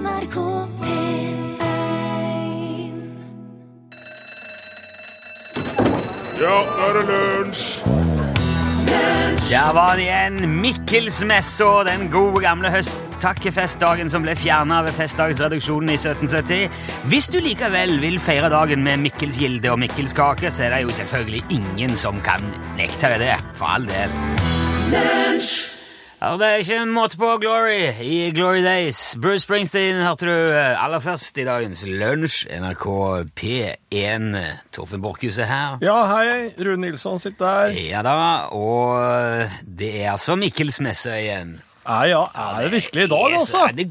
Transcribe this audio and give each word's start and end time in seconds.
NRK 0.00 0.36
P1 0.80 1.40
Ja, 6.40 6.56
nå 6.56 6.86
er 6.86 6.96
det 6.96 7.02
lunsj! 7.10 7.66
Der 9.50 9.72
var 9.74 9.98
det 9.98 10.06
igjen. 10.06 10.38
Mikkelsmesse 10.62 11.66
og 11.66 11.84
den 11.88 12.06
gode 12.12 12.40
gamle 12.44 12.70
høsttakkefestdagen 12.72 14.08
som 14.12 14.24
ble 14.24 14.36
fjerna 14.38 14.80
ved 14.86 14.96
festdagsreduksjonen 14.96 15.90
i 15.92 15.98
1770. 15.98 16.70
Hvis 17.10 17.28
du 17.34 17.40
likevel 17.42 17.98
vil 18.02 18.20
feire 18.22 18.48
dagen 18.52 18.86
med 18.86 19.02
Mikkelsgilde 19.04 19.72
og 19.74 19.82
Mikkelskake, 19.82 20.50
så 20.54 20.68
er 20.68 20.76
det 20.76 20.84
jo 20.86 20.96
selvfølgelig 21.02 21.42
ingen 21.58 21.98
som 21.98 22.22
kan 22.24 22.46
nekte 22.78 23.12
deg 23.12 23.26
det. 23.26 23.36
For 23.58 23.74
all 23.74 23.90
del. 23.90 24.16
Ja, 26.20 26.34
det 26.36 26.44
er 26.44 26.58
ikke 26.60 26.76
en 26.82 26.90
måte 26.92 27.16
på 27.16 27.28
Glory 27.40 27.78
i 28.04 28.16
Glory 28.36 28.60
Days. 28.60 28.98
Bruce 29.16 29.46
Springsteen 29.46 30.02
hørte 30.04 30.26
du 30.28 30.50
eh, 30.52 30.76
aller 30.76 31.00
først 31.00 31.38
i 31.40 31.46
dagens 31.48 31.80
lunsj. 31.88 32.42
NRK 32.60 32.84
P1. 33.40 34.26
Torfinn 34.68 35.00
Borchhus 35.00 35.38
er 35.40 35.48
her. 35.48 35.78
Ja, 35.80 35.94
hei. 36.10 36.50
Rune 36.60 36.82
Nilsson 36.84 37.16
sitter 37.24 37.72
der. 37.72 37.80
Ja 37.86 38.04
da, 38.04 38.18
og 38.52 39.00
det 39.64 39.94
er 40.02 40.10
altså 40.12 40.36
Mikkelsmesse 40.36 41.16
igjen. 41.22 41.56
Ja, 41.86 42.02
ja, 42.04 42.20
er 42.36 42.66
det 42.66 42.74
virkelig 42.76 43.08
i 43.08 43.12
dag, 43.14 43.24
er 43.24 43.38
altså? 43.40 43.64
Det 43.72 43.88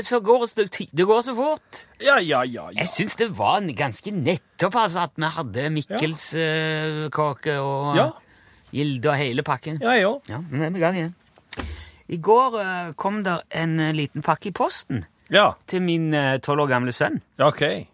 er 0.00 0.24
går, 0.24 0.48
det 0.96 1.08
går 1.12 1.22
så 1.28 1.36
fort. 1.36 1.84
Ja, 2.00 2.16
ja, 2.24 2.40
ja. 2.40 2.70
ja. 2.72 2.80
Jeg 2.80 2.88
syns 2.88 3.20
det 3.20 3.34
var 3.36 3.60
ganske 3.76 4.16
nettopp 4.16 4.80
altså, 4.80 5.04
at 5.10 5.12
vi 5.20 5.34
hadde 5.36 5.70
Mikkels-kake 5.76 7.60
og 7.60 7.96
Ja. 8.00 8.10
Gilde 8.72 9.10
og 9.10 9.16
hele 9.18 9.42
pakken. 9.42 9.80
Ja, 9.82 9.98
jeg 9.98 10.06
òg. 10.06 10.20
Ja, 10.30 10.40
men 10.48 10.62
er 10.62 10.70
vi 10.70 10.78
i 10.78 10.88
gang 10.88 10.96
igjen. 10.96 11.16
I 12.10 12.16
går 12.18 12.56
eh, 12.60 12.92
kom 12.98 13.22
der 13.26 13.42
en 13.50 13.78
eh, 13.80 13.92
liten 13.94 14.22
pakke 14.22 14.50
i 14.50 14.52
posten 14.56 15.04
Ja. 15.30 15.52
til 15.66 15.82
min 15.82 16.10
tolv 16.42 16.64
år 16.64 16.68
gamle 16.72 16.92
sønn. 16.92 17.20
ja, 17.38 17.48
ok. 17.48 17.86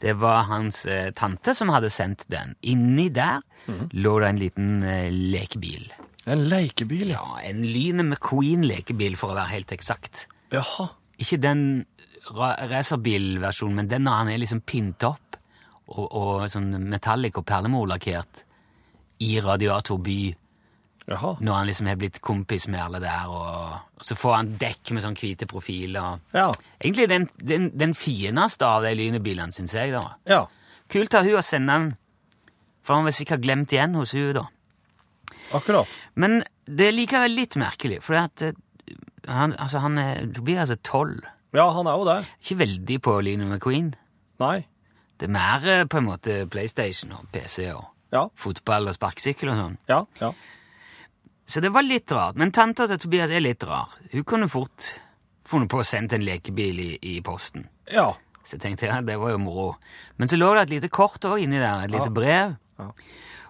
Det 0.00 0.12
var 0.20 0.44
hans 0.46 0.84
eh, 0.86 1.10
tante 1.10 1.50
som 1.54 1.68
hadde 1.74 1.90
sendt 1.90 2.26
den. 2.30 2.54
Inni 2.62 3.08
der 3.10 3.40
Mhm. 3.68 3.88
lå 4.00 4.20
det 4.20 4.28
en 4.28 4.38
liten 4.38 4.82
eh, 4.84 5.10
lekebil. 5.10 5.90
En 6.26 6.44
lekebil, 6.48 7.08
ja. 7.08 7.18
Ja, 7.24 7.40
En 7.50 7.62
Lyne 7.66 8.02
McQueen-lekebil, 8.02 9.16
for 9.16 9.30
å 9.32 9.34
være 9.34 9.48
helt 9.50 9.72
eksakt. 9.72 10.26
Jaha. 10.52 10.86
Ikke 11.18 11.36
den 11.40 11.84
ra- 12.30 12.56
racerbilversjonen, 12.70 13.74
men 13.74 13.88
den 13.88 14.04
når 14.04 14.12
han 14.22 14.28
er 14.28 14.38
liksom 14.38 14.60
pynta 14.62 15.08
opp 15.08 15.36
og, 15.88 16.06
og 16.14 16.48
sånn 16.48 16.70
metallic 16.88 17.36
og 17.36 17.44
perlemorlakkert 17.46 18.44
i 19.20 19.40
Radiator 19.40 19.98
by, 19.98 20.34
Jaha. 21.08 21.34
når 21.40 21.54
han 21.56 21.66
liksom 21.70 21.86
har 21.88 21.96
blitt 21.96 22.20
kompis 22.20 22.66
med 22.68 22.80
alle 22.84 23.00
der, 23.00 23.28
og, 23.32 23.78
og 23.96 24.04
så 24.04 24.16
får 24.18 24.34
han 24.36 24.50
dekk 24.60 24.90
med 24.92 25.02
sånn 25.06 25.16
hvite 25.16 25.46
profiler. 25.48 26.18
Ja. 26.36 26.50
Egentlig 26.80 27.08
den, 27.08 27.28
den, 27.40 27.70
den 27.80 27.94
fineste 27.96 28.66
av 28.68 28.84
de 28.84 28.92
lynebilene, 28.98 29.52
syns 29.56 29.72
jeg. 29.78 29.94
da. 29.96 30.02
Ja. 30.28 30.42
Kult 30.92 31.14
av 31.16 31.24
hun 31.24 31.38
å 31.40 31.44
sende 31.44 31.72
den, 31.78 31.88
for 32.84 32.98
han 32.98 33.08
var 33.08 33.16
sikkert 33.16 33.40
glemt 33.44 33.72
igjen 33.72 33.96
hos 33.96 34.12
hun 34.16 34.34
da. 34.36 34.44
Akkurat. 35.56 35.88
Men 36.20 36.42
det 36.68 36.90
er 36.90 36.96
likevel 36.96 37.34
litt 37.36 37.56
merkelig, 37.60 38.02
for 38.04 38.18
at 38.20 38.42
eh, 38.44 38.52
han, 39.28 39.54
altså, 39.60 39.80
han 39.84 39.96
er, 40.00 40.26
du 40.28 40.40
blir 40.44 40.60
altså 40.60 40.76
tolv. 40.84 41.24
Ja, 41.56 41.70
han 41.72 41.88
er 41.88 41.96
jo 41.96 42.04
det. 42.08 42.18
Ikke 42.44 42.58
veldig 42.66 42.98
på 43.04 43.14
Lyne 43.24 43.46
McQueen. 43.48 43.94
Nei. 44.44 44.58
Det 45.18 45.26
er 45.28 45.32
mer 45.34 45.64
eh, 45.72 45.86
på 45.88 45.98
en 46.02 46.06
måte 46.10 46.42
PlayStation 46.52 47.16
og 47.16 47.24
PC 47.32 47.70
og 47.72 47.86
Ja. 48.12 48.26
fotball 48.40 48.88
og 48.88 48.94
sparkesykkel 48.96 49.50
og 49.52 49.58
sånn. 49.58 49.74
Ja. 49.88 50.02
Ja. 50.20 50.30
Så 51.48 51.62
det 51.64 51.70
var 51.72 51.86
litt 51.86 52.12
rart. 52.12 52.36
Men 52.36 52.52
tanta 52.52 52.84
til 52.90 53.00
Tobias 53.00 53.32
er 53.32 53.40
litt 53.40 53.64
rar. 53.64 53.94
Hun 54.12 54.24
kunne 54.28 54.50
fort 54.52 54.90
funnet 55.48 55.70
på 55.72 55.80
å 55.80 55.86
sende 55.86 56.18
en 56.18 56.26
lekebil 56.26 56.80
i, 56.82 56.90
i 57.14 57.14
posten. 57.24 57.64
Ja. 57.88 58.10
Så 58.44 58.58
jeg 58.58 58.64
tenkte 58.66 58.90
ja, 58.90 58.98
det 59.04 59.16
var 59.20 59.32
jo 59.32 59.40
moro. 59.40 59.70
Men 60.20 60.28
så 60.28 60.36
lå 60.36 60.50
det 60.56 60.66
et 60.66 60.74
lite 60.76 60.92
kort 60.92 61.24
òg 61.24 61.40
inni 61.40 61.60
der, 61.60 61.86
et 61.86 61.94
lite 61.94 62.12
brev. 62.12 62.58
Ja. 62.80 62.90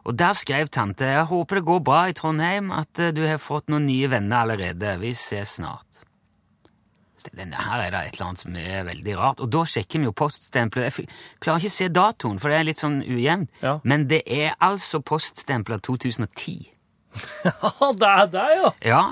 Og 0.08 0.14
der 0.16 0.38
skrev 0.38 0.70
tante 0.72 1.10
jeg 1.10 1.26
håper 1.28 1.58
det 1.58 1.66
går 1.68 1.82
bra 1.84 2.04
i 2.08 2.14
Trondheim, 2.16 2.70
at 2.72 3.02
eh, 3.02 3.12
du 3.12 3.24
har 3.26 3.42
fått 3.42 3.68
noen 3.68 3.88
nye 3.90 4.08
venner 4.10 4.46
allerede. 4.46 4.94
Vi 5.02 5.12
ses 5.18 5.58
snart. 5.58 6.04
Så 7.18 7.34
denne 7.34 7.58
her 7.58 7.82
er 7.82 7.90
det 7.90 8.00
et 8.06 8.16
eller 8.16 8.28
annet 8.28 8.44
som 8.44 8.56
er 8.62 8.86
veldig 8.86 9.18
rart. 9.18 9.42
Og 9.42 9.50
da 9.50 9.64
sjekker 9.66 9.98
vi 9.98 10.06
jo 10.06 10.14
poststempelet. 10.16 11.02
Jeg 11.02 11.10
klarer 11.42 11.60
ikke 11.60 11.74
å 11.74 11.78
se 11.80 11.88
datoen, 11.90 12.38
for 12.38 12.54
det 12.54 12.60
er 12.60 12.68
litt 12.70 12.82
sånn 12.82 13.00
ujevnt. 13.02 13.50
Ja. 13.64 13.80
Men 13.82 14.06
det 14.10 14.22
er 14.30 14.54
altså 14.62 15.02
poststempla 15.02 15.80
2010. 15.82 16.77
det 18.00 18.10
er 18.12 18.30
det 18.32 18.46
ja. 18.58 18.70
Ja. 18.84 19.02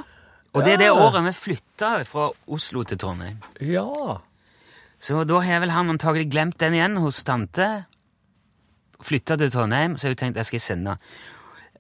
Og 0.57 0.65
det 0.65 0.77
er 0.77 0.81
det 0.87 0.93
året 0.95 1.25
vi 1.27 1.35
flytta 1.37 1.91
fra 2.09 2.31
Oslo 2.49 2.83
til 2.89 2.99
Trondheim. 3.01 3.43
Ja. 3.61 4.21
Så 5.01 5.25
da 5.29 5.41
har 5.45 5.61
vel 5.61 5.75
han 5.75 5.93
antagelig 5.93 6.31
glemt 6.33 6.57
den 6.63 6.77
igjen 6.79 6.97
hos 7.03 7.21
tante. 7.29 7.67
Flytta 9.05 9.37
til 9.37 9.53
Trondheim, 9.53 9.99
så 9.99 10.09
har 10.09 10.15
hun 10.15 10.23
tenkt 10.23 10.41
jeg 10.41 10.49
skal 10.49 10.65
sende. 10.65 10.97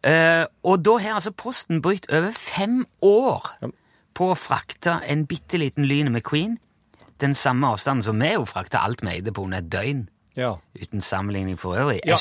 Eh, 0.05 0.45
og 0.63 0.85
da 0.85 0.99
har 1.01 1.17
altså 1.17 1.33
Posten 1.33 1.81
brukt 1.83 2.11
over 2.13 2.35
fem 2.37 2.85
år 3.01 3.49
på 4.17 4.31
å 4.33 4.37
frakte 4.39 5.01
en 5.09 5.25
bitte 5.29 5.61
liten 5.61 5.89
med 5.89 6.13
McQueen. 6.13 6.59
Den 7.21 7.33
samme 7.35 7.73
avstanden 7.73 8.05
som 8.05 8.21
vi 8.21 8.35
jo 8.35 8.45
frakta 8.45 8.85
alt 8.85 9.01
vi 9.03 9.17
eide 9.17 9.33
på 9.33 9.47
under 9.49 9.65
et 9.65 9.73
døgn. 9.73 10.05
Ja. 10.37 10.59
Uten 10.77 11.01
sammenligning 11.01 11.57
for 11.59 11.79
øvrig. 11.81 12.03
Ja, 12.05 12.19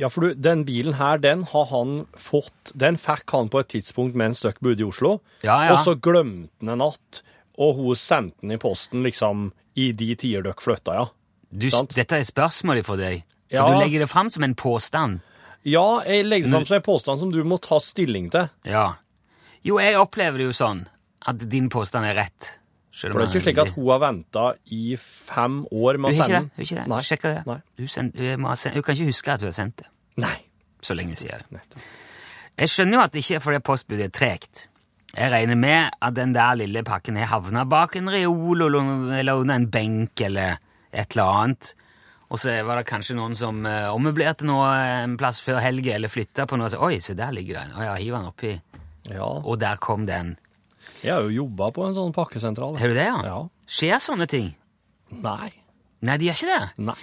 ja, 0.00 0.08
for 0.08 0.24
du, 0.24 0.34
den 0.34 0.64
bilen 0.64 0.96
her, 0.96 1.20
den 1.20 1.42
har 1.50 1.66
han 1.68 2.06
fått 2.16 2.72
Den 2.78 2.96
fikk 3.00 3.28
han 3.36 3.50
på 3.52 3.60
et 3.60 3.68
tidspunkt 3.74 4.16
mens 4.16 4.40
dere 4.44 4.56
bodde 4.64 4.84
i 4.84 4.88
Oslo, 4.88 5.18
Ja, 5.44 5.58
ja. 5.68 5.74
og 5.74 5.84
så 5.84 5.94
glemte 6.00 6.50
han 6.64 6.72
en 6.74 6.82
natt, 6.82 7.22
og 7.60 7.76
hun 7.76 7.98
sendte 7.98 8.40
den 8.46 8.56
i 8.56 8.60
posten 8.62 9.04
liksom 9.04 9.50
i 9.78 9.90
de 9.92 10.14
tider 10.18 10.46
dere 10.46 10.58
flytta, 10.58 10.94
ja. 10.96 11.08
du, 11.50 11.68
dette 11.94 12.16
er 12.18 12.24
spørsmålet 12.26 12.86
for 12.88 13.00
deg. 13.00 13.24
For 13.52 13.72
du 13.72 13.82
legger 13.84 14.04
det 14.04 14.10
fram 14.10 14.28
som 14.32 14.44
en 14.44 14.56
påstand. 14.58 15.20
Ja, 15.68 16.00
jeg 16.06 16.26
legger 16.26 16.48
det 16.48 16.54
fram 16.54 16.66
som 16.68 16.76
en 16.78 16.86
påstand 16.86 17.20
som 17.20 17.32
du 17.32 17.42
må 17.44 17.58
ta 17.62 17.78
stilling 17.82 18.28
til. 18.32 18.48
Ja. 18.68 18.94
Jo, 19.66 19.78
jeg 19.82 19.98
opplever 20.00 20.40
det 20.40 20.48
jo 20.50 20.56
sånn 20.56 20.86
at 21.28 21.44
din 21.50 21.68
påstand 21.72 22.06
er 22.08 22.16
rett. 22.18 22.52
For 22.98 23.14
det 23.14 23.28
er 23.28 23.30
ikke 23.30 23.44
slik 23.46 23.60
at 23.62 23.70
hun 23.76 23.90
har 23.92 24.00
venta 24.02 24.44
i 24.74 24.96
fem 24.98 25.60
år 25.70 26.00
med 26.02 26.10
å 26.10 26.12
Hun 26.12 26.18
er 26.18 26.18
ikke 26.18 26.24
sende 26.24 26.34
det. 26.34 26.40
den. 26.40 26.50
Hun 26.50 26.62
er 26.62 26.66
ikke 26.66 26.80
det. 26.80 26.86
Nei. 26.90 27.00
Sjekk 27.06 27.26
det. 27.28 27.36
Hun, 27.46 27.92
send, 27.92 28.18
hun, 28.18 28.42
må 28.42 28.50
ha 28.50 28.56
hun 28.74 28.82
kan 28.82 28.98
ikke 28.98 29.08
huske 29.12 29.34
at 29.36 29.44
hun 29.44 29.50
har 29.52 29.56
sendt 29.60 29.84
det. 29.84 29.88
Nei. 30.24 30.36
Så 30.82 30.94
lenge 30.98 31.16
siden. 31.18 31.46
Nettopp. 31.54 31.86
Jeg 32.58 32.72
skjønner 32.72 32.98
jo 32.98 33.04
at 33.04 33.14
det 33.14 33.22
ikke 33.22 33.38
er 33.38 33.42
fordi 33.44 33.62
postbudet 33.66 34.08
er 34.08 34.14
tregt. 34.14 34.68
Jeg 35.14 35.32
regner 35.32 35.58
med 35.58 35.94
at 36.04 36.14
den 36.14 36.34
der 36.34 36.58
lille 36.58 36.82
pakken 36.86 37.16
har 37.16 37.30
havna 37.30 37.64
bak 37.64 37.96
en 37.96 38.10
reol 38.12 38.66
eller 38.66 39.34
under 39.34 39.54
en 39.54 39.68
benk 39.70 40.20
eller 40.26 40.58
et 40.92 41.14
eller 41.14 41.38
annet. 41.42 41.72
Og 42.28 42.40
så 42.42 42.58
var 42.66 42.76
det 42.76 42.88
kanskje 42.90 43.16
noen 43.16 43.34
som 43.38 43.62
uh, 43.64 43.88
ommøblerte 43.94 44.44
noe 44.44 44.66
en 45.00 45.16
plass 45.20 45.40
før 45.40 45.62
helga 45.64 45.94
eller 45.96 46.12
flytta 46.12 46.44
på 46.48 46.58
noe. 46.58 46.68
og 46.68 46.74
Så, 46.74 46.82
Oi, 46.84 46.98
se 47.00 47.16
der 47.16 47.32
ligger 47.32 47.62
den. 47.62 47.72
Å 47.72 47.86
ja, 47.86 47.94
hiv 47.96 48.18
den 48.18 48.28
oppi. 48.28 48.52
Ja. 49.08 49.24
Og 49.24 49.56
der 49.62 49.80
kom 49.80 50.04
den. 50.08 50.34
Jeg 51.04 51.12
har 51.14 51.22
jo 51.26 51.30
jobba 51.44 51.70
på 51.76 51.86
en 51.86 51.94
sånn 51.96 52.12
pakkesentral. 52.16 52.76
Har 52.80 52.90
du 52.90 52.96
det, 52.96 53.06
ja? 53.06 53.18
Ja. 53.26 53.38
Skjer 53.68 54.00
sånne 54.02 54.26
ting? 54.30 54.50
Nei. 55.22 55.50
Nei, 56.04 56.16
de 56.20 56.28
gjør 56.28 56.36
ikke 56.38 56.50
det. 56.52 56.84
Nei. 56.88 56.94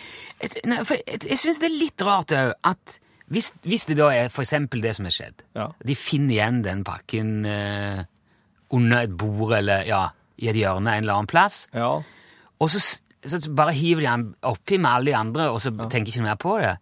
Jeg, 0.41 0.51
nei, 0.71 0.77
for 0.87 0.99
jeg, 0.99 1.21
jeg 1.31 1.39
syns 1.41 1.59
det 1.61 1.67
er 1.69 1.77
litt 1.79 2.03
rart 2.07 2.31
òg 2.35 2.53
at 2.71 2.97
hvis, 3.33 3.49
hvis 3.65 3.87
det 3.89 3.97
da 3.97 4.11
er 4.13 4.27
eksempel 4.29 4.83
det 4.83 4.91
som 4.95 5.07
har 5.07 5.15
skjedd 5.15 5.41
Ja. 5.57 5.69
De 5.81 5.95
finner 5.97 6.35
igjen 6.35 6.59
den 6.63 6.83
pakken 6.85 7.31
eh, 7.49 8.03
under 8.75 9.01
et 9.07 9.15
bord 9.17 9.55
eller 9.57 9.83
ja, 9.89 10.03
i 10.37 10.51
et 10.51 10.59
hjørne 10.59 10.93
en 10.93 11.03
eller 11.03 11.15
annen 11.17 11.31
plass, 11.31 11.65
Ja. 11.73 11.89
og 12.59 12.69
så, 12.71 12.79
så 13.25 13.39
bare 13.55 13.73
hiver 13.73 14.03
de 14.05 14.09
den 14.11 14.25
oppi 14.45 14.77
med 14.77 14.91
alle 14.91 15.09
de 15.11 15.17
andre, 15.17 15.49
og 15.49 15.59
så 15.63 15.71
tenker 15.89 16.11
ikke 16.13 16.25
mer 16.27 16.37
på 16.41 16.57
det. 16.61 16.75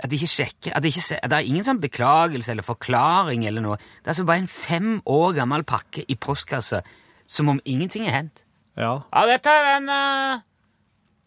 At 0.00 0.08
de 0.10 0.16
ikke 0.16 0.32
sjekker 0.32 0.76
at 0.76 0.84
de 0.84 0.88
ikke, 0.88 1.20
Det 1.20 1.36
er 1.36 1.46
ingen 1.46 1.66
sånn 1.66 1.80
beklagelse 1.82 2.54
eller 2.54 2.64
forklaring 2.64 3.44
eller 3.48 3.64
noe. 3.64 3.76
Det 3.76 4.08
er 4.08 4.14
altså 4.14 4.28
bare 4.28 4.44
en 4.44 4.50
fem 4.50 4.90
år 5.04 5.34
gammel 5.36 5.64
pakke 5.68 6.06
i 6.08 6.16
postkassa 6.16 6.82
som 7.30 7.52
om 7.52 7.60
ingenting 7.68 8.08
er 8.08 8.16
hendt. 8.16 8.44
Ja. 8.78 9.02
Ja, 9.12 9.24
dette 9.28 9.52
er 9.52 9.66
den 9.76 9.90
uh, 9.92 10.42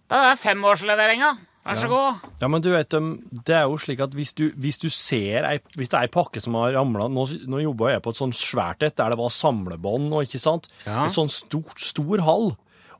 Det 0.09 0.17
er 0.19 0.31
den 0.31 0.41
femårsleveringa. 0.41 1.33
Vær 1.63 1.77
så 1.79 1.87
god. 1.87 2.23
Ja, 2.41 2.49
men 2.51 2.59
du 2.59 2.73
vet, 2.73 2.91
um, 2.99 3.13
det 3.47 3.53
er 3.55 3.69
jo 3.71 3.77
slik 3.79 4.01
at 4.03 4.15
hvis 4.17 4.33
du, 4.35 4.49
hvis 4.59 4.81
du 4.81 4.89
ser 4.91 5.45
ei, 5.47 5.61
hvis 5.77 5.93
det 5.93 5.95
er 5.95 6.09
ei 6.09 6.11
pakke 6.11 6.41
som 6.43 6.57
har 6.59 6.73
ramla 6.75 7.07
Nå, 7.07 7.23
nå 7.47 7.61
jobba 7.61 7.93
jeg 7.93 8.03
på 8.03 8.11
et 8.11 8.19
sånn 8.19 8.35
svært 8.35 8.83
et 8.83 8.97
der 8.99 9.13
det 9.13 9.19
var 9.21 9.31
samlebånd 9.31 10.11
og 10.11 10.27
ikke 10.27 10.41
sant? 10.43 10.67
Ja. 10.83 11.05
Et 11.05 11.15
sånn 11.15 11.31
stort, 11.31 11.77
stor 11.79 12.25
hall. 12.27 12.51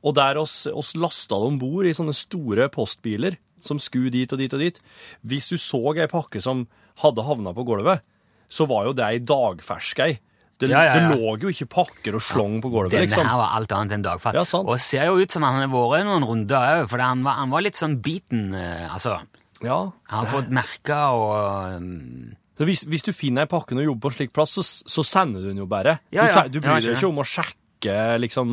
Og 0.04 0.16
der 0.16 0.40
oss, 0.40 0.62
oss 0.68 0.94
lasta 0.96 1.36
det 1.36 1.50
om 1.50 1.60
bord 1.60 1.88
i 1.88 1.92
sånne 1.96 2.16
store 2.16 2.70
postbiler 2.72 3.36
som 3.64 3.80
skulle 3.82 4.12
dit 4.14 4.30
og 4.34 4.40
dit 4.40 4.52
og 4.54 4.60
dit. 4.62 4.80
Hvis 5.26 5.48
du 5.52 5.56
så 5.60 5.80
ei 5.96 6.06
pakke 6.10 6.42
som 6.44 6.66
hadde 7.02 7.24
havna 7.26 7.54
på 7.56 7.64
gulvet, 7.66 8.04
så 8.52 8.66
var 8.70 8.86
jo 8.90 8.92
det 8.96 9.04
ei 9.08 9.18
dagfersk 9.24 10.04
ei. 10.04 10.12
Det, 10.60 10.68
Ja, 10.70 10.84
ja, 10.84 10.92
ja. 10.94 11.08
det 11.10 11.18
lå 11.18 11.32
jo 11.42 11.50
ikke 11.50 11.66
pakker 11.72 12.14
og 12.14 12.22
slong 12.22 12.60
på 12.62 12.70
gulvet, 12.70 12.92
Denne 12.94 13.08
liksom. 13.08 13.26
her 13.26 13.40
var 13.40 13.56
alt 13.56 13.72
annet 13.74 13.96
enn 13.96 14.04
dagfersk. 14.06 14.36
Ja, 14.38 14.44
sant. 14.46 14.68
Og 14.70 14.78
ser 14.78 15.08
jo 15.08 15.16
ut 15.18 15.32
som 15.34 15.42
han 15.42 15.58
har 15.64 15.72
vært 15.72 16.06
noen 16.06 16.22
runder 16.28 16.68
òg, 16.84 16.84
for 16.92 17.02
han 17.02 17.24
var, 17.26 17.40
han 17.40 17.50
var 17.50 17.64
litt 17.66 17.80
sånn 17.80 17.96
biten. 18.04 18.52
eh, 18.54 18.86
altså, 18.86 19.16
Ja. 19.64 19.80
han 20.12 20.22
har 20.22 20.30
fått 20.30 20.52
merker 20.54 21.18
og 21.18 21.80
um, 21.80 22.36
Så 22.54 22.64
hvis, 22.68 22.84
hvis 22.86 23.02
du 23.02 23.10
finner 23.12 23.48
ei 23.48 23.50
pakke 23.50 23.74
og 23.74 23.82
jobber 23.82 24.06
på 24.06 24.12
en 24.12 24.16
slik 24.20 24.32
plass, 24.36 24.54
så, 24.54 24.62
så 24.62 25.02
sender 25.02 25.42
du 25.42 25.48
den 25.50 25.58
jo 25.58 25.66
bare. 25.66 25.98
Du, 26.12 26.20
du 26.54 26.60
bryr 26.62 26.78
deg 26.78 26.94
ikke 26.94 27.08
om 27.10 27.18
å 27.18 27.26
sjekke 27.26 27.58
ikke 27.84 28.18
liksom 28.24 28.50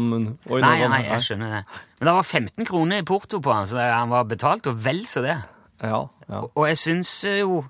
Oi, 0.52 0.62
Nei, 0.62 0.88
nei, 0.92 1.02
jeg 1.08 1.24
skjønner 1.26 1.54
det. 1.56 1.62
Men 2.00 2.10
det 2.12 2.14
var 2.20 2.28
15 2.28 2.66
kroner 2.68 3.02
i 3.02 3.06
porto 3.08 3.40
på 3.42 3.54
han, 3.56 3.66
så 3.70 3.80
han 3.82 4.12
var 4.12 4.28
betalt, 4.30 4.68
og 4.68 4.80
vel 4.86 5.06
så 5.10 5.24
det. 5.26 5.38
Ja, 5.82 6.04
ja. 6.30 6.42
Og 6.54 6.68
jeg 6.70 6.78
syns 6.78 7.14
jo 7.26 7.64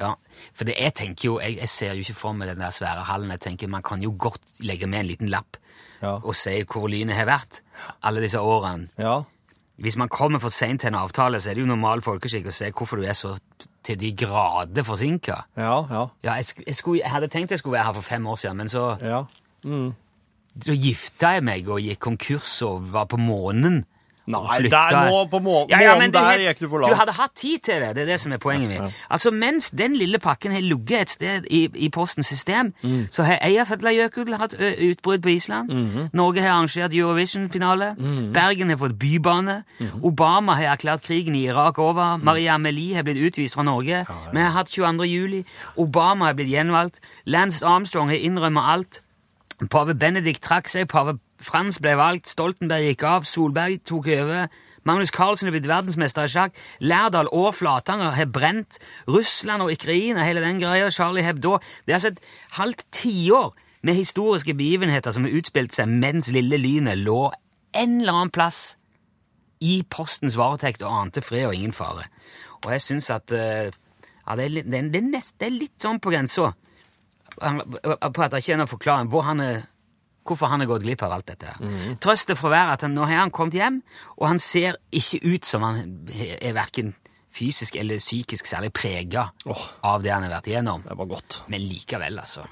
Ja, 0.00 0.14
for 0.56 0.64
det, 0.64 0.78
jeg 0.80 0.94
tenker 0.96 1.26
jo 1.26 1.34
jeg, 1.42 1.58
jeg 1.60 1.68
ser 1.68 1.92
jo 1.98 2.00
ikke 2.06 2.14
for 2.16 2.32
meg 2.32 2.48
den 2.48 2.62
der 2.62 2.70
svære 2.72 3.02
hallen. 3.04 3.30
Jeg 3.34 3.40
tenker 3.44 3.68
Man 3.68 3.82
kan 3.84 4.00
jo 4.00 4.14
godt 4.16 4.40
legge 4.64 4.86
med 4.88 5.00
en 5.02 5.10
liten 5.10 5.28
lapp 5.28 5.58
Ja. 6.00 6.14
og 6.24 6.32
si 6.34 6.62
hvor 6.64 6.88
lynet 6.88 7.12
har 7.18 7.26
vært 7.28 7.60
alle 8.02 8.22
disse 8.24 8.40
årene. 8.40 8.88
ja. 8.98 9.18
Hvis 9.80 9.96
man 9.96 10.08
kommer 10.12 10.38
for 10.38 10.48
seint 10.52 10.80
til 10.82 10.88
en 10.88 10.94
avtale, 11.00 11.38
så 11.40 11.50
er 11.50 11.54
det 11.56 11.62
jo 11.62 11.66
normal 11.70 12.02
folkeskikk 12.04 12.46
å 12.50 12.52
se 12.52 12.66
hvorfor 12.70 12.96
du 13.00 13.04
er 13.08 13.14
så 13.16 13.30
til 13.82 13.96
de 13.96 14.10
grader 14.12 14.84
forsinka. 14.84 15.38
Ja, 15.56 15.78
ja. 15.88 16.02
Ja, 16.22 16.34
jeg, 16.36 16.44
jeg, 16.66 16.74
skulle, 16.76 17.00
jeg 17.00 17.08
hadde 17.10 17.28
tenkt 17.32 17.50
jeg 17.54 17.58
skulle 17.62 17.78
være 17.78 17.86
her 17.88 17.92
for 17.96 18.04
fem 18.04 18.26
år 18.28 18.36
siden, 18.36 18.56
men 18.60 18.68
så, 18.68 18.82
ja. 19.00 19.22
Så 20.62 20.74
gifta 20.74 21.34
jeg 21.36 21.44
meg 21.44 21.68
og 21.68 21.80
gikk 21.80 21.98
konkurs 22.00 22.62
og 22.62 22.92
var 22.92 23.04
på 23.10 23.16
månen. 23.20 23.84
Nei, 24.30 24.68
der 24.70 25.08
nå 25.10 25.24
på 25.26 25.38
må 25.42 25.66
Ja, 25.70 25.80
ja, 25.82 25.94
månen, 25.96 26.12
der 26.12 26.38
gikk 26.38 26.60
du 26.60 26.68
for 26.68 26.84
Du 26.86 26.94
hadde 26.94 27.12
hatt 27.16 27.32
tid 27.34 27.58
til 27.66 27.80
det, 27.82 27.94
det 27.96 28.02
er 28.02 28.06
det 28.12 28.20
som 28.20 28.32
er 28.32 28.38
poenget 28.38 28.68
mitt. 28.68 28.94
Altså, 29.10 29.30
Mens 29.34 29.70
den 29.70 29.96
lille 29.96 30.18
pakken 30.22 30.52
har 30.52 30.60
ligget 30.60 31.00
et 31.00 31.10
sted 31.10 31.48
i, 31.50 31.64
i 31.74 31.88
Postens 31.88 32.26
system, 32.26 32.72
Mm. 32.82 33.06
så 33.10 33.22
har 33.22 33.38
Eyjafjallajökull 33.42 34.34
hatt 34.38 34.54
utbrudd 34.60 35.22
på 35.22 35.28
Island. 35.28 35.68
Mhm. 35.68 36.08
Norge 36.12 36.40
har 36.42 36.50
arrangert 36.50 36.94
Eurovision-finale. 36.94 37.94
Bergen 38.32 38.68
har 38.70 38.76
fått 38.76 38.98
bybane. 38.98 39.62
-hmm. 39.80 40.04
Obama 40.04 40.54
har 40.54 40.76
erklært 40.76 41.02
krigen 41.02 41.34
i 41.34 41.46
Irak 41.46 41.78
over. 41.78 42.16
Maria 42.16 42.54
Amelie 42.54 42.94
har 42.94 43.02
blitt 43.02 43.16
utvist 43.16 43.54
fra 43.54 43.62
Norge. 43.62 44.04
Vi 44.32 44.38
har 44.40 44.50
hatt 44.50 44.70
22. 44.70 45.04
juli. 45.04 45.44
Obama 45.76 46.24
har 46.26 46.32
blitt 46.34 46.48
gjenvalgt. 46.48 47.00
Lance 47.26 47.66
Armstrong 47.66 48.08
har 48.10 48.16
innrømmet 48.16 48.62
alt. 48.66 49.00
Pave 49.68 49.94
Benedikt 49.94 50.40
trakk 50.40 50.70
seg, 50.72 50.88
pave 50.88 51.18
Frans 51.40 51.78
ble 51.80 51.92
valgt, 51.96 52.28
Stoltenberg 52.28 52.86
gikk 52.90 53.04
av, 53.08 53.26
Solberg 53.28 53.80
tok 53.88 54.08
over. 54.12 54.48
Magnus 54.88 55.12
Carlsen 55.12 55.48
er 55.48 55.54
blitt 55.54 55.68
verdensmester 55.68 56.28
i 56.28 56.32
sjakk. 56.32 56.56
Lærdal 56.80 57.28
og 57.36 57.54
Flatanger 57.58 58.14
har 58.16 58.28
brent. 58.32 58.78
Russland 59.08 59.64
og 59.64 59.72
Ukraina, 59.72 60.24
hele 60.24 60.40
den 60.44 60.60
greia. 60.60 60.88
Charlie 60.92 61.24
Hebdo. 61.24 61.58
Det 61.84 61.92
er 61.92 61.98
altså 61.98 62.12
et 62.14 62.22
halvt 62.56 62.86
tiår 62.92 63.52
med 63.82 63.96
historiske 63.96 64.54
begivenheter 64.56 65.12
som 65.12 65.24
har 65.24 65.36
utspilt 65.36 65.76
seg 65.76 65.88
mens 65.88 66.28
lille 66.32 66.60
lynet 66.60 67.00
lå 67.00 67.30
en 67.76 68.00
eller 68.00 68.16
annen 68.16 68.32
plass 68.34 68.76
i 69.60 69.82
postens 69.92 70.36
varetekt 70.40 70.82
og 70.84 70.92
ante 70.92 71.22
fred 71.24 71.48
og 71.48 71.56
ingen 71.56 71.76
fare. 71.76 72.08
Og 72.64 72.72
jeg 72.74 72.84
syns 72.84 73.10
at 73.12 73.32
eh, 73.32 73.68
ja, 73.68 74.36
det, 74.36 74.44
er 74.44 74.54
litt, 74.56 74.68
det, 74.68 74.84
er 75.00 75.06
nest, 75.06 75.36
det 75.40 75.48
er 75.48 75.56
litt 75.56 75.76
sånn 75.80 76.00
på 76.00 76.12
grensa 76.12 76.50
på 77.36 78.24
at 78.24 78.32
det 78.32 78.42
ikke 78.42 78.56
er 78.56 78.62
noen 78.62 78.70
forklaring 78.70 79.12
hvor 79.12 79.26
han 79.26 79.42
er, 79.44 79.62
hvorfor 80.26 80.52
han 80.52 80.62
har 80.62 80.70
gått 80.70 80.86
glipp 80.86 81.04
av 81.06 81.14
alt 81.16 81.28
dette. 81.30 81.52
her. 81.52 81.94
Trøsten 82.02 82.38
får 82.38 82.54
være 82.54 82.78
at 82.78 82.86
han, 82.86 82.96
nå 82.96 83.06
har 83.08 83.22
han 83.24 83.34
kommet 83.34 83.58
hjem, 83.58 83.80
og 84.18 84.26
han 84.28 84.42
ser 84.42 84.80
ikke 84.90 85.22
ut 85.24 85.48
som 85.48 85.66
han 85.66 85.84
er 86.10 86.56
verken 86.56 86.94
fysisk 87.30 87.76
eller 87.78 88.02
psykisk 88.02 88.48
særlig 88.50 88.72
prega 88.74 89.28
oh. 89.46 89.66
av 89.86 90.02
det 90.02 90.12
han 90.12 90.26
har 90.26 90.34
vært 90.34 90.50
igjennom. 90.50 90.82
Det 90.86 90.98
var 90.98 91.12
godt. 91.14 91.42
Men 91.52 91.62
likevel, 91.70 92.18
altså. 92.18 92.46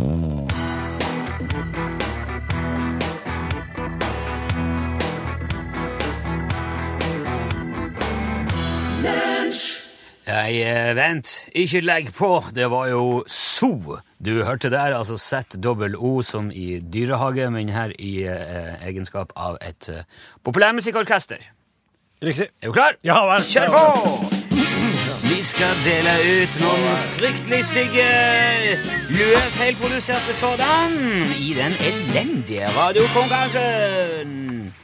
Nei, 10.28 10.60
eh, 10.60 10.92
vent, 10.92 11.30
ikke 11.56 11.80
legg 11.80 12.10
på. 12.12 12.28
Det 12.52 12.66
var 12.68 12.90
jo 12.90 13.24
so. 13.32 13.96
Du 14.20 14.44
hørte 14.44 14.68
der, 14.68 14.92
altså 14.98 15.16
Z-O 15.16 16.22
som 16.22 16.50
i 16.52 16.80
dyrehage, 16.80 17.50
men 17.50 17.68
her 17.72 17.94
i 17.98 18.26
eh, 18.28 18.74
egenskap 18.90 19.32
av 19.36 19.56
et 19.64 19.88
eh, 19.88 20.04
populærmusikkorkester. 20.44 21.40
Riktig. 22.22 22.48
Er 22.60 22.66
du 22.66 22.72
klar? 22.72 22.98
Ja 23.04 23.22
vel. 23.30 23.42
Kjør 23.46 23.72
på! 23.72 23.84
Vi 25.28 25.42
skal 25.42 25.80
dele 25.86 26.12
ut 26.42 26.58
noen 26.60 27.00
fryktelig 27.14 27.62
stygge 27.70 28.08
løvfeilproduserte 29.14 30.34
sådan, 30.34 30.98
i 31.40 31.54
den 31.56 31.72
elendige 31.88 32.68
radiokonkurransen. 32.76 34.74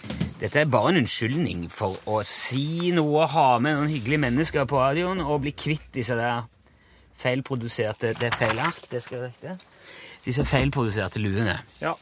Dette 0.45 0.61
er 0.61 0.69
bare 0.69 0.91
en 0.93 0.99
unnskyldning 1.01 1.69
for 1.73 1.97
å 2.05 2.19
si 2.29 2.91
noe, 2.93 3.23
ha 3.33 3.47
med 3.65 3.79
noen 3.79 3.89
hyggelige 3.89 4.21
mennesker 4.27 4.67
på 4.69 4.77
radioen 4.77 5.23
og 5.25 5.39
bli 5.41 5.55
kvitt 5.57 5.87
disse 5.97 6.13
der 6.19 6.43
feilproduserte 7.17 8.11
Det 8.19 8.29
er 8.29 8.37
feil 8.37 8.61
ark, 8.61 8.83
det 8.91 9.01
skal 9.01 9.23
rekke. 9.25 9.55
Disse 10.27 10.45
feilproduserte 10.45 11.23
luene. 11.23 11.57
Ja. 11.81 11.95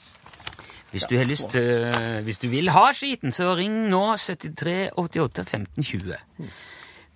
Hvis 0.90 1.06
du 1.06 1.14
har 1.20 1.30
lyst 1.30 1.52
til, 1.54 1.86
hvis 2.26 2.42
du 2.42 2.48
vil 2.50 2.74
ha 2.74 2.88
skiten, 2.90 3.30
så 3.30 3.54
ring 3.54 3.84
nå 3.92 4.04
73 4.18 4.90
88 4.98 5.44
15 5.46 5.90
20. 5.92 6.52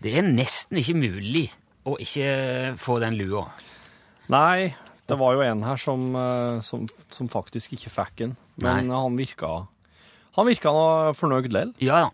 Det 0.06 0.14
er 0.14 0.30
nesten 0.30 0.78
ikke 0.78 0.94
mulig 0.94 1.46
å 1.90 1.98
ikke 2.06 2.76
få 2.78 3.00
den 3.02 3.18
lua. 3.18 3.48
Nei, 4.30 4.76
det 5.10 5.18
var 5.18 5.34
jo 5.34 5.42
en 5.42 5.66
her 5.66 5.80
som, 5.80 6.06
eh, 6.14 6.62
som, 6.62 6.86
som 7.10 7.28
faktisk 7.34 7.74
ikke 7.74 7.90
fikk 7.90 8.20
den, 8.22 8.36
men 8.62 8.86
Nei. 8.86 8.94
han 8.94 9.18
virka 9.18 9.56
Han 10.36 10.48
virka 10.48 10.72
fornøyd 11.16 11.52
lell. 11.54 11.72
Ja, 11.80 12.06
ja. 12.06 12.12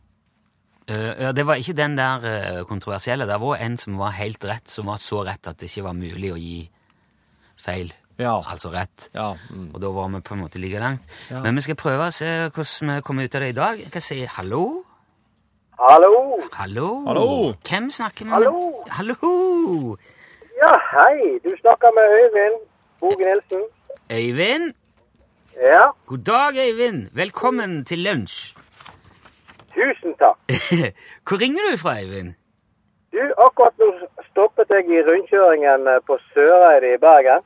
Uh, 0.90 1.14
ja, 1.22 1.32
det 1.32 1.46
var 1.46 1.60
ikke 1.62 1.76
den 1.78 1.94
der 1.98 2.24
eh, 2.26 2.62
kontroversielle. 2.66 3.26
Det 3.30 3.38
var 3.40 3.60
en 3.62 3.76
som 3.78 3.98
var 4.00 4.14
helt 4.18 4.44
rett, 4.44 4.68
som 4.68 4.90
var 4.90 4.98
så 4.98 5.22
rett 5.26 5.46
at 5.46 5.60
det 5.60 5.70
ikke 5.70 5.84
var 5.86 5.94
mulig 5.98 6.32
å 6.34 6.38
gi 6.38 6.56
feil. 7.58 7.92
Ja. 8.18 8.34
Altså 8.42 8.70
rett. 8.74 9.08
Ja. 9.14 9.32
Mm. 9.50 9.68
Og 9.74 9.80
da 9.82 9.90
var 9.94 10.10
vi 10.12 10.20
på 10.26 10.34
en 10.34 10.42
måte 10.42 10.60
like 10.62 10.80
langt. 10.82 11.14
Ja. 11.30 11.42
Men 11.44 11.58
vi 11.58 11.64
skal 11.66 11.78
prøve 11.78 12.08
å 12.10 12.14
se 12.14 12.30
hvordan 12.48 12.96
vi 12.96 13.04
kommer 13.06 13.26
ut 13.26 13.38
av 13.38 13.44
det 13.44 13.52
i 13.54 13.58
dag. 13.58 13.84
Jeg 13.86 13.94
kan 13.94 14.04
si 14.04 14.18
hallo. 14.36 14.64
Hallo. 15.80 16.12
Hallo. 16.52 16.88
Hallo. 17.06 17.28
Hvem 17.66 17.88
snakker 17.90 18.26
vi 18.26 18.30
Hallo. 18.30 18.52
med? 18.52 18.92
Hallo. 18.98 19.96
Ja, 20.60 20.74
hei. 20.92 21.38
Du 21.42 21.50
snakker 21.62 21.94
med 21.96 22.18
Øyvind 22.18 22.60
Bogen 23.00 23.26
Nilsen. 23.26 23.64
Øyvind. 24.12 24.74
Ja, 25.60 25.90
God 26.06 26.18
dag, 26.18 26.54
Øyvind. 26.68 27.16
Velkommen 27.16 27.84
til 27.84 27.98
lunsj. 27.98 28.56
tusen 29.74 30.14
takk. 30.18 30.38
Hvor 31.28 31.40
ringer 31.40 31.60
du 31.70 31.76
fra, 31.78 32.00
Øyvind? 32.02 32.34
Du, 33.12 33.20
akkurat 33.46 33.74
nå 33.78 33.88
stoppet 34.30 34.70
jeg 34.70 34.88
i 34.88 35.02
rundkjøringen 35.08 35.88
eh, 35.92 36.00
på 36.06 36.16
Søreide 36.32 36.94
i 36.94 37.00
Bergen, 37.04 37.44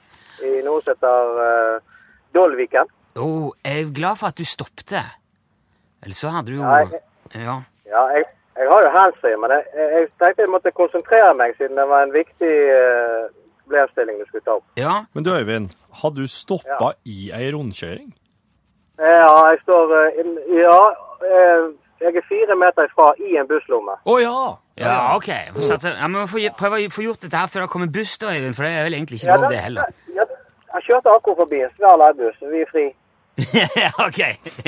i 0.48 0.62
noe 0.66 0.82
som 0.84 0.94
heter 0.94 1.40
uh, 1.48 1.96
Dolviken. 2.34 2.86
Oh, 3.16 3.50
jeg 3.64 3.80
er 3.80 3.94
glad 3.98 4.16
for 4.20 4.26
at 4.30 4.38
du 4.38 4.44
stoppet. 4.44 4.92
Eller 6.02 6.14
så 6.14 6.28
hadde 6.28 6.52
du 6.52 6.60
jo 6.60 6.62
Nei. 6.62 7.02
Ja. 7.34 7.56
Ja, 7.90 8.02
jeg, 8.14 8.24
jeg 8.58 8.68
har 8.70 8.86
jo 8.86 8.94
handsfree, 8.98 9.36
men 9.42 9.50
jeg 9.50 9.64
jeg 9.74 10.08
tenkte 10.22 10.46
jeg 10.46 10.54
måtte 10.54 10.70
konsentrere 10.70 11.34
meg, 11.34 11.58
siden 11.58 11.76
det 11.80 11.88
var 11.90 12.06
en 12.06 12.14
viktig 12.14 12.54
uh, 12.70 13.26
problemstilling 13.66 14.20
du 14.22 14.26
skulle 14.30 14.44
ta 14.46 14.54
opp. 14.60 14.64
ja. 14.78 14.94
Men 15.14 15.24
du, 15.26 15.32
Øyvind, 15.34 15.70
har 16.02 16.10
du 16.14 16.22
stoppa 16.26 16.92
i 17.04 17.30
ei 17.34 17.50
rundkjøring? 17.52 18.14
Ja, 18.98 19.32
jeg 19.50 19.58
står 19.62 19.90
eh, 19.98 20.30
Ja, 20.56 20.78
eh, 21.28 21.66
jeg 22.00 22.16
er 22.16 22.24
fire 22.28 22.56
meter 22.56 22.86
ifra 22.88 23.10
i 23.20 23.36
en 23.40 23.48
busslomme. 23.48 23.98
Å 24.04 24.14
ja! 24.22 24.38
Ja, 24.76 25.16
ok. 25.16 25.28
Vi 25.56 25.64
Ja, 25.64 26.06
men 26.08 26.20
vi 26.20 26.26
får 26.32 26.56
prøve 26.58 26.80
å 26.84 26.92
få 26.92 27.02
gjort 27.06 27.22
dette 27.24 27.36
her 27.40 27.48
før 27.48 27.64
det 27.64 27.70
kommer 27.72 27.88
buss, 27.92 28.18
da, 28.20 28.32
Øyvind, 28.36 28.54
for 28.56 28.64
det 28.68 28.72
er 28.76 28.84
vel 28.84 28.94
egentlig 28.98 29.20
ikke 29.20 29.30
Ja, 29.32 29.36
lov, 29.40 29.50
det 29.50 29.60
heller. 29.64 29.92
Ja, 30.14 30.24
jeg 30.76 30.82
kjørte 30.88 31.14
akkurat 31.16 31.38
forbi 31.42 31.60
en 31.64 31.72
svær 31.76 31.96
leddbuss. 32.02 32.40
Vi 32.52 32.60
er 32.60 32.70
fri. 32.72 32.86
ok. 34.06 34.20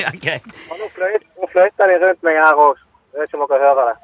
Ja, 0.02 0.10
greit. 0.24 0.48
Og 0.72 0.76
nå 0.80 1.48
fløyter 1.52 1.92
de 1.92 1.96
rundt 2.04 2.22
meg 2.24 2.40
her 2.40 2.56
òg. 2.66 2.80
Jeg 3.12 3.20
vet 3.20 3.28
ikke 3.32 3.40
om 3.40 3.48
dere 3.52 3.64
hører 3.68 3.90
det. 3.92 3.96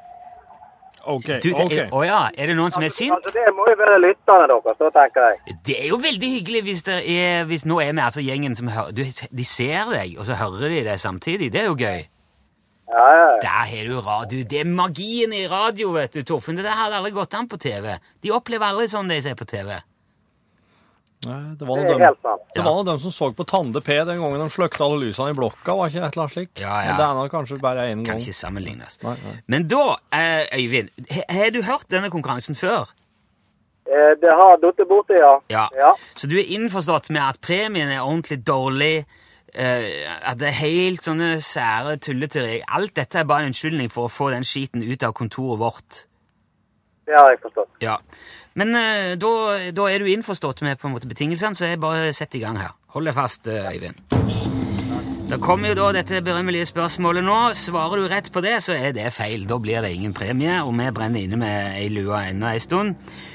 OK. 1.05 1.27
Du, 1.43 1.49
ok. 1.61 1.75
Å 1.93 2.01
ja, 2.05 2.19
er 2.33 2.49
det 2.51 2.55
noen 2.57 2.73
som 2.73 2.83
er 2.85 2.91
sint? 2.93 3.13
Altså, 3.13 3.33
Det 3.35 3.45
må 3.55 3.67
jo 3.69 3.75
være 3.79 3.99
lytterne 4.01 4.47
deres, 4.51 4.77
da 4.81 4.89
tenker 4.97 5.29
jeg. 5.29 5.55
Det 5.67 5.77
er 5.83 5.87
jo 5.91 5.99
veldig 6.01 6.31
hyggelig 6.39 6.61
hvis, 6.65 6.83
det 6.87 6.97
er, 7.13 7.45
hvis 7.49 7.65
nå 7.69 7.79
er 7.83 7.93
vi 7.93 8.03
altså 8.05 8.25
gjengen 8.25 8.57
som 8.57 8.71
hører 8.73 8.95
du, 8.97 9.03
De 9.05 9.45
ser 9.47 9.93
deg, 9.93 10.17
og 10.19 10.27
så 10.27 10.37
hører 10.39 10.73
de 10.73 10.83
det 10.89 10.99
samtidig. 11.03 11.51
Det 11.53 11.61
er 11.63 11.69
jo 11.69 11.77
gøy. 11.77 12.05
Ja, 12.85 13.05
ja, 13.09 13.25
ja. 13.33 13.39
Der 13.41 13.65
har 13.71 13.89
du 13.89 13.99
radio. 14.05 14.43
Det 14.45 14.61
er 14.61 14.69
magien 14.69 15.33
i 15.33 15.45
radio, 15.49 15.91
vet 15.95 16.13
du, 16.13 16.23
Torfinn. 16.23 16.57
Det 16.59 16.65
der 16.65 16.77
hadde 16.77 16.99
aldri 16.99 17.15
gått 17.15 17.33
an 17.37 17.49
på 17.49 17.57
TV. 17.61 17.95
De 18.21 18.33
opplever 18.35 18.69
aldri 18.69 18.87
sånn 18.91 19.09
de 19.09 19.21
ser 19.25 19.37
på 19.37 19.47
TV. 19.49 19.73
Nei, 21.25 21.55
det 21.59 21.67
var 21.67 21.77
Det 21.79 21.83
nå 21.85 21.89
er 21.89 21.93
dem, 21.93 22.03
helt 22.05 22.21
sant. 22.21 22.41
det 22.55 22.63
var 22.65 22.75
nå 22.77 22.83
dem 22.89 22.99
som 22.99 23.11
så 23.11 23.29
på 23.35 23.45
Tande 23.49 23.81
P 23.81 23.97
den 24.05 24.19
gangen 24.21 24.39
de 24.43 24.49
sløkte 24.53 24.83
alle 24.85 24.99
lysene 25.05 25.31
i 25.33 25.37
blokka, 25.37 25.75
var 25.79 25.89
ikke 25.89 26.03
et 26.03 26.13
eller 26.13 26.23
annet 26.25 26.35
slikt? 26.35 26.59
Ja, 26.61 26.75
ja. 26.81 26.91
Men 26.91 26.97
Det 26.97 27.05
er 27.07 27.17
nå 27.19 27.25
kanskje 27.33 27.59
bare 27.61 27.87
én 27.89 28.03
Kan 28.05 28.15
gang. 28.15 28.19
ikke 28.21 28.33
sammenlignes. 28.41 28.99
Nei, 29.03 29.15
nei. 29.25 29.35
Men 29.47 29.67
da, 29.67 29.83
eh, 30.11 30.45
Øyvind, 30.59 30.89
har 31.29 31.49
du 31.51 31.61
hørt 31.63 31.89
denne 31.89 32.09
konkurransen 32.09 32.55
før? 32.55 32.91
Eh, 33.87 34.13
Det 34.21 34.31
har 34.41 34.57
datt 34.61 34.81
borti, 34.89 35.13
ja. 35.19 35.33
Ja. 35.49 35.67
ja. 35.77 35.93
Så 36.15 36.27
du 36.27 36.37
er 36.39 36.45
innforstått 36.57 37.09
med 37.09 37.21
at 37.21 37.39
premien 37.41 37.89
er 37.91 38.01
ordentlig 38.01 38.43
dårlig, 38.45 39.05
eh, 39.53 40.07
at 40.25 40.37
det 40.39 40.47
er 40.47 40.57
helt 40.61 41.01
sånne 41.05 41.37
sære 41.41 41.97
tulleteorier. 42.01 42.63
Alt 42.67 42.95
dette 42.95 43.19
er 43.19 43.23
bare 43.29 43.45
en 43.45 43.51
unnskyldning 43.53 43.91
for 43.91 44.07
å 44.07 44.11
få 44.11 44.31
den 44.33 44.43
skiten 44.43 44.81
ut 44.83 45.03
av 45.03 45.13
kontoret 45.13 45.59
vårt. 45.59 46.05
Det 47.05 47.13
har 47.13 47.29
jeg 47.29 47.39
forstått. 47.43 47.69
Ja. 47.81 47.97
Men 48.55 48.75
eh, 48.79 49.15
da, 49.19 49.31
da 49.75 49.87
er 49.91 49.99
du 49.99 50.11
innforstått 50.11 50.63
med 50.63 50.79
på 50.79 50.87
en 50.87 50.95
måte 50.95 51.09
betingelsene, 51.11 51.57
så 51.57 51.73
jeg 51.73 51.81
bare 51.83 52.13
setter 52.15 52.39
i 52.39 52.45
gang 52.45 52.59
her. 52.61 52.75
Hold 52.95 53.09
deg 53.09 53.17
fast, 53.17 53.49
eh, 53.51 53.67
Øyvind. 53.73 53.99
Da 55.25 55.39
kommer 55.41 55.71
jo 55.71 55.75
da 55.79 55.87
dette 55.95 56.21
berømmelige 56.21 56.67
spørsmålet 56.69 57.25
nå. 57.25 57.37
Svarer 57.57 57.97
du 57.97 58.07
rett 58.07 58.29
på 58.31 58.43
det, 58.45 58.59
så 58.61 58.75
er 58.77 58.93
det 58.93 59.09
feil. 59.11 59.47
Da 59.49 59.57
blir 59.59 59.81
det 59.81 59.89
ingen 59.95 60.13
premie, 60.13 60.59
og 60.61 60.71
vi 60.77 60.85
brenner 60.93 61.25
inne 61.25 61.39
med 61.41 61.79
ei 61.79 61.87
lue 61.89 62.19
ennå 62.29 62.51
ei 62.51 62.61
stund. 62.61 62.93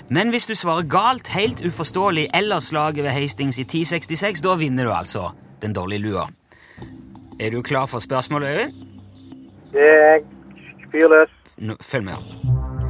Men 0.08 0.30
hvis 0.30 0.46
du 0.46 0.54
svarer 0.54 0.86
galt, 0.88 1.32
helt 1.34 1.60
uforståelig, 1.66 2.28
eller 2.34 2.62
slaget 2.62 3.04
ved 3.04 3.10
Hastings 3.10 3.58
i 3.58 3.66
1066, 3.66 4.40
da 4.46 4.54
vinner 4.54 4.86
du 4.86 4.94
altså 4.94 5.32
den 5.60 5.74
dårlige 5.74 6.06
lua. 6.06 6.28
Er 7.40 7.50
du 7.50 7.60
klar 7.62 7.90
for 7.90 7.98
spørsmålet, 7.98 8.54
Øyvind? 8.54 8.72
Det 9.72 9.90
er 9.90 10.22
fyrløs. 10.92 11.30
Nå, 11.58 11.76
følg 11.82 12.04
med. 12.04 12.89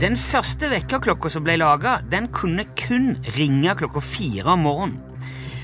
Den 0.00 0.16
første 0.20 0.68
vekkerklokka 0.68 1.30
som 1.32 1.44
ble 1.46 1.54
laga, 1.56 1.98
den 2.12 2.26
kunne 2.28 2.66
kun 2.76 3.14
ringe 3.36 3.72
klokka 3.78 4.02
fire 4.04 4.52
om 4.52 4.66
morgenen. 4.66 4.98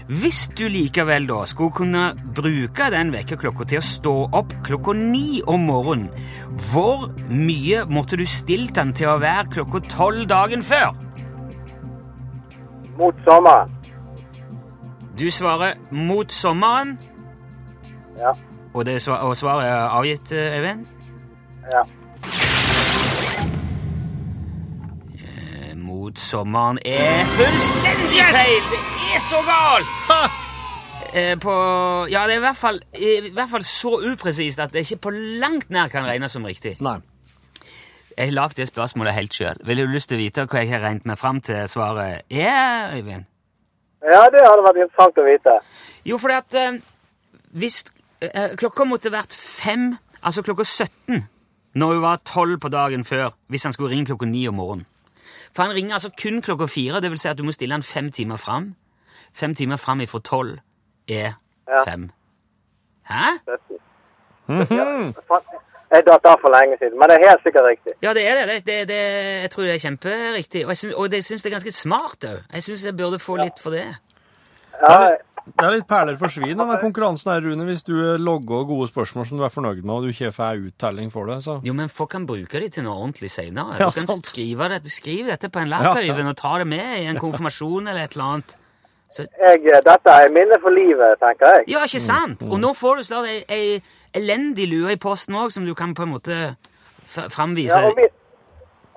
Hvis 0.09 0.47
du 0.59 0.65
likevel 0.73 1.29
da 1.29 1.43
skulle 1.49 1.73
kunne 1.77 2.01
bruke 2.37 2.89
den 2.93 3.12
vekkerklokka 3.15 3.67
til 3.71 3.81
å 3.81 3.85
stå 3.87 4.15
opp 4.41 4.55
klokka 4.67 4.95
ni 4.99 5.43
om 5.49 5.69
morgenen, 5.69 6.09
hvor 6.73 7.07
mye 7.29 7.85
måtte 7.93 8.19
du 8.21 8.25
stilt 8.29 8.75
den 8.77 8.93
til 8.97 9.12
å 9.12 9.21
være 9.23 9.47
klokka 9.53 9.85
tolv 9.93 10.27
dagen 10.33 10.65
før? 10.65 10.91
Mot 12.99 13.21
sommeren. 13.29 13.71
Du 15.17 15.29
svarer 15.31 15.77
mot 15.93 16.33
sommeren, 16.33 16.97
Ja. 18.17 18.33
og, 18.75 18.85
det 18.85 18.97
og 19.09 19.37
svaret 19.37 19.69
er 19.69 19.89
avgitt? 19.89 20.33
Øyvind? 20.33 20.87
Ja. 21.73 21.83
Eh, 26.16 27.21
er 27.21 27.26
fullstendig 27.37 28.25
feil! 28.33 28.66
Det 28.73 29.16
er 29.16 29.23
så 29.25 29.40
galt! 29.47 30.40
Eh, 31.14 31.38
på, 31.40 31.54
ja, 32.09 32.26
det 32.28 32.35
er 32.35 32.40
i 32.40 32.45
hvert, 32.47 32.57
fall, 32.57 32.81
i 32.97 33.31
hvert 33.33 33.50
fall 33.50 33.64
så 33.64 33.99
upresist 34.12 34.61
at 34.61 34.73
det 34.73 34.87
ikke 34.87 35.09
på 35.09 35.11
langt 35.40 35.71
nær 35.71 35.88
kan 35.92 36.07
regnes 36.09 36.33
som 36.33 36.45
riktig. 36.45 36.76
Nei. 36.81 36.99
Jeg 38.16 38.28
har 38.28 38.37
lagd 38.37 38.57
det 38.57 38.69
spørsmålet 38.69 39.14
helt 39.16 39.35
sjøl. 39.35 39.61
Vil 39.64 39.81
du 39.81 39.87
lyst 39.88 40.09
til 40.12 40.19
å 40.19 40.23
vite 40.23 40.45
hva 40.47 40.62
jeg 40.62 40.73
har 40.73 40.85
regnet 40.85 41.09
meg 41.09 41.19
fram 41.21 41.40
til 41.40 41.69
svaret 41.69 42.23
er, 42.28 42.97
Øyvind? 42.97 43.25
ja, 44.02 44.23
det 44.35 44.40
hadde 44.42 44.64
vært 44.66 44.81
interessant 44.83 45.21
å 45.21 45.26
vite. 45.26 45.59
Jo, 46.09 46.19
fordi 46.19 46.35
at 46.35 46.57
eh, 46.59 46.81
hvis 47.57 47.85
eh, 48.21 48.57
klokka 48.59 48.85
måtte 48.88 49.12
vært 49.14 49.37
fem, 49.37 49.92
altså 50.21 50.42
klokka 50.45 50.64
17, 50.66 51.23
når 51.75 51.95
hun 51.95 52.02
var 52.02 52.25
tolv 52.28 52.59
på 52.61 52.69
dagen 52.73 53.04
før, 53.04 53.33
hvis 53.49 53.64
han 53.64 53.73
skulle 53.73 53.92
ringe 53.95 54.11
klokka 54.11 54.28
ni 54.28 54.47
om 54.49 54.59
morgenen. 54.61 54.88
For 55.57 55.63
han 55.63 55.75
ringer 55.77 55.93
altså 55.95 56.11
kun 56.23 56.43
klokka 56.43 56.67
fire, 56.67 57.01
det 57.01 57.11
vil 57.11 57.19
si 57.19 57.29
at 57.29 57.39
du 57.39 57.45
må 57.45 57.53
stille 57.53 57.73
han 57.77 57.83
fem 57.83 58.11
timer 58.13 58.37
fram. 58.37 58.75
Fem 59.35 59.55
timer 59.55 59.77
fram 59.77 60.01
ifra 60.01 60.21
tolv 60.21 60.59
er 61.09 61.33
Ja. 61.69 61.85
fem. 61.87 62.11
Hæ? 63.09 63.39
17. 64.49 65.15
Faen, 65.29 65.43
Jeg 65.93 66.07
datt 66.07 66.25
av 66.25 66.39
for 66.41 66.49
lenge 66.49 66.77
siden, 66.81 66.97
men 66.99 67.11
det 67.11 67.17
er 67.21 67.29
helt 67.29 67.43
sikkert 67.45 67.67
riktig. 67.69 67.93
Ja, 68.03 68.15
det 68.17 68.23
er 68.29 68.35
det. 68.39 68.45
det, 68.49 68.67
det, 68.67 68.89
det 68.89 69.01
jeg 69.43 69.51
tror 69.51 69.63
det 69.69 69.75
er 69.75 69.83
kjemperiktig. 69.83 70.63
Og 70.65 70.71
jeg 70.73 70.77
syns, 70.81 70.95
og 70.97 71.11
det 71.13 71.19
syns 71.25 71.43
det 71.43 71.51
er 71.51 71.55
ganske 71.59 71.73
smart 71.77 72.25
òg. 72.25 72.39
Jeg 72.55 72.63
syns 72.65 72.85
jeg 72.89 72.97
burde 72.97 73.19
få 73.21 73.37
litt 73.37 73.61
for 73.61 73.71
det. 73.77 73.85
Ja, 74.81 75.11
Det 75.43 75.65
er 75.67 75.75
litt 75.75 75.87
perler 75.91 76.15
for 76.21 76.31
svin, 76.31 76.55
denne 76.55 76.77
konkurransen 76.79 77.33
her, 77.33 77.43
Rune, 77.43 77.65
hvis 77.67 77.83
du 77.83 77.95
logger 78.23 78.63
gode 78.69 78.87
spørsmål 78.91 79.27
som 79.27 79.41
du 79.41 79.45
er 79.47 79.51
fornøyd 79.51 79.81
med, 79.83 79.95
og 79.95 80.07
du 80.07 80.13
ikke 80.13 80.31
får 80.37 80.61
uttelling 80.69 81.11
for 81.11 81.27
det. 81.27 81.41
så... 81.43 81.57
Jo, 81.67 81.75
men 81.75 81.91
folk 81.91 82.13
kan 82.15 82.27
bruke 82.29 82.63
det 82.63 82.73
til 82.77 82.87
noe 82.87 82.95
ordentlig 82.95 83.31
senere. 83.33 83.75
Ja, 83.81 83.91
du 83.91 83.99
kan 83.99 84.15
sant. 84.15 84.31
skrive 84.31 84.69
det, 84.71 84.83
du 84.87 84.91
skriver 84.93 85.35
dette 85.35 85.51
på 85.51 85.63
en 85.65 85.67
Ja, 85.73 85.81
lapp, 85.81 85.99
ja. 85.99 86.13
Øyvind, 86.13 86.31
og 86.31 86.37
ta 86.39 86.55
det 86.63 86.69
med 86.71 86.93
i 87.01 87.09
en 87.11 87.19
konfirmasjon 87.19 87.91
eller 87.91 88.05
et 88.05 88.15
eller 88.15 88.29
annet. 88.37 88.57
jeg, 89.19 89.83
dette 89.91 90.17
er 90.23 90.33
minne 90.39 90.61
for 90.63 90.79
livet, 90.79 91.19
tenker 91.21 91.57
jeg. 91.57 91.69
Ja, 91.75 91.83
ikke 91.91 92.05
sant? 92.07 92.47
Og 92.47 92.63
nå 92.63 92.73
får 92.79 93.03
du 93.03 93.09
snart 93.11 93.33
ei, 93.33 93.43
ei 93.51 93.83
elendig 94.15 94.69
lue 94.71 94.95
i 94.95 95.01
posten 95.01 95.35
òg, 95.35 95.51
som 95.51 95.67
du 95.67 95.75
kan 95.75 95.95
på 95.99 96.07
en 96.07 96.15
måte 96.15 96.39
framvise. 97.13 97.77
Ja, 97.77 97.91
og, 97.91 97.99
min, 97.99 98.12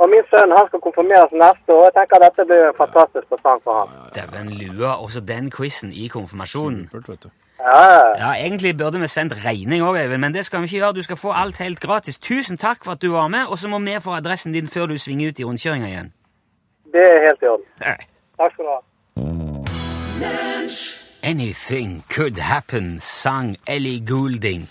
og 0.02 0.06
min 0.14 0.26
sønn 0.32 0.52
han 0.58 0.66
skal 0.70 0.82
konfirmeres 0.88 1.32
neste 1.44 1.70
år. 1.78 1.84
Jeg 1.88 1.94
tenker 1.98 2.16
dette 2.26 2.46
blir 2.50 2.62
en 2.70 2.78
fantastisk 2.84 3.26
presang 3.32 3.60
for 3.64 3.74
ham. 3.80 3.88
Dæven 4.18 4.50
lua, 4.60 4.92
også 5.06 5.20
den 5.34 5.52
quizen 5.58 5.90
i 6.04 6.08
konfirmasjonen. 6.08 6.82
Supert, 6.92 7.10
vet 7.10 7.24
du. 7.24 7.30
Ja, 7.60 7.84
ja. 8.24 8.32
Egentlig 8.46 8.78
burde 8.78 9.00
vi 9.00 9.08
sendt 9.08 9.34
regning 9.46 9.84
òg, 9.84 9.96
Øyvind, 10.04 10.22
men 10.22 10.34
det 10.34 10.46
skal 10.46 10.60
vi 10.60 10.66
ikke 10.66 10.78
gjøre. 10.78 10.94
Du 10.94 11.02
skal 11.02 11.18
få 11.18 11.32
alt 11.32 11.58
helt 11.58 11.80
gratis. 11.80 12.20
Tusen 12.20 12.58
takk 12.58 12.84
for 12.86 12.92
at 12.92 13.02
du 13.02 13.12
var 13.12 13.28
med, 13.28 13.44
og 13.50 13.58
så 13.58 13.68
må 13.72 13.80
vi 13.80 13.96
få 14.04 14.12
adressen 14.12 14.54
din 14.54 14.68
før 14.68 14.86
du 14.86 14.98
svinger 14.98 15.30
ut 15.30 15.40
i 15.40 15.44
rundkjøringa 15.44 15.88
igjen. 15.88 16.14
det 16.94 17.04
er 17.14 17.20
helt 17.28 17.42
i 17.44 17.48
orden. 17.54 17.66
Takk 18.40 18.52
skal 18.54 18.66
du 18.66 18.72
ha. 18.76 18.80
Anything 21.24 22.04
could 22.16 22.38
happen, 22.38 23.00
sang 23.00 23.58
Ellie 23.68 24.00
Goulding. 24.08 24.70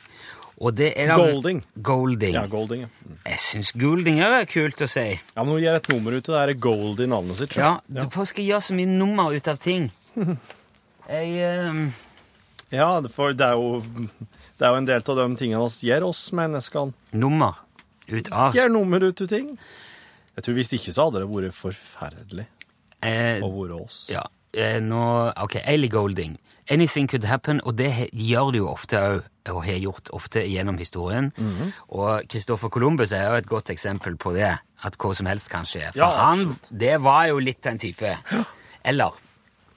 Og 0.65 0.73
det 0.73 0.93
er 0.97 1.11
da 1.13 1.19
Golding. 1.21 1.61
Golding. 1.85 2.35
Ja, 2.39 2.47
Golding, 2.49 2.87
ja. 2.87 3.17
Jeg 3.29 3.41
syns 3.43 3.73
Golding 3.77 4.21
òg 4.25 4.37
er 4.39 4.49
kult 4.49 4.81
å 4.85 4.89
si. 4.89 5.05
Ja, 5.13 5.43
men 5.43 5.53
hun 5.53 5.61
gir 5.61 5.77
et 5.77 5.91
nummer 5.93 6.17
ut 6.17 6.31
av 6.31 6.39
det 6.39 6.55
er 6.55 6.61
Gold 6.65 7.03
i 7.05 7.09
navnet 7.11 7.41
sitt. 7.41 7.57
Ja, 7.61 7.75
ja, 7.93 8.07
Folk 8.13 8.31
skal 8.33 8.49
gjøre 8.49 8.65
så 8.65 8.77
mye 8.79 8.89
nummer 8.89 9.35
ut 9.35 9.51
av 9.53 9.61
ting. 9.61 9.91
Jeg 11.05 11.51
um... 11.69 11.83
ja 12.73 12.87
for 13.13 13.35
det 13.37 13.45
er, 13.45 13.61
jo, 13.61 13.83
det 14.57 14.65
er 14.65 14.71
jo 14.73 14.79
en 14.81 14.87
del 14.89 15.03
av 15.05 15.19
de 15.19 15.27
tingene 15.37 15.67
vi 15.69 15.91
gjør, 15.91 16.07
oss 16.09 16.23
menneskene. 16.33 16.97
Nummer 17.13 17.61
ut 18.09 18.31
av 18.33 18.57
Gjør 18.57 18.73
nummer 18.73 19.05
ut 19.05 19.21
av 19.21 19.29
ting. 19.29 19.53
Jeg 20.35 20.47
tror 20.47 20.57
Hvis 20.57 20.73
ikke 20.79 20.95
så 20.97 21.11
hadde 21.11 21.23
det 21.23 21.29
vært 21.29 21.59
forferdelig 21.59 22.47
eh, 23.05 23.45
å 23.45 23.53
være 23.53 23.83
oss. 23.85 24.01
Ja, 24.13 24.25
eh, 24.57 24.81
nå 24.81 25.05
Ok, 25.45 25.61
Ellie 25.61 25.93
Golding. 25.93 26.39
Anything 26.73 27.11
could 27.11 27.29
happen, 27.29 27.61
og 27.69 27.77
det 27.77 28.09
gjør 28.17 28.55
det 28.55 28.63
jo 28.63 28.71
ofte 28.73 28.97
òg, 29.05 29.23
og 29.51 29.65
har 29.67 29.77
gjort 29.83 30.09
ofte 30.17 30.45
gjennom 30.49 30.79
historien. 30.79 31.33
Mhm. 31.37 31.73
Og 31.89 32.23
Christoffer 32.31 32.69
Columbus 32.73 33.13
er 33.13 33.27
jo 33.29 33.35
et 33.43 33.49
godt 33.49 33.71
eksempel 33.71 34.17
på 34.17 34.33
det, 34.37 34.53
at 34.85 34.97
hva 35.01 35.15
som 35.15 35.27
helst 35.27 35.51
kan 35.53 35.65
skje. 35.69 35.91
For 35.93 36.01
Ja, 36.01 36.11
han, 36.31 36.57
det 36.71 37.03
var 37.03 37.27
jo 37.33 37.39
litt 37.39 37.67
en 37.67 37.79
type 37.79 38.17
Eller, 38.85 39.13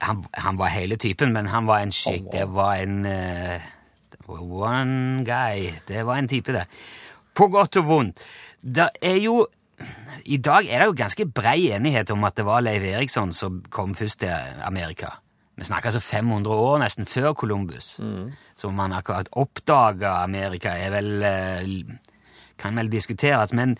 han, 0.01 0.25
han 0.33 0.57
var 0.59 0.67
hele 0.67 0.95
typen, 1.00 1.31
men 1.33 1.47
han 1.47 1.67
var 1.67 1.79
en 1.79 1.91
skikk. 1.91 2.31
Det 2.31 2.47
var 2.51 2.75
en 2.83 3.05
uh, 3.05 3.62
One 4.27 5.24
guy. 5.24 5.71
Det 5.88 6.05
var 6.05 6.17
en 6.19 6.27
type, 6.27 6.51
det. 6.51 6.65
På 7.33 7.47
godt 7.47 7.77
og 7.77 7.86
vondt. 7.88 8.19
Det 8.62 8.89
er 9.01 9.21
jo 9.21 9.45
I 10.25 10.38
dag 10.38 10.65
er 10.67 10.79
det 10.81 10.88
jo 10.89 10.97
ganske 10.97 11.25
brei 11.31 11.69
enighet 11.71 12.12
om 12.12 12.24
at 12.27 12.36
det 12.36 12.45
var 12.45 12.59
Leiv 12.65 12.83
Eriksson 12.83 13.31
som 13.33 13.62
kom 13.69 13.95
først 13.95 14.19
til 14.19 14.33
Amerika. 14.65 15.13
Vi 15.58 15.66
snakker 15.66 15.90
altså 15.90 16.00
500 16.00 16.54
år 16.54 16.78
nesten 16.84 17.06
før 17.10 17.34
Columbus. 17.34 17.98
mm. 18.00 18.32
som 18.56 18.74
man 18.74 18.94
akkurat 18.94 19.30
oppdaga 19.32 20.24
Amerika, 20.24 20.70
er 20.70 20.92
vel 20.92 21.24
eh, 21.24 21.98
kan 22.58 22.76
vel 22.76 22.90
diskuteres, 22.92 23.54
men 23.54 23.78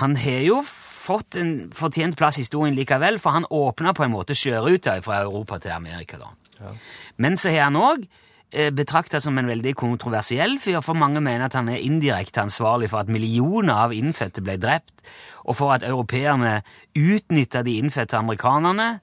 han 0.00 0.16
har 0.16 0.44
jo 0.46 0.60
fått 0.66 1.36
en 1.40 1.52
fortjent 1.74 2.16
plass 2.18 2.38
i 2.38 2.44
historien 2.44 2.76
likevel, 2.76 3.18
for 3.18 3.34
han 3.34 3.48
åpna 3.50 3.94
på 3.96 4.06
en 4.06 4.14
måte 4.14 4.36
sjøruta 4.38 5.00
fra 5.02 5.22
Europa 5.24 5.58
til 5.58 5.74
Amerika. 5.74 6.18
da. 6.18 6.74
Men 7.16 7.36
så 7.40 7.50
har 7.50 7.68
han 7.68 7.78
òg 7.80 8.06
eh, 8.52 8.70
betrakta 8.70 9.20
som 9.20 9.38
en 9.38 9.50
veldig 9.50 9.74
kontroversiell 9.74 10.58
fyr, 10.62 10.80
for 10.84 10.98
mange 10.98 11.20
mener 11.20 11.48
at 11.48 11.58
han 11.58 11.68
er 11.72 11.82
indirekte 11.82 12.44
ansvarlig 12.44 12.90
for 12.90 13.02
at 13.02 13.12
millioner 13.12 13.86
av 13.86 13.94
innfødte 13.96 14.44
ble 14.44 14.58
drept, 14.60 15.02
og 15.44 15.56
for 15.56 15.74
at 15.74 15.86
europeerne 15.86 16.60
utnytta 16.94 17.64
de 17.66 17.78
innfødte 17.80 18.18
amerikanerne, 18.18 19.00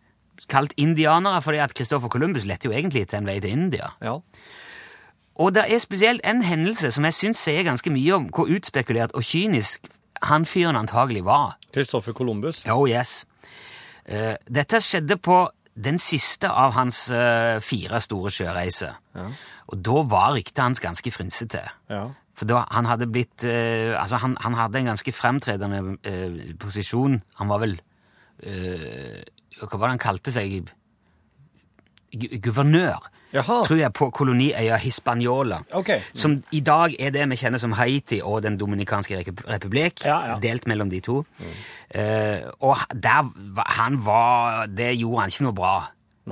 kalt 0.49 0.73
indianere, 0.77 1.41
fordi 1.41 1.57
at 1.57 1.75
Christopher 1.75 2.09
Columbus 2.09 2.45
lette 2.45 2.69
jo 2.69 2.75
egentlig 2.75 3.01
etter 3.07 3.17
en 3.17 3.27
vei 3.27 3.39
til 3.39 3.51
India. 3.51 3.91
Ja. 4.01 4.19
Og 5.37 5.53
det 5.53 5.67
er 5.69 5.77
spesielt 5.77 6.21
en 6.25 6.41
hendelse 6.41 6.91
som 6.91 7.05
jeg 7.05 7.13
syns 7.13 7.41
sier 7.45 7.65
ganske 7.67 7.91
mye 7.93 8.15
om 8.15 8.29
hvor 8.33 8.49
utspekulert 8.49 9.13
og 9.17 9.25
kynisk 9.25 9.85
han 10.25 10.47
fyren 10.49 10.75
antagelig 10.79 11.25
var. 11.25 11.57
Kristoffer 11.73 12.13
Columbus. 12.17 12.63
Oh 12.65 12.89
yes. 12.89 13.25
Uh, 14.09 14.33
dette 14.49 14.81
skjedde 14.81 15.19
på 15.21 15.43
den 15.77 15.99
siste 16.01 16.49
av 16.49 16.73
hans 16.73 17.03
uh, 17.13 17.59
fire 17.61 17.99
store 18.01 18.31
sjøreiser. 18.33 18.97
Og 19.67 19.83
da 19.83 20.01
var 20.09 20.33
ryktet 20.33 20.63
hans 20.63 20.81
ganske 20.81 21.11
frynsete. 21.13 21.61
Ja. 21.91 22.07
For 22.37 22.49
da 22.49 22.63
han 22.71 22.85
hadde 22.89 23.09
blitt 23.09 23.45
uh, 23.45 23.93
Altså, 23.99 24.17
han, 24.23 24.37
han 24.41 24.57
hadde 24.57 24.81
en 24.81 24.91
ganske 24.93 25.13
fremtredende 25.13 25.97
posisjon. 26.57 27.21
Han 27.37 27.53
var 27.53 27.61
vel 27.65 27.77
Hva 29.61 29.77
var 29.79 29.87
det 29.87 29.95
han 29.97 30.03
kalte 30.07 30.31
seg? 30.31 30.69
Gu- 32.17 32.37
Guvernør, 32.39 33.03
Jaha. 33.33 33.57
tror 33.67 33.77
jeg, 33.77 33.91
på 33.93 34.07
koloniøya 34.15 34.77
Hispaniola. 34.79 35.57
Okay. 35.75 35.99
Som 36.15 36.37
i 36.55 36.61
dag 36.63 36.95
er 36.99 37.11
det 37.11 37.25
vi 37.29 37.35
kjenner 37.35 37.59
som 37.59 37.71
Haiti 37.75 38.21
og 38.23 38.41
Den 38.43 38.57
dominikanske 38.57 39.17
republikk. 39.49 40.05
Ja, 40.05 40.21
ja. 40.31 40.37
Delt 40.39 40.67
mellom 40.67 40.89
de 40.89 41.01
to. 41.03 41.25
Eh, 41.91 42.39
og 42.61 42.77
der, 42.93 43.27
han 43.65 43.99
var 44.05 44.65
Det 44.67 44.93
gjorde 44.97 45.19
han 45.21 45.29
ikke 45.29 45.43
noe 45.43 45.53
bra 45.53 45.75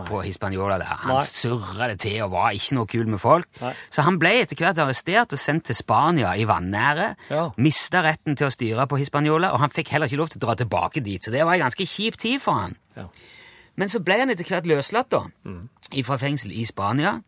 på 0.03 0.21
Hispaniola. 0.21 0.77
der. 0.77 0.85
Han 0.85 1.13
Nei. 1.15 1.21
surra 1.23 1.87
det 1.87 1.99
til 2.03 2.23
og 2.23 2.31
var 2.31 2.51
ikke 2.51 2.75
noe 2.75 2.89
kul 2.91 3.07
med 3.07 3.19
folk. 3.19 3.47
Nei. 3.61 3.73
Så 3.89 4.01
han 4.01 4.19
ble 4.19 4.33
etter 4.41 4.59
hvert 4.59 4.79
arrestert 4.83 5.33
og 5.33 5.39
sendt 5.39 5.65
til 5.69 5.75
Spania 5.75 6.33
i 6.35 6.43
vannære. 6.47 7.15
Ja. 7.29 7.49
Mista 7.57 8.03
retten 8.03 8.35
til 8.35 8.47
å 8.47 8.53
styre 8.53 8.87
på 8.87 8.99
Hispaniola, 8.99 9.53
og 9.55 9.59
han 9.63 9.73
fikk 9.73 9.93
heller 9.95 10.11
ikke 10.11 10.19
lov 10.19 10.33
til 10.33 10.43
å 10.43 10.47
dra 10.47 10.55
tilbake 10.59 11.03
dit. 11.05 11.23
Så 11.23 11.31
det 11.31 11.45
var 11.45 11.55
en 11.55 11.67
ganske 11.67 11.87
kjip 11.87 12.19
tid 12.19 12.41
for 12.43 12.59
han. 12.59 12.75
Ja. 12.97 13.07
Men 13.75 13.91
så 13.91 13.99
ble 14.03 14.19
han 14.19 14.31
etter 14.31 14.47
hvert 14.47 14.67
løslatt 14.67 15.11
da, 15.11 15.25
fra 16.03 16.17
fengsel 16.17 16.51
i 16.55 16.65
Spania. 16.67 17.19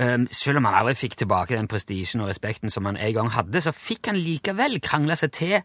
Um, 0.00 0.24
selv 0.32 0.58
om 0.58 0.64
han 0.64 0.74
aldri 0.74 0.94
fikk 0.96 1.18
tilbake 1.20 1.54
den 1.54 1.68
prestisjen 1.68 2.22
og 2.24 2.30
respekten 2.30 2.72
som 2.72 2.88
han 2.88 2.96
en 2.96 3.12
gang 3.14 3.28
hadde, 3.30 3.60
så 3.60 3.74
fikk 3.76 4.08
han 4.08 4.16
likevel 4.18 4.80
krangla 4.82 5.14
seg 5.20 5.34
til 5.36 5.58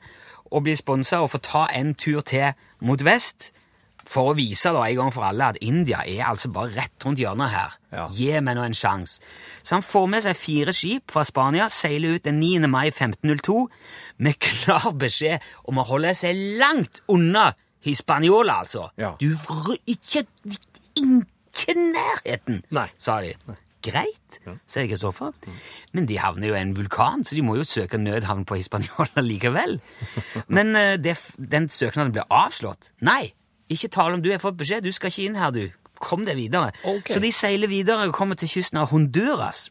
å 0.52 0.60
bli 0.62 0.76
sponsa 0.78 1.22
og 1.24 1.32
få 1.32 1.40
ta 1.42 1.64
en 1.74 1.96
tur 1.96 2.20
til 2.28 2.52
mot 2.86 3.02
vest 3.08 3.54
for 4.08 4.32
å 4.32 4.36
vise 4.38 4.72
da 4.72 4.86
en 4.88 4.96
gang 5.02 5.12
for 5.12 5.26
alle 5.28 5.50
at 5.52 5.58
India 5.62 6.00
er 6.08 6.22
altså 6.30 6.48
bare 6.56 6.72
rett 6.78 7.04
rundt 7.06 7.20
hjørnet 7.20 7.52
her. 7.52 7.74
Ja. 7.92 8.06
Gi 8.16 8.30
meg 8.40 8.56
nå 8.56 8.64
en 8.70 8.78
sjanse. 8.78 9.20
Så 9.62 9.76
han 9.76 9.84
får 9.84 10.08
med 10.14 10.24
seg 10.24 10.38
fire 10.40 10.74
skip 10.76 11.12
fra 11.12 11.26
Spania, 11.28 11.68
seiler 11.74 12.16
ut 12.16 12.24
den 12.28 12.40
9. 12.40 12.70
mai 12.72 12.88
1502 12.94 13.58
med 14.24 14.40
klar 14.42 14.90
beskjed 14.96 15.44
om 15.68 15.82
å 15.84 15.88
holde 15.92 16.14
seg 16.16 16.40
langt 16.62 17.04
unna 17.12 17.50
Hispaniola, 17.88 18.62
altså. 18.64 18.88
Ja. 19.00 19.14
Du 19.22 19.30
vr- 19.36 19.78
ikke 19.88 20.24
Ikke 20.98 21.74
nærheten, 21.78 22.62
Nei. 22.74 22.88
sa 22.98 23.20
de. 23.22 23.34
Greit, 23.88 24.40
sier 24.68 24.88
Kristoffer. 24.90 25.32
Men 25.96 26.08
de 26.10 26.18
havner 26.20 26.50
jo 26.50 26.56
i 26.58 26.60
en 26.60 26.74
vulkan, 26.76 27.22
så 27.24 27.38
de 27.38 27.44
må 27.46 27.56
jo 27.60 27.64
søke 27.68 28.00
nødhavn 28.02 28.44
på 28.50 28.58
Hispaniola 28.60 29.22
likevel. 29.30 29.78
Men 30.52 30.74
uh, 30.76 30.96
det, 31.00 31.14
den 31.38 31.70
søknaden 31.72 32.12
ble 32.18 32.26
avslått. 32.34 32.92
Nei, 33.08 33.30
ikke 33.74 33.92
tale 33.94 34.18
om 34.18 34.24
du 34.24 34.32
har 34.32 34.42
fått 34.44 34.58
beskjed. 34.60 34.86
Du 34.86 34.96
skal 34.96 35.12
ikke 35.12 35.28
inn 35.28 35.40
her, 35.40 35.54
du. 35.56 35.68
Kom 36.04 36.26
deg 36.28 36.38
videre. 36.38 36.74
Okay. 36.84 37.16
Så 37.16 37.22
de 37.24 37.32
seiler 37.34 37.72
videre 37.72 38.08
og 38.08 38.16
kommer 38.16 38.38
til 38.38 38.52
kysten 38.52 38.80
av 38.82 38.92
Honduras. 38.94 39.68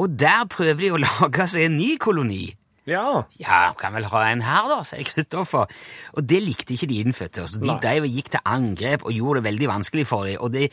Og 0.00 0.16
der 0.18 0.46
prøver 0.50 0.80
de 0.80 0.94
å 0.94 1.02
lage 1.02 1.46
seg 1.50 1.68
en 1.68 1.78
ny 1.78 1.94
koloni. 2.00 2.48
Ja. 2.88 3.22
Ja, 3.38 3.70
kan 3.78 3.94
vel 3.94 4.06
ha 4.10 4.22
en 4.30 4.42
her, 4.42 4.66
da, 4.70 4.80
sier 4.86 5.04
Kristoffer. 5.06 5.70
Og 6.16 6.26
det 6.26 6.40
likte 6.42 6.74
ikke 6.74 6.88
de 6.90 7.00
innfødte. 7.04 7.44
Så 7.46 7.60
de 7.62 7.70
og 7.70 8.08
gikk 8.08 8.32
til 8.32 8.42
angrep 8.48 9.04
og 9.04 9.14
gjorde 9.14 9.40
det 9.40 9.48
veldig 9.50 9.68
vanskelig 9.70 10.06
for 10.08 10.26
dem. 10.26 10.40
Og 10.40 10.52
de, 10.54 10.66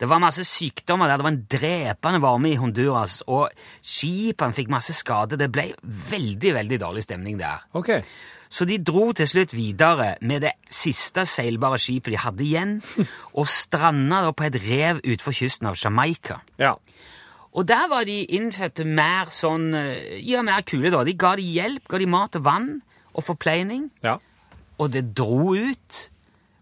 det 0.00 0.10
var 0.10 0.22
masse 0.22 0.44
sykdommer 0.48 1.08
der. 1.08 1.20
Det 1.20 1.28
var 1.28 1.34
en 1.34 1.46
drepende 1.56 2.22
varme 2.24 2.52
i 2.52 2.60
Honduras, 2.60 3.22
og 3.30 3.48
skipene 3.80 4.56
fikk 4.56 4.72
masse 4.74 4.96
skade. 4.96 5.38
Det 5.40 5.50
ble 5.54 5.70
veldig, 6.10 6.54
veldig 6.58 6.80
dårlig 6.82 7.06
stemning 7.06 7.38
der. 7.40 7.64
Ok. 7.78 7.94
Så 8.54 8.66
de 8.70 8.76
dro 8.78 9.08
til 9.16 9.26
slutt 9.26 9.54
videre 9.56 10.12
med 10.22 10.44
det 10.46 10.52
siste 10.70 11.24
seilbare 11.26 11.78
skipet 11.82 12.14
de 12.14 12.20
hadde 12.22 12.44
igjen, 12.44 12.76
og 13.38 13.48
stranda 13.50 14.22
da 14.28 14.34
på 14.36 14.46
et 14.46 14.58
rev 14.62 15.00
utenfor 15.02 15.34
kysten 15.34 15.70
av 15.70 15.78
Jamaica. 15.80 16.38
Ja. 16.62 16.76
Og 17.54 17.66
der 17.66 17.88
var 17.90 18.06
de 18.06 18.20
innfødte 18.34 18.86
mer 18.86 19.30
sånn 19.30 19.68
eh, 19.78 20.18
Ja, 20.26 20.42
mer 20.42 20.64
kule, 20.66 20.90
da. 20.90 21.04
De 21.06 21.14
ga 21.18 21.34
de 21.38 21.44
hjelp, 21.46 21.84
ga 21.90 22.00
de 22.02 22.08
mat 22.10 22.38
og 22.38 22.46
vann 22.46 22.70
og 23.14 23.26
forpleining. 23.26 23.88
Ja. 24.02 24.18
Og 24.82 24.90
det 24.94 25.06
dro 25.14 25.54
ut. 25.54 26.00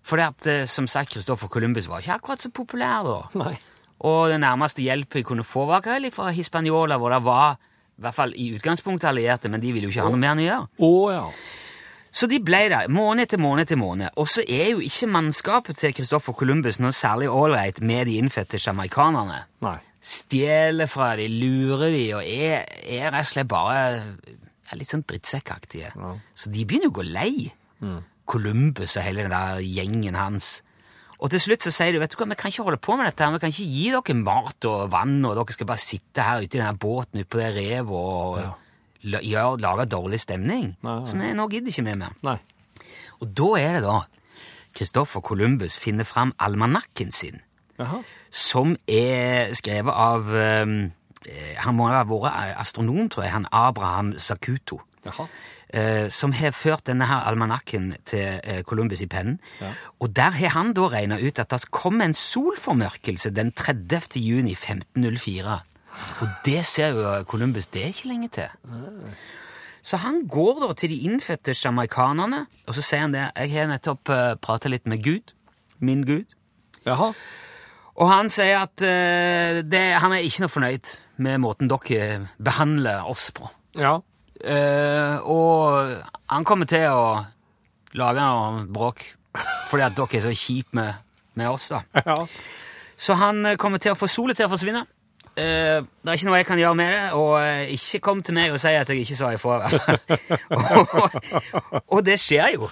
For 0.04 0.20
at, 0.20 0.44
eh, 0.50 0.66
som 0.68 0.88
sagt, 0.90 1.14
Christopher 1.14 1.49
Columbus 1.49 1.88
var 1.88 2.02
ikke 2.02 2.18
akkurat 2.18 2.44
så 2.44 2.50
populær 2.52 3.06
da. 3.06 3.18
Nei. 3.40 3.54
Og 4.04 4.32
den 4.32 4.42
nærmeste 4.42 4.82
hjelpen 4.82 5.22
jeg 5.22 5.28
kunne 5.28 5.46
få, 5.46 5.64
var 5.70 5.84
hva, 5.84 5.96
fra 6.12 6.32
Hispaniola, 6.34 6.99
hvor 6.99 7.14
det 7.14 7.22
var 7.25 7.56
i 7.56 8.02
hvert 8.02 8.16
fall 8.16 8.32
i 8.37 8.50
utgangspunktet 8.56 9.08
allierte, 9.12 9.49
men 9.52 9.62
de 9.62 9.72
ville 9.72 9.87
jo 9.87 9.94
ikke 9.94 10.04
ha 10.08 10.11
noe 10.11 10.20
mer 10.20 10.34
enn 10.34 10.42
å 10.42 10.46
gjøre. 10.49 10.70
Oh, 10.82 11.12
ja. 11.12 11.26
Så 12.12 12.28
de 12.28 12.38
ble 12.45 12.66
der, 12.69 12.90
måned 12.92 13.25
etter 13.25 13.40
måned 13.40 13.64
etter 13.64 13.78
måned. 13.81 14.12
Og 14.21 14.28
så 14.28 14.45
er 14.45 14.75
jo 14.75 14.83
ikke 14.85 15.09
mannskapet 15.09 15.78
til 15.81 15.95
Christoffer 15.97 16.37
Columbus 16.37 16.76
noe 16.83 16.92
særlig 16.92 17.31
ålreit 17.33 17.81
med 17.81 18.07
de 18.11 18.19
innfødte 18.21 18.61
sjamaikanerne. 18.61 19.38
Stjeler 20.02 20.90
fra 20.90 21.12
de, 21.16 21.28
lurer 21.31 21.88
de, 21.95 22.04
og 22.19 22.26
er, 22.26 22.66
er 22.85 23.12
rett 23.14 23.25
og 23.25 23.31
slett 23.33 23.49
bare 23.49 23.78
er 24.73 24.81
litt 24.81 24.90
sånn 24.90 25.04
drittsekkaktige. 25.09 25.92
Så 26.35 26.52
de 26.52 26.66
begynner 26.66 26.90
jo 26.90 26.95
å 26.95 26.99
gå 27.00 27.07
lei. 27.09 27.33
Columbus 28.28 28.97
og 28.97 29.04
hele 29.07 29.25
den 29.25 29.33
der 29.35 29.62
gjengen 29.64 30.14
hans. 30.16 30.59
Og 31.23 31.31
til 31.31 31.40
slutt 31.42 31.62
så 31.62 31.71
sier 31.71 31.95
de 31.95 32.00
vet 32.02 32.11
du 32.11 32.19
hva, 32.19 32.26
vi 32.33 32.37
kan 32.38 32.50
ikke 32.50 32.64
holde 32.66 32.81
på 32.83 32.97
med 32.99 33.07
dette, 33.07 33.23
her, 33.23 33.35
vi 33.37 33.42
kan 33.45 33.52
ikke 33.52 33.69
gi 33.71 33.85
dere 33.95 34.16
mat 34.19 34.66
og 34.66 34.88
vann, 34.90 35.21
og 35.28 35.37
dere 35.38 35.54
skal 35.54 35.69
bare 35.71 35.83
sitte 35.83 36.25
her 36.26 36.42
ute 36.42 36.59
i 36.59 36.61
denne 36.61 36.75
båten 36.83 37.23
ute 37.23 37.31
på 37.31 37.38
det 37.38 37.50
revet 37.54 37.92
og 37.95 38.40
la, 38.40 38.54
gjøre- 39.04 39.61
lager 39.61 39.85
dårlig 39.85 40.21
stemning. 40.21 40.76
Nei, 40.82 40.97
nei. 40.99 41.06
Så 41.06 41.16
vi, 41.18 41.32
nå 41.35 41.49
gidder 41.50 41.68
ikke 41.73 41.85
vi 41.85 41.94
mer. 41.99 42.12
Nei. 42.23 42.38
Og 43.21 43.35
da 43.35 43.49
er 43.61 43.73
det 43.78 43.82
da 43.82 44.00
Kristoffer 44.74 45.20
Columbus 45.20 45.76
finner 45.79 46.05
fram 46.05 46.33
almanakken 46.40 47.12
sin 47.12 47.40
Aha. 47.79 47.98
som 48.31 48.76
er 48.88 49.53
skrevet 49.55 49.92
av 49.92 50.29
um, 50.33 50.92
Han 51.62 51.74
må 51.76 51.87
ha 51.92 52.03
vært 52.05 52.57
astronom, 52.59 53.09
tror 53.09 53.22
jeg, 53.24 53.33
han 53.33 53.46
Abraham 53.53 54.14
Sakuto. 54.18 54.81
Jaha. 55.05 55.26
eh, 55.72 56.09
som 56.11 56.33
har 56.33 56.50
ført 56.50 56.85
denne 56.87 57.07
her 57.07 57.22
almanakken 57.31 57.92
til 58.05 58.40
eh, 58.42 58.62
Columbus 58.62 59.00
i 59.03 59.07
pennen. 59.07 59.38
Og 60.00 60.11
der 60.16 60.31
har 60.31 60.48
han 60.57 60.72
da 60.74 60.88
regna 60.88 61.16
ut 61.20 61.38
at 61.38 61.48
det 61.50 61.70
kom 61.70 62.00
en 62.00 62.12
solformørkelse 62.14 63.31
den 63.31 63.53
30. 63.53 64.18
juni 64.20 64.53
1504. 64.53 65.61
Og 66.22 66.28
det 66.46 66.61
ser 66.66 66.96
jo 66.96 67.14
Columbus 67.28 67.68
det 67.72 67.83
er 67.83 67.94
ikke 67.94 68.11
lenge 68.11 68.28
til. 68.33 68.50
Så 69.83 69.98
han 69.98 70.22
går 70.31 70.61
da 70.62 70.72
til 70.78 70.92
de 70.92 71.00
innfødte 71.09 71.55
sjamaikanerne, 71.59 72.44
og 72.66 72.76
så 72.76 72.85
sier 72.87 73.07
han 73.07 73.16
det. 73.16 73.24
Jeg 73.37 73.50
har 73.57 73.70
nettopp 73.70 74.12
uh, 74.12 74.35
prata 74.38 74.70
litt 74.70 74.87
med 74.87 75.02
Gud. 75.02 75.35
Min 75.83 76.05
Gud. 76.07 76.37
Jaha. 76.87 77.11
Og 77.98 78.09
han 78.09 78.31
sier 78.33 78.62
at 78.62 78.78
uh, 78.78 79.59
det, 79.66 79.83
han 79.98 80.14
er 80.14 80.22
ikke 80.22 80.44
noe 80.44 80.55
fornøyd 80.55 80.94
med 81.22 81.42
måten 81.42 81.70
dere 81.70 82.28
behandler 82.38 83.11
oss 83.11 83.31
på. 83.35 83.50
Ja. 83.78 83.98
Uh, 84.42 85.16
og 85.26 85.98
han 86.31 86.46
kommer 86.46 86.70
til 86.70 86.87
å 86.90 87.02
lage 87.98 88.22
noe 88.22 88.64
bråk 88.72 89.05
fordi 89.70 89.85
at 89.87 89.96
dere 89.96 90.18
er 90.18 90.24
så 90.26 90.33
kjipe 90.37 90.76
med, 90.76 90.94
med 91.40 91.48
oss, 91.48 91.70
da. 91.72 91.83
Ja. 92.07 92.16
Så 93.02 93.16
han 93.18 93.46
eh, 93.46 93.57
kommer 93.59 93.81
til 93.83 93.94
å 93.94 93.98
få 93.98 94.07
solet 94.11 94.38
til 94.38 94.46
å 94.46 94.52
forsvinne. 94.52 94.85
Eh, 95.37 95.81
det 95.81 96.11
er 96.12 96.18
ikke 96.18 96.29
noe 96.29 96.38
jeg 96.42 96.47
kan 96.47 96.59
gjøre 96.61 96.77
med 96.77 96.90
det, 96.92 97.03
og 97.16 97.31
uh, 97.40 97.61
ikke 97.73 98.01
kom 98.05 98.18
til 98.25 98.37
meg 98.37 98.53
og 98.53 98.61
si 98.61 98.73
at 98.77 98.90
jeg 98.92 99.01
ikke 99.01 99.16
sa 99.16 99.31
ifra. 99.33 99.61
og, 101.01 101.21
og 101.88 102.01
det 102.05 102.18
skjer 102.21 102.57
jo. 102.59 102.68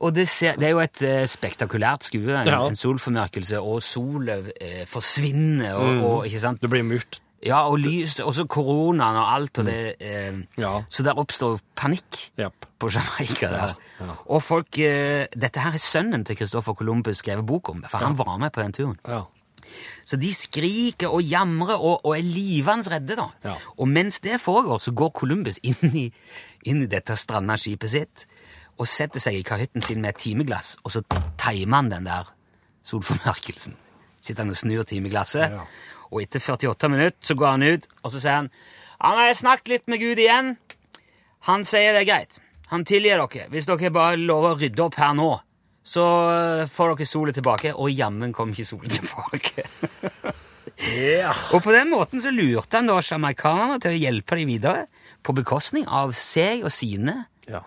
Og 0.00 0.14
det, 0.16 0.24
ser, 0.32 0.56
det 0.56 0.70
er 0.70 0.72
jo 0.72 0.80
et 0.80 1.02
uh, 1.04 1.24
spektakulært 1.28 2.06
skue. 2.08 2.24
En, 2.40 2.48
Ja. 2.48 2.62
en 2.64 2.78
solformørkelse, 2.78 3.60
og 3.60 3.82
sola 3.84 4.38
eh, 4.56 4.86
forsvinner, 4.88 5.74
og, 5.76 5.98
og 6.06 6.30
ikke 6.30 6.40
sant? 6.40 6.62
Det 6.64 6.70
blir 6.72 6.86
mørkt. 6.88 7.20
Ja, 7.44 7.62
og 7.68 7.78
lys, 7.80 8.18
og 8.20 8.34
så 8.36 8.44
koronaen 8.48 9.16
og 9.16 9.28
alt, 9.34 9.60
og 9.62 9.68
det 9.68 9.96
Ja. 10.60 10.72
Så 10.92 11.04
der 11.04 11.16
oppstår 11.20 11.60
panikk 11.76 12.18
yep. 12.40 12.66
på 12.80 12.90
Jamaica 12.92 13.48
der. 13.48 13.74
ja. 14.00 14.16
Og 14.28 14.42
folk 14.44 14.76
Dette 14.76 15.60
her 15.64 15.72
er 15.72 15.80
sønnen 15.80 16.24
til 16.28 16.36
Christopher 16.36 16.76
Columbus 16.76 17.22
skrevet 17.24 17.46
bok 17.48 17.68
om, 17.72 17.84
for 17.88 18.04
han 18.04 18.18
var 18.18 18.36
med 18.36 18.52
på 18.52 18.60
den 18.60 18.76
turen. 18.76 18.98
Ja. 19.08 19.22
Så 20.04 20.18
de 20.20 20.30
skriker 20.34 21.12
og 21.12 21.22
jamrer 21.22 21.76
og, 21.78 22.00
og 22.04 22.16
er 22.16 22.22
livende 22.26 22.90
redde, 22.92 23.16
da. 23.18 23.28
Ja. 23.44 23.54
Og 23.78 23.88
mens 23.88 24.20
det 24.24 24.40
foregår, 24.42 24.78
så 24.82 24.92
går 24.96 25.12
Columbus 25.20 25.60
inn 25.62 25.94
i, 25.96 26.06
inn 26.66 26.82
i 26.84 26.90
dette 26.90 27.16
stranda 27.16 27.56
skipet 27.60 27.92
sitt 27.94 28.26
og 28.80 28.88
setter 28.88 29.20
seg 29.20 29.36
i 29.36 29.42
kahytten 29.44 29.82
sin 29.84 30.00
med 30.00 30.14
et 30.14 30.22
timeglass, 30.22 30.74
og 30.84 30.94
så 30.94 31.02
timer 31.36 31.76
han 31.82 31.90
den 31.92 32.06
der 32.08 32.30
solformørkelsen. 32.88 33.74
Sitter 34.20 34.44
han 34.44 34.52
og 34.54 34.56
snur 34.56 34.84
timeglasset, 34.88 35.52
Ja. 35.52 35.64
og 36.10 36.22
etter 36.22 36.40
48 36.40 36.88
minutter 36.88 37.20
så 37.28 37.34
går 37.36 37.50
han 37.50 37.62
ut, 37.62 37.86
og 38.02 38.12
så 38.12 38.20
sier 38.20 38.38
han 38.40 38.50
Han 39.00 39.16
har 39.16 39.32
snakket 39.34 39.68
litt 39.68 39.86
med 39.88 40.00
Gud 40.00 40.18
igjen. 40.18 40.56
Han 41.48 41.62
sier 41.64 41.94
det 41.96 42.02
er 42.02 42.08
greit. 42.12 42.38
Han 42.68 42.84
tilgir 42.84 43.16
dere 43.16 43.46
hvis 43.48 43.66
dere 43.66 43.90
bare 43.90 44.16
lover 44.20 44.52
å 44.54 44.58
rydde 44.60 44.82
opp 44.84 44.94
her 45.00 45.14
nå. 45.16 45.40
Så 45.82 46.04
øh, 46.04 46.68
får 46.68 46.94
dere 46.96 47.06
solen 47.08 47.34
tilbake. 47.34 47.74
Og 47.74 47.90
jammen 47.90 48.32
kom 48.36 48.52
ikke 48.54 48.68
solen 48.68 48.90
tilbake. 48.98 49.64
yeah. 50.96 51.36
Og 51.54 51.62
på 51.64 51.72
den 51.74 51.90
måten 51.90 52.22
så 52.22 52.30
lurte 52.34 52.76
han 52.80 52.88
da 52.90 53.00
sjamaikanerne 53.04 53.80
til 53.82 53.96
å 53.96 54.00
hjelpe 54.00 54.38
dem 54.40 54.48
videre, 54.52 54.86
på 55.22 55.34
bekostning 55.36 55.84
av 55.88 56.14
seg 56.16 56.64
og 56.64 56.72
sine. 56.72 57.24
ja. 57.48 57.60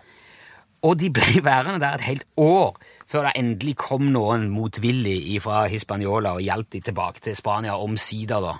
Og 0.84 0.98
de 1.00 1.08
ble 1.16 1.40
værende 1.40 1.80
der 1.80 1.94
et 1.96 2.02
helt 2.10 2.26
år 2.36 2.74
før 3.08 3.30
det 3.30 3.38
endelig 3.40 3.78
kom 3.80 4.10
noen 4.12 4.50
motvillig 4.52 5.38
fra 5.40 5.62
Hispaniola 5.72 6.34
og 6.36 6.44
hjalp 6.44 6.74
dem 6.76 6.84
tilbake 6.90 7.24
til 7.24 7.38
Spania 7.40 7.78
omsider, 7.80 8.44
da. 8.44 8.58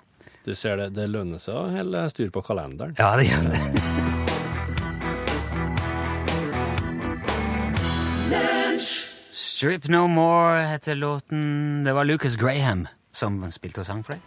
Du 0.48 0.54
ser 0.56 0.80
det, 0.80 0.94
det 0.96 1.10
lønner 1.12 1.40
seg 1.44 1.56
å 1.60 1.68
holde 1.76 2.06
styr 2.14 2.32
på 2.32 2.46
kalenderen. 2.48 2.96
Ja, 2.96 3.16
det 3.20 3.28
gjør 3.28 3.52
det. 3.52 3.60
Strip 9.64 9.88
No 9.88 10.08
More 10.08 10.62
heter 10.62 10.96
låten. 10.96 11.84
Det 11.84 11.94
var 11.94 12.04
Lucas 12.04 12.36
Graham 12.36 12.88
som 13.16 13.38
spilte 13.48 13.80
og 13.80 13.86
sang 13.88 14.02
for 14.04 14.18
deg. 14.18 14.24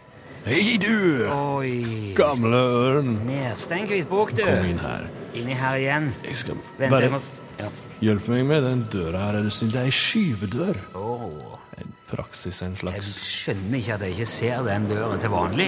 Hei, 0.47 0.77
du! 0.81 1.27
Oi. 1.29 2.13
Gamle 2.17 2.57
ørn. 2.57 3.11
Nedstengt 3.27 3.91
hvitbok, 3.93 4.31
du. 4.33 4.41
Kom 4.47 4.65
inn 4.65 4.79
her. 4.81 5.03
Inni 5.37 5.53
her 5.59 5.75
igjen. 5.77 6.07
Jeg 6.25 6.39
skal 6.39 6.57
Vent, 6.79 6.95
jeg 6.97 7.11
må... 7.13 7.19
Ja. 7.59 7.67
Hjelp 8.07 8.31
meg 8.33 8.41
med 8.49 8.65
den 8.65 8.81
døra 8.89 9.27
her. 9.27 9.37
Er 9.37 9.45
du 9.45 9.53
snill? 9.53 9.69
Det 9.75 9.83
er 9.83 9.91
ei 9.91 9.93
skyvedør. 9.93 10.79
Oh. 10.97 11.59
En 11.77 11.93
praksis, 12.09 12.63
en 12.65 12.73
slags 12.79 12.97
Jeg 12.97 13.27
skjønner 13.27 13.77
ikke 13.77 13.97
at 13.99 14.05
jeg 14.07 14.15
ikke 14.17 14.27
ser 14.31 14.63
den 14.65 14.87
døren 14.89 15.21
til 15.21 15.33
vanlig. 15.35 15.67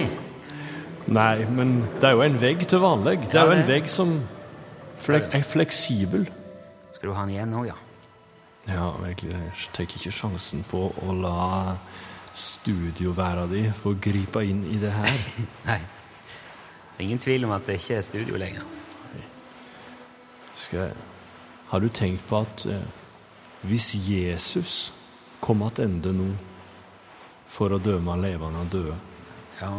Nei, 1.14 1.36
men 1.60 1.76
det 2.00 2.08
er 2.10 2.16
jo 2.16 2.24
en 2.26 2.40
vegg 2.42 2.66
til 2.74 2.82
vanlig. 2.82 3.20
Det 3.28 3.38
er 3.38 3.52
jo 3.52 3.54
en 3.60 3.70
vegg 3.70 3.86
som 3.94 4.18
flek 5.06 5.30
er 5.30 5.46
fleksibel. 5.46 6.26
Skal 6.98 7.12
du 7.12 7.14
ha 7.14 7.22
den 7.22 7.36
igjen 7.36 7.54
nå, 7.54 7.68
ja? 7.70 7.78
Ja, 8.70 8.90
virkelig. 9.02 9.32
Jeg 9.34 9.70
tar 9.74 9.86
ikke 9.88 10.12
sjansen 10.14 10.62
på 10.70 10.84
å 11.02 11.14
la 11.18 11.76
studioværa 12.36 13.48
di 13.50 13.64
få 13.74 13.96
gripe 13.98 14.44
inn 14.46 14.62
i 14.70 14.78
det 14.78 14.92
her. 14.94 15.16
Nei. 15.68 15.80
Ingen 17.02 17.18
tvil 17.22 17.46
om 17.48 17.54
at 17.56 17.66
det 17.66 17.78
ikke 17.80 17.96
er 17.98 18.06
studio 18.06 18.38
lenger. 18.40 18.66
Skal 20.54 20.84
jeg... 20.90 20.96
Har 21.70 21.80
du 21.80 21.86
tenkt 21.94 22.24
på 22.26 22.40
at 22.42 22.64
eh, 22.66 22.86
hvis 23.70 23.92
Jesus 24.10 24.90
kom 25.40 25.62
tilbake 25.70 26.10
nå 26.16 26.26
for 27.50 27.72
å 27.74 27.78
dømme 27.82 28.16
levende 28.20 28.64
og 28.64 28.70
døde, 28.74 28.96
Ja. 29.60 29.70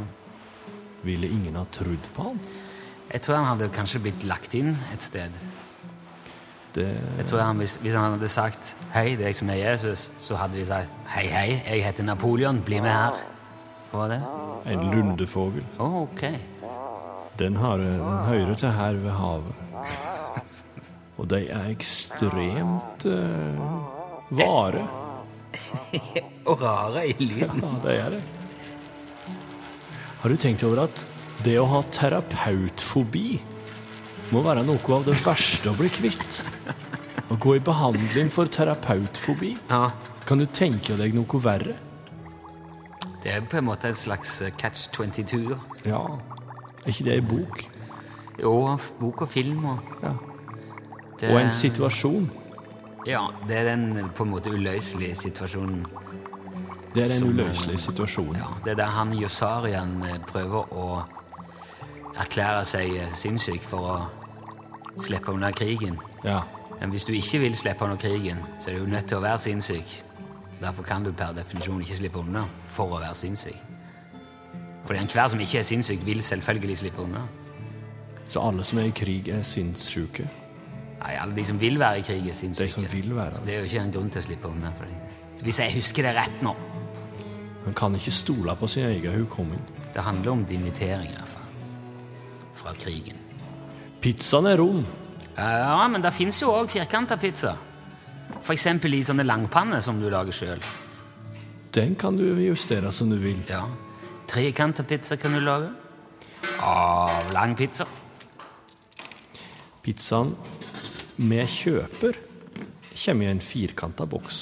ville 1.04 1.28
ingen 1.28 1.56
ha 1.60 1.64
trodd 1.74 2.08
på 2.16 2.24
han? 2.30 2.40
Jeg 3.12 3.22
tror 3.26 3.36
han 3.42 3.48
hadde 3.52 3.70
kanskje 3.76 4.00
blitt 4.04 4.24
lagt 4.24 4.54
inn 4.56 4.76
et 4.94 5.02
sted. 5.04 5.32
Det, 6.76 6.88
Jeg 7.18 7.26
tror 7.28 7.42
han, 7.44 7.58
hvis, 7.60 7.76
hvis 7.84 7.94
han 7.94 8.12
hadde 8.12 8.28
sagt 8.28 8.76
'Hei, 8.94 9.16
det 9.16 9.22
er 9.22 9.34
jeg 9.34 9.36
som 9.36 9.50
er 9.50 9.60
Jesus', 9.60 10.12
så 10.20 10.36
hadde 10.36 10.60
de 10.60 10.66
sagt 10.66 10.88
'Hei, 11.08 11.28
hei, 11.28 11.62
jeg 11.68 11.86
heter 11.86 12.04
Napoleon, 12.04 12.62
bli 12.62 12.80
med 12.80 12.92
her'. 12.92 13.20
Hva 13.92 13.98
var 13.98 14.08
det? 14.08 14.22
en 14.66 14.92
lundefogel. 14.92 15.64
Oh, 15.78 16.02
okay. 16.02 16.38
Den, 17.38 17.56
har, 17.58 17.78
den 17.78 18.00
hører 18.00 18.54
til 18.54 18.70
her 18.70 18.92
ved 18.94 19.12
havet. 19.12 19.54
Og 21.18 21.30
de 21.30 21.42
er 21.50 21.70
ekstremt 21.72 23.06
uh, 23.06 24.38
vare. 24.38 24.86
Og 26.50 26.62
rare 26.62 27.08
i 27.10 27.16
lyden. 27.20 27.64
Ja, 27.64 27.72
det 27.84 27.98
er 28.00 28.10
det. 28.16 28.22
Har 30.22 30.30
du 30.30 30.38
tenkt 30.38 30.64
over 30.64 30.84
at 30.86 31.06
det 31.46 31.58
å 31.58 31.66
ha 31.70 31.82
terapeutfobi 31.94 33.42
må 34.32 34.42
være 34.46 34.64
noe 34.68 34.96
av 34.96 35.06
det 35.08 35.18
verste 35.26 35.72
å 35.72 35.78
bli 35.78 35.90
kvitt? 35.92 36.42
Å 37.32 37.38
gå 37.40 37.56
i 37.58 37.64
behandling 37.64 38.30
for 38.32 38.50
terapeutfobi? 38.52 39.54
Ja. 39.70 39.92
Kan 40.28 40.42
du 40.42 40.46
tenke 40.46 40.98
deg 41.00 41.16
noe 41.16 41.42
verre? 41.44 41.78
Det 43.24 43.32
er 43.36 43.44
på 43.46 43.60
en 43.60 43.68
måte 43.70 43.92
et 43.92 43.98
slags 44.00 44.40
eh, 44.42 44.52
catch 44.58 44.88
22. 44.96 45.44
da. 45.52 45.58
Ja. 45.86 46.02
Er 46.82 46.90
ikke 46.90 47.06
det 47.06 47.14
ei 47.20 47.22
bok? 47.22 47.64
Jo, 48.42 48.54
bok 49.00 49.22
og 49.28 49.30
film 49.30 49.66
og 49.70 49.80
Ja. 50.02 50.14
det, 51.20 51.30
Og 51.30 51.40
en 51.42 51.52
situasjon. 51.52 52.30
Ja, 53.06 53.28
det 53.48 53.58
er 53.58 53.64
den 53.76 53.98
eh, 53.98 54.10
på 54.16 54.24
en 54.26 54.32
måte 54.34 54.50
uløselige 54.50 55.16
situasjonen. 55.16 55.86
Det 56.94 57.04
er 57.06 57.08
den 57.14 57.20
Som, 57.20 57.30
situasjonen 57.38 57.78
situasjon. 57.78 58.36
Ja, 58.36 58.48
det 58.66 58.72
er 58.72 58.76
der 58.82 58.92
han 58.98 59.14
Josarian 59.14 60.02
eh, 60.04 60.18
prøver 60.28 60.74
å 60.74 61.04
erklære 62.20 62.66
seg 62.66 62.96
eh, 63.04 63.14
sinnssyk 63.16 63.62
for 63.64 63.80
å 63.94 64.00
slippe 64.98 65.32
unna 65.32 65.52
krigen. 65.52 66.00
Ja. 66.24 66.42
Men 66.80 66.90
hvis 66.90 67.06
du 67.06 67.14
ikke 67.14 67.40
vil 67.40 67.56
slippe 67.56 67.86
unna 67.86 67.96
krigen, 67.96 68.40
så 68.60 68.72
er 68.72 68.80
du 68.80 68.86
nødt 68.86 69.08
til 69.08 69.18
å 69.20 69.24
være 69.24 69.38
sinnssyk. 69.38 70.04
Derfor 70.62 70.84
kan 70.84 71.04
du 71.04 71.12
per 71.12 71.34
definisjon 71.38 71.82
ikke 71.82 71.98
slippe 71.98 72.20
unna 72.22 72.46
for 72.64 72.98
å 72.98 73.02
være 73.02 73.16
sinnssyk. 73.18 73.58
Fordi 74.86 75.00
enhver 75.00 75.28
som 75.28 75.40
ikke 75.40 75.60
er 75.62 75.66
sinnssyk, 75.66 76.06
vil 76.06 76.24
selvfølgelig 76.24 76.78
slippe 76.78 77.02
unna. 77.02 77.22
Så 78.28 78.42
alle 78.42 78.64
som 78.64 78.80
er 78.80 78.90
i 78.90 78.94
krig, 78.96 79.30
er 79.30 79.42
sinnssyke? 79.46 80.28
Nei, 81.02 81.16
alle 81.18 81.36
de 81.36 81.46
som 81.46 81.60
vil 81.62 81.80
være 81.80 82.00
i 82.00 82.06
krig, 82.06 82.28
er 82.30 82.38
sinnssyke. 82.38 82.68
De 82.68 82.74
som 82.74 82.86
vil 82.94 83.16
være 83.16 83.42
det. 83.46 83.54
Er 83.54 83.66
jo 83.66 83.70
ikke 83.70 83.86
en 83.86 83.96
grunn 83.96 84.14
til 84.14 84.22
å 84.22 84.26
slippe 84.26 84.52
unna. 84.52 84.74
Hvis 85.42 85.60
jeg 85.60 85.74
husker 85.76 86.06
det 86.06 86.16
rett 86.18 86.46
nå. 86.46 86.54
Man 87.66 87.78
kan 87.78 87.96
ikke 87.98 88.14
stole 88.14 88.56
på 88.58 88.70
sin 88.70 88.90
egen 88.90 89.18
hukomming. 89.22 89.62
Det 89.94 90.02
handler 90.02 90.32
om 90.32 90.46
dimittering, 90.46 91.12
iallfall. 91.14 91.50
Fra 92.58 92.74
krigen. 92.74 93.18
Pizzaen 94.02 94.48
er 94.50 94.58
rund. 94.58 94.86
Ja, 95.38 95.88
men 95.88 96.02
det 96.02 96.12
fins 96.16 96.42
jo 96.42 96.50
òg 96.54 96.72
firkanta 96.74 97.18
pizza. 97.22 97.54
Eksempel 98.52 98.96
i 98.98 99.04
sånne 99.06 99.24
langpanner 99.28 99.84
som 99.86 100.00
du 100.02 100.08
lager 100.10 100.34
sjøl. 100.36 100.64
Den 101.72 101.94
kan 101.96 102.18
du 102.18 102.26
justere 102.42 102.92
som 102.92 103.12
du 103.12 103.16
vil. 103.22 103.38
Ja. 103.48 103.64
Trekanta 104.28 104.84
pizza 104.84 105.18
kan 105.22 105.36
du 105.38 105.42
lage. 105.46 105.70
Av 106.66 107.30
lang 107.36 107.54
pizza. 107.56 107.86
Pizzaen 109.86 110.34
vi 111.22 111.38
kjøper, 111.46 112.18
kommer 113.06 113.28
i 113.28 113.32
en 113.32 113.44
firkanta 113.44 114.08
boks. 114.10 114.42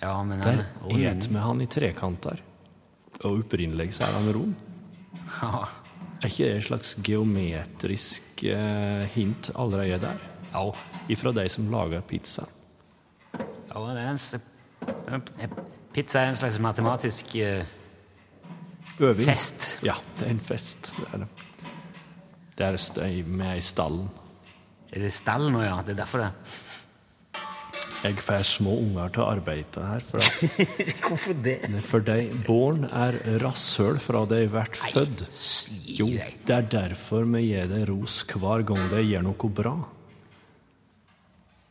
Ja, 0.00 0.14
men 0.22 0.40
Der 0.40 0.62
den 0.86 1.04
er 1.04 1.28
vi 1.28 1.42
han 1.42 1.60
i 1.60 1.66
trekanter. 1.66 2.40
Og 3.24 3.42
opprinnelig 3.42 3.94
så 3.98 4.06
er 4.06 4.16
han 4.16 4.32
rund. 4.32 4.54
Ja. 5.42 5.66
Er 6.20 6.28
ikke 6.28 6.44
det 6.44 6.56
et 6.58 6.66
slags 6.66 6.94
geometrisk 7.04 8.42
eh, 8.44 9.04
hint 9.14 9.50
allerede 9.56 10.00
der? 10.02 10.18
Ja. 10.52 10.64
Ifra 11.08 11.32
de 11.32 11.48
som 11.48 11.70
lager 11.72 12.02
pizza. 12.04 12.44
ja 13.70 13.84
det 13.94 14.02
er 14.02 15.14
en, 15.14 15.52
pizza 15.94 16.20
er 16.20 16.28
en 16.32 16.36
slags 16.36 16.58
matematisk 16.58 17.36
eh, 17.36 17.64
Øving. 19.00 19.24
fest. 19.24 19.78
Ja, 19.82 19.94
det 20.18 20.26
er 20.26 20.30
en 20.30 20.40
fest. 20.40 20.94
Det 20.98 21.08
er 21.14 21.18
det. 21.24 21.28
Det 22.58 23.04
er 23.06 23.24
med 23.26 23.56
i 23.56 23.60
stallen. 23.64 24.10
Er 24.92 25.00
det 25.00 25.12
stallen 25.12 25.52
nå, 25.54 25.62
ja? 25.62 25.78
Det 25.86 25.94
er 25.94 26.02
derfor 26.02 26.18
det. 26.18 26.30
Jeg 28.00 28.16
får 28.24 28.44
små 28.48 28.72
unger 28.80 29.10
til 29.12 29.22
å 29.22 29.28
arbeide 29.34 29.82
her. 29.84 30.04
For, 30.06 30.24
at, 30.24 30.62
Hvorfor 31.04 31.36
det? 31.44 31.58
for 31.84 32.04
de 32.06 32.16
barn 32.46 32.86
er 32.88 33.18
rasshøl 33.42 33.98
fra 34.00 34.22
de 34.30 34.38
blir 34.48 34.78
født. 34.80 35.24
Jo, 35.98 36.06
det 36.48 36.54
er 36.56 36.68
derfor 36.72 37.26
vi 37.28 37.42
gir 37.50 37.68
dem 37.68 37.84
ros 37.90 38.22
hver 38.32 38.64
gang 38.70 38.86
de 38.92 39.02
gjør 39.04 39.26
noe 39.28 39.50
bra. 39.60 39.74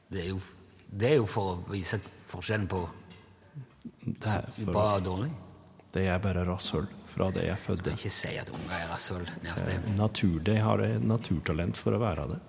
Det 0.10 0.22
er, 0.24 0.30
jo, 0.36 0.40
det 0.90 1.10
er 1.16 1.18
jo 1.20 1.26
for 1.30 1.56
å 1.56 1.58
vise 1.74 1.98
forskjellen 2.30 2.70
på 2.70 2.84
Det 4.06 4.30
er 4.30 4.46
for, 4.54 4.70
bra 4.74 4.86
og 5.00 5.04
dårlig. 5.06 5.32
de 5.94 6.06
er 6.10 6.22
bare 6.22 6.46
rasshøl 6.46 6.86
fra 7.10 7.32
de 7.34 7.48
er 7.50 7.58
fødte. 7.58 7.96
Ikke 7.98 8.14
si 8.14 8.36
at 8.38 8.50
unger 8.54 8.78
er 8.78 8.88
rasshøl. 8.94 9.26
Eh, 9.50 9.90
Natur, 9.98 10.38
de 10.46 10.60
har 10.62 10.82
et 10.86 11.02
naturtalent 11.10 11.78
for 11.78 11.98
å 11.98 12.02
være 12.06 12.28
det. 12.36 12.40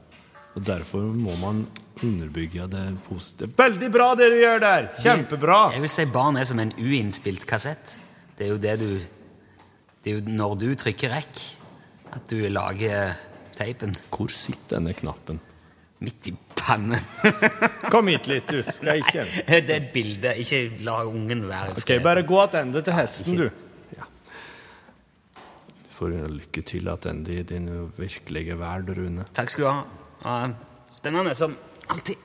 Og 0.58 0.64
derfor 0.66 1.04
må 1.14 1.36
man 1.38 1.64
underbygge 2.02 2.66
det 2.72 2.84
positive. 3.06 3.52
Veldig 3.58 3.90
bra 3.92 4.08
det 4.18 4.30
du 4.32 4.38
gjør 4.40 4.62
der! 4.62 4.88
Kjempebra! 5.02 5.60
Jeg 5.74 5.84
vil 5.84 5.92
si 5.92 6.06
barn 6.10 6.40
er 6.40 6.48
som 6.48 6.62
en 6.62 6.72
uinnspilt 6.78 7.46
kassett. 7.48 7.98
Det 8.38 8.48
er 8.48 8.54
jo 8.54 8.60
det 8.60 8.76
du 8.80 8.90
Det 10.00 10.10
er 10.10 10.16
jo 10.16 10.32
når 10.32 10.54
du 10.56 10.68
trykker 10.80 11.12
rekk, 11.12 11.40
at 12.16 12.30
du 12.30 12.40
lager 12.48 13.18
teipen 13.52 13.92
Hvor 14.08 14.32
sitter 14.32 14.78
denne 14.78 14.94
knappen? 14.96 15.40
midt 16.00 16.28
i 16.28 16.34
pannen. 16.54 16.98
Kom 17.92 18.08
hit 18.08 18.26
litt, 18.30 18.48
du. 18.48 18.62
Det 18.64 18.88
er, 18.88 19.00
ikke... 19.02 19.24
Nei, 19.50 19.58
det 19.60 19.74
er 19.74 19.82
et 19.82 19.90
bilde. 19.92 20.30
Ikke 20.40 20.60
la 20.86 21.02
ungen 21.04 21.42
være 21.44 21.74
i 21.74 21.82
fred. 21.82 22.04
bare 22.06 22.22
gå 22.24 22.38
tilbake 22.54 22.84
til 22.86 22.96
hesten, 22.96 23.36
du. 23.36 23.98
Ja. 23.98 24.06
Du 25.36 25.90
får 25.98 26.14
lykke 26.38 26.64
til 26.64 26.88
tilbake 26.88 27.34
i 27.36 27.42
din 27.52 27.68
virkelige 27.98 28.56
verd, 28.60 28.94
Rune. 28.96 29.28
Takk 29.36 29.52
skal 29.52 29.66
du 29.66 29.70
ha. 29.70 30.08
Ja, 30.24 30.50
spennende 30.90 31.34
som 31.34 31.56
alltid. 31.88 32.16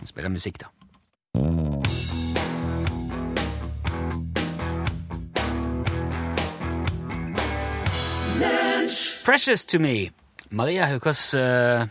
Nå 0.00 0.06
spiller 0.06 0.28
musikk, 0.32 0.58
da. 0.62 0.70
Precious 9.24 9.64
to 9.66 9.78
me. 9.78 10.10
Maria 10.50 10.86
Haukås 10.90 11.34
uh, 11.38 11.86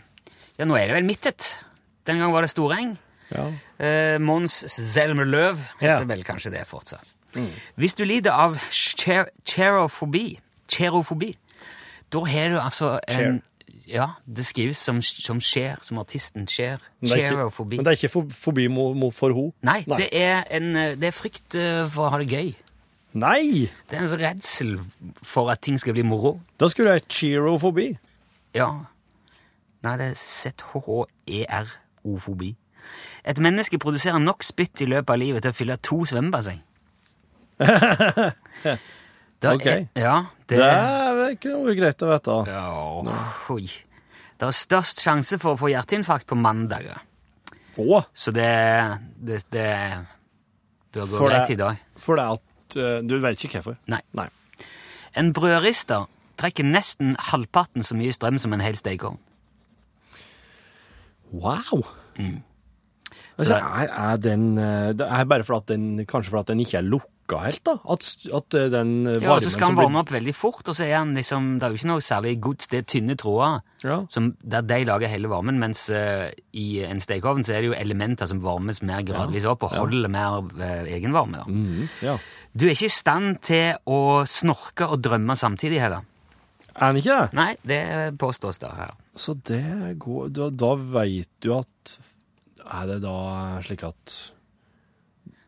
Ja, 0.58 0.66
nå 0.68 0.76
er 0.76 0.90
det 0.90 0.96
vel 0.98 1.06
mittet. 1.08 1.54
Den 2.08 2.20
gang 2.20 2.32
var 2.34 2.44
det 2.44 2.50
Storeng. 2.52 2.94
Ja. 3.30 3.46
Uh, 3.80 4.16
Mons 4.22 4.64
Zelmerløv 4.68 5.60
heter 5.80 6.02
Ja. 6.02 6.08
vel 6.08 6.24
kanskje 6.26 6.52
det 6.56 6.66
fortsatt. 6.68 7.14
Hvis 7.78 7.94
du 7.94 8.02
lider 8.04 8.34
av 8.34 8.56
cher- 8.74 9.30
cherofobi, 9.46 10.40
cherofobi, 10.68 11.30
da 12.12 12.24
har 12.26 12.48
du 12.52 12.58
altså 12.60 12.98
en 13.08 13.42
Ja, 13.90 14.06
det 14.26 14.46
skrives 14.46 14.78
som, 14.78 15.02
som 15.02 15.40
skjer, 15.42 15.76
som 15.82 15.98
artisten 15.98 16.46
skjer. 16.46 16.78
Cherofobi. 17.06 17.76
men 17.76 17.84
det 17.84 17.90
er 17.90 17.96
ikke 17.98 18.08
for, 18.12 18.26
forbi 18.30 18.68
mo, 18.70 18.92
mo, 18.94 19.10
for 19.10 19.34
ho? 19.34 19.54
Nei, 19.66 19.84
det 19.88 20.08
er, 20.14 20.44
en, 20.50 20.76
eh, 20.76 20.96
det 20.98 21.06
er 21.08 21.14
frykt 21.14 21.54
eh, 21.58 21.86
for 21.90 22.06
å 22.06 22.10
ha 22.14 22.18
det 22.22 22.30
gøy. 22.30 22.54
Nei! 23.18 23.70
Det 23.90 23.96
er 23.96 24.02
en 24.04 24.08
sånn 24.12 24.22
redsel 24.22 24.80
for 25.26 25.50
at 25.50 25.60
ting 25.66 25.78
skal 25.82 25.94
bli 25.96 26.04
moro. 26.06 26.40
Da 26.60 26.68
skulle 26.70 26.90
det 26.90 27.00
være 27.00 27.10
cheerofobi. 27.10 27.98
Ja. 28.54 28.70
Nei, 29.82 29.94
det 29.98 30.06
er 30.12 30.14
Z-H-E-R-O-fobi. 30.20 30.90
Et 33.26 33.38
menneske 33.42 33.78
produserer 33.82 34.18
nok 34.22 34.46
spytt 34.46 34.80
i 34.84 34.90
løpet 34.90 35.10
av 35.14 35.18
livet 35.18 35.42
til 35.42 35.50
å 35.50 35.58
fylle 35.58 35.76
to 35.82 36.04
svømmebasseng. 36.10 36.62
Da 39.40 39.54
Ok. 39.56 39.66
er- 39.66 39.86
ja, 39.96 40.16
det, 40.46 40.56
Det 40.58 40.66
er 40.66 41.30
ikke 41.34 41.52
noe 41.54 41.74
greit 41.74 42.02
å 42.04 42.10
vite. 42.12 42.34
ja, 42.50 42.64
oi. 43.54 43.66
Det 44.40 44.46
er 44.48 44.52
størst 44.56 45.00
sjanse 45.00 45.38
for 45.40 45.54
å 45.54 45.58
få 45.60 45.68
hjerteinfarkt 45.72 46.26
på 46.26 46.36
mandager. 46.36 47.00
Å, 47.78 48.04
Så 48.14 48.32
det, 48.32 48.98
det, 49.22 49.42
det 49.50 50.06
bør 50.92 51.06
gå 51.06 51.18
For 51.18 51.28
greit 51.30 51.50
i 51.50 51.54
dag. 51.56 51.76
for 51.96 52.16
det 52.16 52.24
at 52.24 52.76
eh, 52.76 53.00
Du 53.02 53.18
vet 53.20 53.38
ikke 53.44 53.60
hvorfor? 53.62 53.76
Nei. 53.88 54.00
Nei. 54.12 54.28
En 55.14 55.32
brødrister 55.32 56.06
trekker 56.36 56.64
nesten 56.64 57.16
halvparten 57.18 57.82
så 57.82 57.94
mye 57.96 58.12
strøm 58.12 58.38
som 58.38 58.52
en 58.52 58.60
hel 58.60 58.74
stekeovn. 58.76 59.18
Wow! 61.32 61.84
Altså, 63.38 63.54
er, 63.56 63.88
er 63.88 64.16
den 64.20 64.58
eh, 64.58 64.92
Det 64.92 65.06
er 65.06 65.24
bare 65.24 65.44
for 65.46 65.56
at 65.62 65.66
den 65.70 66.04
Kanskje 66.06 66.30
fordi 66.34 66.52
den 66.52 66.60
ikke 66.64 66.78
er 66.78 66.82
lukka 66.90 67.08
helt, 67.38 67.62
da? 67.64 67.76
At, 67.94 68.02
at 68.34 68.54
eh, 68.58 68.66
den 68.72 68.90
varmen 69.06 69.22
Ja, 69.22 69.34
og 69.36 69.42
så 69.42 69.50
skal 69.54 69.66
han 69.70 69.76
varme 69.78 70.00
opp 70.02 70.10
veldig 70.10 70.34
fort, 70.34 70.66
og 70.68 70.74
så 70.74 70.84
er 70.88 70.96
han 70.98 71.14
liksom 71.14 71.58
Det 71.60 71.66
er 71.68 71.70
jo 71.70 71.78
ikke 71.78 71.90
noe 71.92 72.00
særlig 72.02 72.32
gods, 72.40 72.66
det 72.66 72.78
er 72.78 72.82
tynne 72.90 73.16
tråder 73.16 73.60
Ja. 73.86 74.00
som, 74.08 74.34
der 74.42 74.60
de 74.62 74.84
lager 74.84 75.08
hele 75.08 75.28
varmen, 75.30 75.58
mens 75.62 75.86
uh, 75.94 76.26
i 76.52 76.82
en 76.84 77.00
stekeovn 77.00 77.44
så 77.46 77.54
er 77.54 77.60
det 77.62 77.70
jo 77.70 77.78
elementer 77.78 78.26
som 78.26 78.42
varmes 78.42 78.82
mer 78.82 79.00
gradvis 79.06 79.46
opp 79.46 79.62
og 79.62 79.70
holder 79.78 80.08
mer 80.08 80.40
uh, 80.42 80.84
egenvarme. 80.90 81.38
da. 81.38 81.44
Mm, 81.46 81.88
ja. 82.02 82.18
Du 82.52 82.66
er 82.66 82.74
ikke 82.74 82.90
i 82.90 82.92
stand 82.92 83.38
til 83.46 83.76
å 83.86 84.24
snorke 84.26 84.88
og 84.90 85.00
drømme 85.00 85.36
samtidig 85.38 85.80
heller. 85.80 86.02
Er 86.74 86.90
den 86.90 87.00
ikke 87.00 87.14
det? 87.22 87.32
Nei, 87.38 87.54
det 87.66 88.18
påstås 88.18 88.58
da 88.58 88.68
her. 88.74 88.92
Så 89.14 89.34
det 89.46 89.98
går 89.98 90.28
Da, 90.34 90.50
da 90.50 90.74
veit 90.78 91.28
du 91.42 91.50
at 91.58 91.96
Er 92.64 92.86
det 92.86 93.00
da 93.02 93.58
slik 93.62 93.82
at 93.84 94.14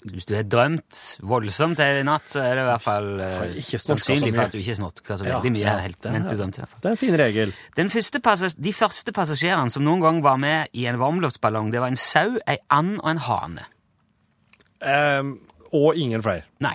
Hvis 0.03 0.27
du 0.27 0.33
har 0.35 0.43
drømt 0.51 0.99
voldsomt 1.23 1.79
i 1.79 2.03
natt, 2.03 2.25
så 2.33 2.41
er 2.43 2.57
det 2.59 2.63
i 2.65 2.67
hvert 2.67 2.83
fall 2.83 3.07
Har 3.23 3.53
så 3.63 3.79
sannsynlig 3.79 4.33
for 4.35 4.43
at 4.49 4.55
du 4.55 4.59
ikke 4.59 4.75
snorker 4.81 5.17
så 5.21 5.27
Ja, 5.29 5.37
veldig 5.39 5.53
mye. 5.55 5.63
ja, 5.63 5.77
helt, 5.85 6.09
mens 6.11 6.27
du 6.27 6.35
drømte 6.41 6.59
i 6.59 6.63
hvert 6.65 6.73
fall. 6.73 6.81
Det 6.83 6.91
er 6.91 6.97
en 6.97 7.01
fin 7.05 7.19
regel. 7.21 7.55
De 7.79 8.73
første 8.75 9.13
passasjerene 9.15 9.71
som 9.71 9.85
noen 9.87 10.03
gang 10.03 10.19
var 10.25 10.41
med 10.43 10.75
i 10.75 10.89
en 10.91 10.99
varmluftsballong, 10.99 11.71
det 11.71 11.81
var 11.85 11.93
en 11.95 12.01
sau, 12.01 12.35
ei 12.51 12.59
and 12.71 12.99
og 12.99 13.11
en 13.13 13.23
hane. 13.29 13.69
Um, 14.83 15.37
og 15.73 15.95
ingen 15.97 16.23
flere. 16.25 16.43
Nei. 16.65 16.75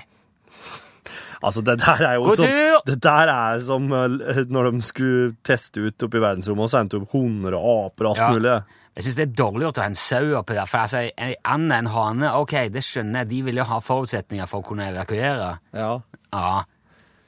Altså, 1.43 1.61
det 1.61 1.75
der 1.83 1.99
er 2.07 2.15
jo 2.17 2.31
som! 2.33 2.47
Det 2.87 2.95
der 3.03 3.29
er 3.29 3.59
som 3.61 3.91
eh, 3.93 4.39
når 4.49 4.71
de 4.71 4.81
skulle 4.87 5.35
teste 5.45 5.83
ut 5.85 6.03
oppe 6.07 6.17
i 6.17 6.23
verdensrommet 6.23 6.65
og 6.65 6.71
sendte 6.71 6.97
opp 6.97 7.11
hunder 7.13 7.53
og 7.59 7.91
aper 7.91 8.07
og 8.09 8.15
alt 8.15 8.23
Ja. 8.23 8.31
mulig. 8.33 8.55
Jeg 8.97 9.05
syns 9.05 9.17
det 9.19 9.25
er 9.27 9.33
dårlig 9.37 9.67
å 9.67 9.73
ta 9.77 9.83
en 9.85 9.93
sau 9.97 10.31
oppi 10.39 10.55
der. 10.57 10.65
For 10.65 10.81
altså, 10.81 11.03
en 11.21 11.35
and 11.45 11.71
og 11.71 11.77
en 11.77 11.89
hane, 11.93 12.29
ok, 12.41 12.53
det 12.73 12.81
skjønner 12.81 13.21
jeg, 13.21 13.29
de 13.29 13.41
vil 13.45 13.59
jo 13.61 13.65
ha 13.69 13.77
forutsetninger 13.85 14.49
for 14.49 14.63
å 14.63 14.65
kunne 14.71 14.87
evakuere. 14.89 15.51
Ja. 15.77 15.91
Ja. 16.33 16.63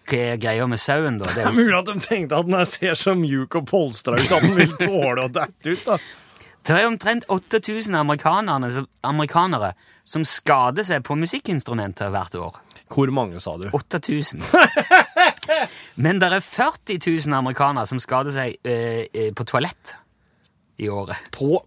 Hva 0.10 0.22
er 0.34 0.40
greia 0.42 0.66
med 0.66 0.82
sauen, 0.82 1.20
da? 1.22 1.30
Det 1.36 1.44
er 1.46 1.54
mulig 1.54 1.76
at 1.78 1.86
de 1.92 2.00
tenkte 2.02 2.40
at 2.42 2.50
den 2.50 2.66
ser 2.66 2.98
så 2.98 3.14
mjuk 3.14 3.60
og 3.60 3.68
polstra 3.70 4.18
ut 4.18 4.32
at 4.34 4.42
den 4.48 4.58
vil 4.58 4.74
tåle 4.82 5.28
å 5.28 5.30
dette 5.30 5.76
ut, 5.76 5.84
da. 5.86 6.00
Det 6.66 6.76
er 6.76 6.88
omtrent 6.90 7.30
8000 7.32 7.96
amerikanere, 7.96 8.72
som- 8.74 8.90
amerikanere 9.08 9.70
som 10.04 10.26
skader 10.26 10.84
seg 10.84 11.06
på 11.06 11.16
musikkinstrumenter 11.22 12.10
hvert 12.12 12.36
år. 12.42 12.58
Hvor 12.90 13.14
mange, 13.14 13.38
sa 13.40 13.54
du? 13.62 13.70
8000. 13.70 14.42
Men 16.02 16.20
det 16.20 16.32
er 16.34 16.42
40 16.42 16.98
000 17.30 17.38
amerikanere 17.38 17.86
som 17.90 18.02
skader 18.02 18.34
seg 18.34 18.58
eh, 18.66 19.06
eh, 19.14 19.30
på 19.38 19.46
toalett 19.46 19.94
i 20.80 20.90
året. 20.90 21.30
På, 21.36 21.60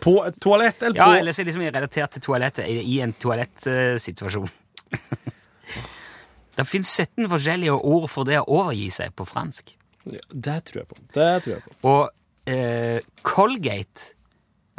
på 0.00 0.14
et 0.26 0.38
toalett, 0.42 0.82
eller 0.82 1.00
Ja, 1.00 1.10
på 1.10 1.18
eller 1.18 1.34
så 1.34 1.42
er 1.42 1.48
det 1.48 1.52
liksom 1.52 1.66
relatert 1.74 2.16
til 2.16 2.24
toalettet, 2.24 2.68
i, 2.68 3.00
en 3.04 3.12
toalettsituasjon. 3.12 4.48
det 6.56 6.66
finnes 6.68 6.94
17 6.94 7.28
forskjellige 7.32 7.76
ord 7.76 8.08
for 8.12 8.28
det 8.28 8.40
å 8.40 8.46
overgi 8.60 8.88
seg 8.94 9.14
på 9.16 9.26
fransk. 9.28 9.74
Ja, 10.08 10.22
Det 10.30 10.56
tror 10.70 10.82
jeg 10.82 10.88
på. 10.88 11.00
Det 11.14 11.30
tror 11.44 11.54
jeg 11.56 11.62
på. 11.66 11.74
Og 11.90 12.50
eh, 12.50 13.00
Colgate, 13.26 14.12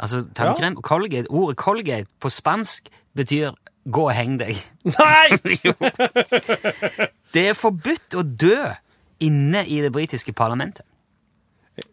altså 0.02 0.24
tannkrem, 0.34 0.80
Colgate, 0.82 1.30
ordet 1.30 1.58
Colgate 1.60 2.10
på 2.20 2.32
spansk 2.32 2.90
betyr 3.16 3.52
gå 3.92 4.06
og 4.08 4.14
heng 4.14 4.38
deg. 4.40 4.58
Nei! 4.96 5.38
Det 7.32 7.46
er 7.50 7.58
forbudt 7.58 8.16
å 8.18 8.24
dø 8.24 8.56
inne 9.22 9.62
i 9.66 9.80
det 9.82 9.92
britiske 9.94 10.34
parlamentet. 10.36 10.86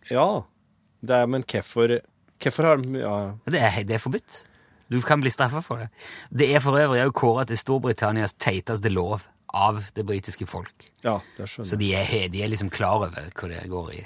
Ja. 0.10 0.43
Det 1.01 1.15
er, 1.15 1.27
men 1.27 1.43
hvorfor 1.47 1.99
Hvorfor 2.39 2.63
har 2.63 2.77
de 2.79 2.99
ja. 3.01 3.15
Det 3.51 3.59
er, 3.59 3.83
det 3.83 3.95
er 3.97 3.99
forbudt. 3.99 4.45
Du 4.89 5.01
kan 5.05 5.19
bli 5.21 5.29
straffa 5.29 5.59
for 5.62 5.81
det. 5.83 5.89
Det 6.31 6.47
er 6.55 6.62
for 6.63 6.77
øvrig 6.79 7.01
òg 7.03 7.12
kåra 7.19 7.43
til 7.45 7.57
Storbritannias 7.59 8.33
teiteste 8.39 8.89
lov 8.89 9.25
av 9.53 9.81
det 9.95 10.05
britiske 10.05 10.45
folk. 10.47 10.85
ja, 11.03 11.17
det 11.38 11.47
skjønner 11.49 11.67
Så 11.67 11.75
jeg. 11.75 11.79
de 11.79 11.89
er, 12.23 12.29
de 12.31 12.43
er 12.43 12.47
liksom 12.53 12.69
klar 12.71 12.95
over 13.01 13.09
hva 13.12 13.49
det 13.49 13.65
går 13.69 13.91
i. 13.97 14.01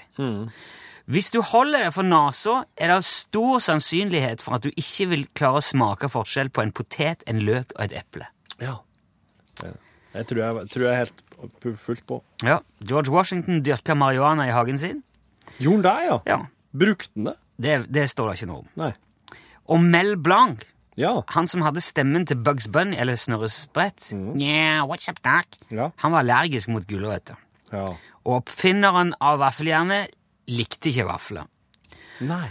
Hvis 1.05 1.29
du 1.35 1.41
holder 1.43 1.83
deg 1.83 1.93
for 1.93 2.07
nesa, 2.07 2.63
er 2.79 2.87
det 2.93 3.03
stor 3.05 3.59
sannsynlighet 3.59 4.41
for 4.41 4.55
at 4.55 4.63
du 4.63 4.69
ikke 4.71 5.07
vil 5.11 5.25
klare 5.35 5.59
å 5.59 5.65
smake 5.65 6.07
forskjell 6.09 6.49
på 6.49 6.63
en 6.63 6.71
potet, 6.71 7.23
en 7.27 7.41
løk 7.43 7.73
og 7.75 7.83
et 7.85 7.95
eple. 7.99 8.25
Ja. 8.63 8.77
Det, 9.59 9.73
jeg 10.15 10.27
tror 10.29 10.41
jeg, 10.45 10.69
tror 10.71 10.85
jeg 10.87 10.93
er 10.93 11.01
helt 11.03 11.23
fullt 11.83 12.05
på. 12.07 12.21
Ja, 12.41 12.59
George 12.81 13.11
Washington 13.11 13.61
dyrka 13.67 13.93
marihuana 13.99 14.47
i 14.47 14.55
hagen 14.55 14.79
sin. 14.79 15.03
Gjorde 15.59 15.91
han 15.91 15.99
det, 15.99 16.07
ja? 16.07 16.17
Ja, 16.37 16.39
Brukte 16.73 17.09
han 17.15 17.25
det? 17.25 17.35
Det, 17.63 17.73
det 17.93 18.09
står 18.09 18.29
det 18.31 18.37
ikke 18.41 18.47
noe 18.49 18.63
om. 18.63 18.69
Nei. 18.81 18.91
Og 19.69 19.79
Mel 19.81 20.15
Blanc, 20.17 20.63
Ja. 20.97 21.21
han 21.33 21.47
som 21.47 21.61
hadde 21.61 21.81
stemmen 21.81 22.25
til 22.27 22.37
Bugs 22.37 22.67
Bunny 22.67 22.95
eller 22.97 23.15
Snurre 23.17 23.47
Sprett 23.49 24.11
yeah, 24.37 24.83
what's 24.85 25.09
up, 25.09 25.21
doc? 25.23 25.45
Ja. 25.71 25.89
Han 25.97 26.11
var 26.11 26.19
allergisk 26.25 26.67
mot 26.69 26.85
gulrøtter. 26.87 27.35
ja. 27.71 27.85
Og 28.25 28.35
oppfinneren 28.39 29.13
av 29.19 29.39
vaffeljernet 29.41 30.07
likte 30.47 30.89
ikke 30.89 31.03
vafler. 31.09 31.43
Nei. 32.21 32.45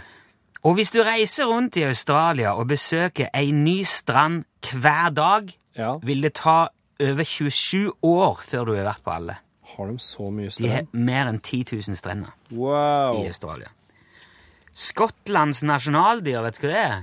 Og 0.63 0.75
hvis 0.77 0.91
du 0.93 0.99
reiser 1.03 1.45
rundt 1.49 1.75
i 1.77 1.83
Australia 1.87 2.51
og 2.53 2.67
besøker 2.69 3.27
ei 3.33 3.49
ny 3.51 3.83
strand 3.83 4.43
hver 4.71 5.09
dag, 5.13 5.49
Ja. 5.75 5.95
vil 5.97 6.21
det 6.21 6.33
ta 6.35 6.67
over 7.01 7.23
27 7.23 7.91
år 8.03 8.37
før 8.45 8.65
du 8.65 8.75
har 8.75 8.85
vært 8.85 9.03
på 9.03 9.11
alle. 9.15 9.37
Har 9.77 9.87
de 9.87 9.97
så 9.97 10.29
mye 10.31 10.49
De 10.61 10.69
har 10.69 10.83
mer 10.93 11.25
enn 11.27 11.39
10 11.41 11.63
000 11.89 11.95
strender 11.97 12.29
Wow. 12.51 13.23
i 13.23 13.27
Australia. 13.27 13.67
Skottlands 14.73 15.61
nasjonaldyr, 15.67 16.41
vet 16.47 16.57
du 16.59 16.63
hva 16.65 16.71
det 16.71 16.83
er? 16.83 17.01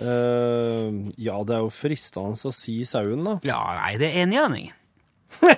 Uh, 0.00 1.08
ja, 1.20 1.36
det 1.44 1.54
er 1.56 1.62
jo 1.64 1.70
fristende 1.72 2.36
å 2.48 2.52
si 2.54 2.78
sauen, 2.88 3.24
da. 3.26 3.34
Ja, 3.44 3.58
nei, 3.80 3.94
det 4.00 4.08
er 4.12 4.22
enhjørningen. 4.26 4.76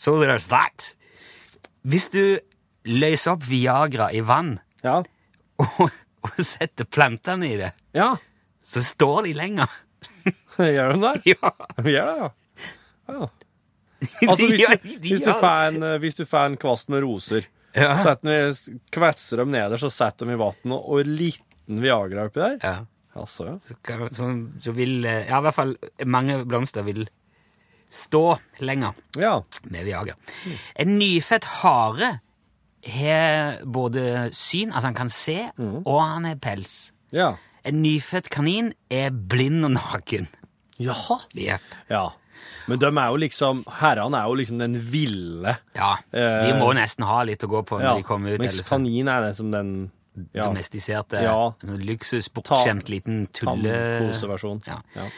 So 0.00 0.16
there's 0.20 0.46
that. 0.48 0.94
Hvis 1.84 2.08
du 2.12 2.38
løser 2.88 3.32
opp 3.36 3.44
Viagra 3.48 4.08
i 4.16 4.20
vann 4.24 4.54
Ja. 4.84 5.02
og, 5.60 5.90
og 6.24 6.38
setter 6.44 6.84
plantene 6.88 7.46
i 7.52 7.56
det, 7.60 7.72
Ja. 7.96 8.14
så 8.64 8.80
står 8.84 9.22
de 9.28 9.34
lenger. 9.36 9.68
Gjør 10.56 10.92
de 10.96 11.00
det? 11.04 11.14
Ja. 11.34 11.50
Gjør 11.76 11.84
det, 11.84 12.16
ja. 12.16 12.30
ja. 13.12 13.28
Altså, 14.28 14.46
hvis 14.50 14.60
du, 14.60 14.98
hvis, 15.00 15.22
du 15.24 15.32
får 15.32 15.68
en, 15.70 15.82
eh, 15.82 15.98
hvis 16.02 16.18
du 16.18 16.24
får 16.28 16.50
en 16.52 16.56
kvast 16.60 16.88
med 16.92 17.02
roser, 17.06 17.46
Ja. 17.76 17.92
kvetser 18.90 19.36
dem 19.38 19.52
nederst 19.54 19.86
og 19.86 19.92
setter 19.94 20.26
dem 20.26 20.34
i 20.34 20.38
vann, 20.40 20.72
og, 20.74 21.00
en 21.04 21.12
liten 21.16 21.80
Viagra 21.82 22.24
oppi 22.26 22.40
der 22.42 22.56
Ja. 22.62 22.74
Altså, 23.16 23.46
ja. 23.46 23.54
Så, 23.62 24.08
så, 24.16 24.26
så 24.60 24.72
vil 24.74 25.04
eh, 25.04 25.26
Ja, 25.28 25.38
i 25.38 25.44
hvert 25.46 25.54
fall 25.54 25.76
mange 26.06 26.40
blomster 26.46 26.82
vil 26.86 27.08
stå 27.90 28.38
lenger 28.62 28.94
Ja. 29.18 29.36
med 29.70 29.84
Viagra. 29.86 30.14
En 30.78 30.96
nyfødt 30.98 31.44
hare 31.62 32.20
har 32.86 33.64
både 33.66 34.30
syn, 34.32 34.70
altså 34.72 34.86
han 34.88 34.94
kan 34.94 35.08
se, 35.12 35.50
og 35.58 35.98
han 36.06 36.24
har 36.24 36.38
pels. 36.40 36.92
Ja. 37.12 37.32
En 37.66 37.82
nyfødt 37.82 38.30
kanin 38.32 38.72
er 38.90 39.10
blind 39.10 39.64
og 39.66 39.74
naken. 39.74 40.28
Jaha. 40.80 41.18
Yep. 41.36 41.60
Ja. 41.90 42.06
Men 42.68 42.78
de 42.78 42.86
er 42.90 43.08
jo 43.10 43.16
liksom 43.16 43.62
Herrene 43.80 44.18
er 44.20 44.28
jo 44.28 44.34
liksom 44.38 44.58
den 44.58 44.74
ville 44.78 45.56
Ja, 45.74 45.96
de 46.12 46.20
Eh, 46.52 46.58
må 46.60 46.72
nesten 46.76 47.04
ha 47.08 47.22
litt 47.26 47.42
å 47.42 47.48
gå 47.50 47.62
på 47.66 47.78
når 47.80 47.84
Ja. 47.88 47.94
de 47.96 48.02
kommer 48.06 48.34
ut. 48.34 48.40
Mens 48.40 48.60
sånn 48.62 48.84
kanin 48.84 49.08
er 49.08 49.20
det 49.28 49.36
som 49.36 49.50
den 49.50 49.90
ja, 50.34 50.44
domestiserte, 50.44 51.22
Ja. 51.22 51.52
en 51.62 51.68
sånn 51.68 51.84
luksus, 51.86 52.28
bortskjemt 52.28 52.88
liten 52.90 53.26
tulle... 53.32 53.72
tannkoseversjon. 54.00 54.62
Ja. 54.66 54.80
Ja. 54.96 55.08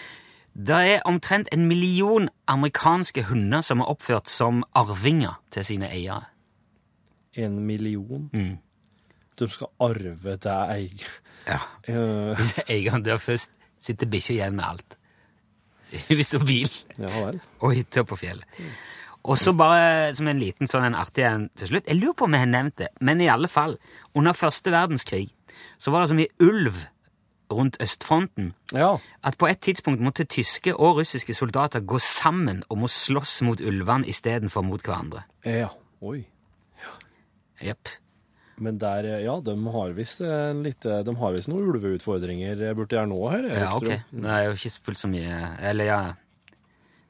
Det 0.55 0.77
er 0.95 1.01
omtrent 1.09 1.49
en 1.53 1.67
million 1.67 2.29
amerikanske 2.47 3.23
hunder 3.25 3.63
som 3.63 3.81
er 3.81 3.89
oppført 3.89 4.29
som 4.29 4.63
arvinger 4.77 5.39
til 5.51 5.65
sine 5.65 5.89
eiere. 5.89 6.27
En 7.37 7.67
million. 7.67 8.29
Mm. 8.35 8.59
De 9.41 9.49
skal 9.49 9.69
arve 9.81 10.37
det 10.39 10.47
eier... 10.47 11.09
Ja. 11.49 11.59
Eh, 11.89 12.35
Hvis 12.39 12.53
eieren 12.69 13.03
dør 13.03 13.19
først, 13.19 13.51
sitter 13.81 14.07
bikkja 14.07 14.35
igjen 14.37 14.55
med 14.55 14.65
alt. 14.65 14.97
Hus 16.09 16.35
og 16.39 16.47
bil 16.49 16.71
ja 16.99 17.11
vel. 17.25 17.41
og 17.61 17.75
hytter 17.77 18.05
på 18.09 18.17
fjellet. 18.21 18.61
Og 19.25 19.39
så 19.39 19.53
bare 19.55 20.11
som 20.17 20.27
en 20.27 20.41
liten 20.43 20.67
sånn 20.67 20.85
en 20.89 20.97
artig 20.99 21.23
en 21.29 21.45
til 21.57 21.69
slutt. 21.69 21.87
Jeg 21.87 22.01
lurer 22.01 22.17
på 22.19 22.25
om 22.27 22.33
jeg 22.35 22.43
har 22.43 22.51
nevnt 22.51 22.77
det, 22.81 22.89
men 23.01 23.21
i 23.23 23.29
alle 23.31 23.47
fall. 23.49 23.77
Under 24.19 24.33
første 24.35 24.73
verdenskrig 24.75 25.29
så 25.79 25.93
var 25.95 26.03
det 26.03 26.11
så 26.11 26.17
mye 26.19 26.33
ulv 26.43 26.81
rundt 27.53 27.77
østfronten 27.85 28.55
Ja. 28.73 28.97
at 29.23 29.37
på 29.39 29.47
et 29.47 29.61
tidspunkt 29.61 30.01
måtte 30.01 30.25
tyske 30.25 30.73
og 30.75 30.97
russiske 31.03 31.35
soldater 31.37 31.81
gå 31.85 31.99
sammen 32.01 32.63
om 32.73 32.83
å 32.83 32.89
slåss 32.91 33.43
mot 33.45 33.61
ulvene 33.61 34.09
istedenfor 34.09 34.65
mot 34.65 34.83
hverandre. 34.83 35.23
ja. 35.45 35.69
Oi. 36.03 36.25
Jepp. 37.63 37.89
Men 38.63 38.79
der, 38.79 39.07
eh, 39.11 39.23
ja, 39.27 39.37
de 39.43 39.55
har 39.75 39.95
visst 39.97 40.23
en 40.23 40.63
lite 40.63 41.03
De 41.07 41.15
har 41.19 41.37
visst 41.37 41.51
noen 41.51 41.71
ulveutfordringer 41.73 42.63
borti 42.79 42.99
gjøre 42.99 43.11
nå 43.11 43.23
her. 43.33 43.49
jeg 43.51 43.63
Ja, 43.65 43.71
ok. 43.77 43.89
Det 44.11 44.35
er 44.37 44.45
jo 44.47 44.59
ikke 44.59 44.77
fullt 44.89 45.03
så 45.03 45.11
mye 45.11 45.39
Eller 45.61 45.91
ja 45.91 46.03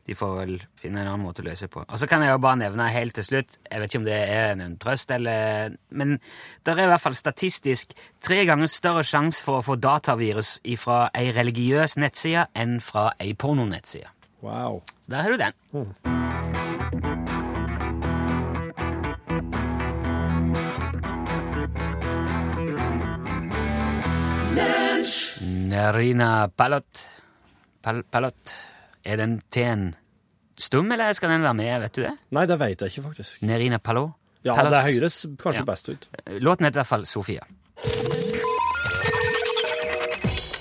De 0.08 0.16
får 0.18 0.32
vel 0.40 0.54
finne 0.80 1.02
en 1.02 1.12
annen 1.12 1.22
måte 1.22 1.44
å 1.44 1.46
løse 1.46 1.68
på. 1.70 1.84
Og 1.84 2.00
så 2.00 2.08
kan 2.10 2.24
jeg 2.24 2.32
jo 2.32 2.40
bare 2.42 2.58
nevne 2.64 2.88
helt 2.90 3.14
til 3.14 3.22
slutt, 3.22 3.58
jeg 3.68 3.82
vet 3.82 3.92
ikke 3.92 4.00
om 4.00 4.08
det 4.08 4.16
er 4.18 4.56
en 4.56 4.74
trøst 4.82 5.12
eller 5.14 5.76
Men 5.90 6.16
det 6.64 6.74
er 6.74 6.82
i 6.88 6.90
hvert 6.90 7.04
fall 7.04 7.14
statistisk 7.14 7.94
tre 8.24 8.42
ganger 8.48 8.66
større 8.66 9.06
sjanse 9.06 9.44
for 9.44 9.60
å 9.60 9.66
få 9.66 9.78
datavirus 9.78 10.56
fra 10.82 11.04
ei 11.14 11.30
religiøs 11.36 11.98
nettside 12.02 12.48
enn 12.58 12.80
fra 12.82 13.12
ei 13.22 13.36
pornonettside. 13.38 14.10
Wow. 14.42 14.82
Så 15.04 15.14
der 15.14 15.22
har 15.22 15.30
du 15.30 15.38
den. 15.38 16.71
Nerina 25.72 26.48
Palot 26.52 27.00
Pal 27.82 28.02
Palot. 28.04 28.52
Er 29.04 29.16
den 29.18 29.38
T-en 29.50 29.88
stum, 30.60 30.92
eller 30.94 31.12
skal 31.16 31.32
den 31.32 31.42
være 31.42 31.56
med? 31.58 31.72
Vet 31.86 31.96
du 31.96 32.02
det? 32.04 32.12
Nei, 32.36 32.44
det 32.46 32.58
veit 32.60 32.82
jeg 32.84 32.92
ikke, 32.92 33.04
faktisk. 33.08 33.40
Nerina 33.48 33.78
Palot? 33.82 34.12
Ja, 34.44 34.54
Palot. 34.58 34.74
det 34.74 34.82
høres 34.94 35.16
kanskje 35.40 35.62
Ja. 35.62 35.64
best 35.72 35.88
ut. 35.88 36.08
Låten 36.44 36.66
heter 36.66 36.78
i 36.78 36.82
hvert 36.82 36.92
fall 36.92 37.06
Sofia. 37.06 37.42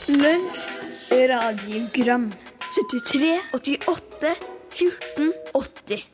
Lunsj, 0.08 0.64
radiogram 1.32 2.32
73, 2.72 3.42
88, 3.54 4.36
14, 4.72 5.34
80 5.54 6.08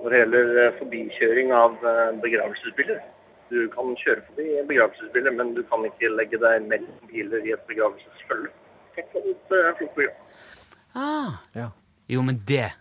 Når 0.00 0.10
det 0.14 0.18
gjelder 0.22 0.46
eh, 0.64 0.70
forbikjøring 0.78 1.50
av 1.52 1.74
eh, 1.84 2.04
begravelsesbiler. 2.22 3.00
Du 3.50 3.68
kan 3.74 3.94
kjøre 3.98 4.22
forbi 4.28 4.46
begravelsesbiler, 4.68 5.34
men 5.34 5.54
du 5.56 5.62
kan 5.70 5.84
ikke 5.88 6.10
legge 6.14 6.38
deg 6.38 6.68
mellom 6.70 7.08
biler 7.10 7.46
i 7.46 7.54
et 7.56 7.64
begravelsesfølge. 7.70 8.52
Eh. 9.00 10.14
Ah. 10.94 11.40
Ja. 11.54 11.70
Jo, 12.10 12.22
men 12.22 12.42
det 12.46 12.72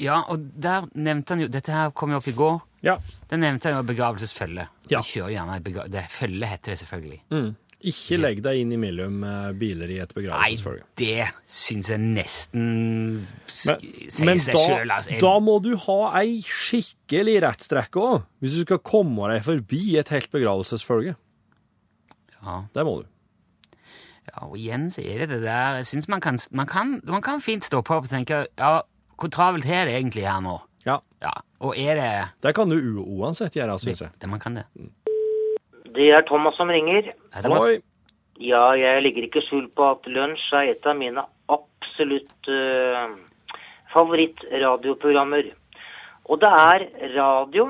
Ja, 0.00 0.22
og 0.32 0.38
der 0.62 0.86
nevnte 0.94 1.34
han 1.34 1.42
jo 1.42 1.48
Dette 1.52 1.72
her 1.74 1.90
kom 1.90 2.14
jo 2.14 2.20
opp 2.22 2.28
i 2.30 2.32
går. 2.32 2.60
Ja. 2.86 2.96
Der 3.30 3.36
nevnte 3.36 3.68
han 3.68 3.76
jo 3.76 3.88
begravelsesfølge. 3.90 4.68
Ja. 4.88 5.00
De 5.00 5.04
kjører 5.04 5.34
gjerne 5.34 5.56
et 5.58 5.64
begra 5.66 5.88
det 5.92 6.06
Følge 6.10 6.46
heter 6.48 6.72
det 6.72 6.78
selvfølgelig. 6.80 7.20
Mm. 7.30 7.50
Ikke 7.80 8.18
legg 8.20 8.42
deg 8.44 8.58
inn 8.60 8.74
imellom 8.76 9.22
eh, 9.24 9.52
biler 9.56 9.88
i 9.94 9.98
et 10.02 10.10
begravelsesfølge. 10.12 10.82
Nei, 10.84 10.96
det 11.00 11.28
syns 11.48 11.88
jeg 11.88 12.02
nesten 12.02 12.66
Men, 13.24 13.86
sier 14.12 14.42
seg 14.44 14.58
sjøl. 14.58 14.92
Altså. 14.92 15.16
Da 15.22 15.32
må 15.40 15.54
du 15.64 15.70
ha 15.86 15.98
ei 16.20 16.42
skikkelig 16.44 17.38
rettstrekke 17.46 18.02
òg, 18.04 18.26
hvis 18.44 18.58
du 18.58 18.66
skal 18.66 18.82
komme 18.84 19.30
deg 19.32 19.46
forbi 19.46 19.80
et 20.00 20.12
helt 20.12 20.28
begravelsesfølge. 20.34 21.16
Ja. 22.40 22.60
Det 22.74 22.84
må 22.84 23.00
du. 23.00 23.08
Ja, 24.30 24.46
og 24.46 24.56
igjen 24.60 24.90
så 24.92 25.02
er 25.02 25.24
det 25.24 25.30
det 25.32 25.40
der 25.42 25.80
Jeg 25.80 25.86
syns 25.88 26.06
man 26.12 26.20
kan, 26.22 26.36
man, 26.52 26.68
man 27.08 27.22
kan 27.24 27.40
fint 27.42 27.64
stå 27.66 27.80
på 27.82 27.96
og 27.98 28.08
tenke 28.08 28.44
Ja, 28.60 28.82
hvor 29.18 29.30
travelt 29.32 29.66
er 29.66 29.88
det 29.88 29.96
egentlig 29.96 30.26
her 30.28 30.40
nå? 30.44 30.58
Ja, 30.86 30.98
Ja, 31.20 31.32
Og 31.60 31.74
er 31.76 31.98
det 31.98 32.12
Det 32.44 32.54
kan 32.56 32.70
du 32.70 32.76
uansett 33.02 33.56
gjøre, 33.56 33.78
syns 33.80 34.00
jeg. 34.04 34.12
det 34.20 34.28
man 34.30 34.40
kan 34.40 34.54
det? 34.60 34.64
Det 35.94 36.10
er 36.14 36.26
Thomas 36.28 36.56
som 36.56 36.70
ringer. 36.70 37.10
Hei, 37.34 37.42
det 37.42 37.50
Oi. 37.56 37.78
Ja, 38.40 38.70
jeg 38.78 39.02
legger 39.04 39.26
ikke 39.26 39.42
skjul 39.44 39.66
på 39.76 39.84
at 39.90 40.06
lunsj 40.08 40.52
er 40.56 40.70
et 40.72 40.86
av 40.88 40.96
mine 40.96 41.24
absolutt 41.52 42.48
uh, 42.48 43.12
favorittradioprogrammer. 43.92 45.50
Og 46.30 46.40
det 46.40 46.50
er 46.50 46.86
radio 47.16 47.66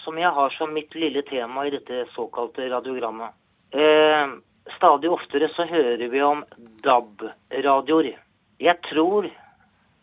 som 0.00 0.18
jeg 0.18 0.32
har 0.34 0.56
som 0.56 0.72
mitt 0.72 0.94
lille 0.96 1.22
tema 1.28 1.66
i 1.66 1.74
dette 1.74 2.06
såkalte 2.14 2.70
radiogrammet. 2.72 3.36
Eh, 3.70 4.32
stadig 4.76 5.10
oftere 5.12 5.50
så 5.54 5.66
hører 5.68 6.08
vi 6.08 6.22
om 6.24 6.42
DAB-radioer. 6.82 8.14
Jeg 8.60 8.76
tror, 8.88 9.28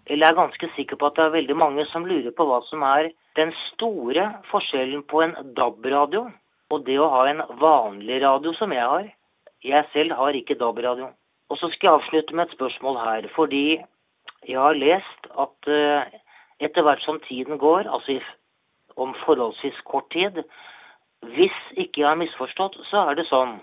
eller 0.06 0.28
er 0.28 0.38
ganske 0.38 0.70
sikker 0.76 1.00
på 1.00 1.10
at 1.10 1.17
det 1.17 1.26
er 1.26 1.38
veldig 1.39 1.58
mange 1.58 1.86
som 1.91 2.06
lurer 2.06 2.32
på 2.38 2.46
hva 2.48 2.62
som 2.70 2.86
er 2.86 3.10
den 3.39 3.52
store 3.72 4.30
forskjellen 4.52 5.04
på 5.10 5.26
en 5.26 5.36
DAB-radio 5.58 6.28
og 6.69 6.84
det 6.88 6.97
å 6.99 7.10
ha 7.12 7.23
en 7.30 7.43
vanlig 7.62 8.21
radio 8.23 8.53
som 8.58 8.73
jeg 8.75 8.84
har. 8.84 9.10
Jeg 9.63 9.89
selv 9.93 10.15
har 10.19 10.36
ikke 10.36 10.58
DAB-radio. 10.60 11.12
Og 11.49 11.60
så 11.60 11.69
skal 11.71 11.88
jeg 11.88 11.99
avslutte 11.99 12.36
med 12.36 12.47
et 12.47 12.56
spørsmål 12.58 12.97
her, 12.99 13.27
fordi 13.36 13.80
jeg 14.47 14.60
har 14.60 14.75
lest 14.75 15.30
at 15.43 15.69
eh, 15.71 16.17
etter 16.60 16.84
hvert 16.84 17.03
som 17.06 17.21
tiden 17.27 17.58
går, 17.62 17.88
altså 17.88 18.19
om 18.97 19.15
forholdsvis 19.25 19.80
kort 19.86 20.10
tid, 20.12 20.43
hvis 21.36 21.56
ikke 21.75 22.01
jeg 22.01 22.10
har 22.10 22.19
misforstått, 22.19 22.77
så 22.89 23.08
er 23.10 23.17
det 23.17 23.27
sånn 23.30 23.58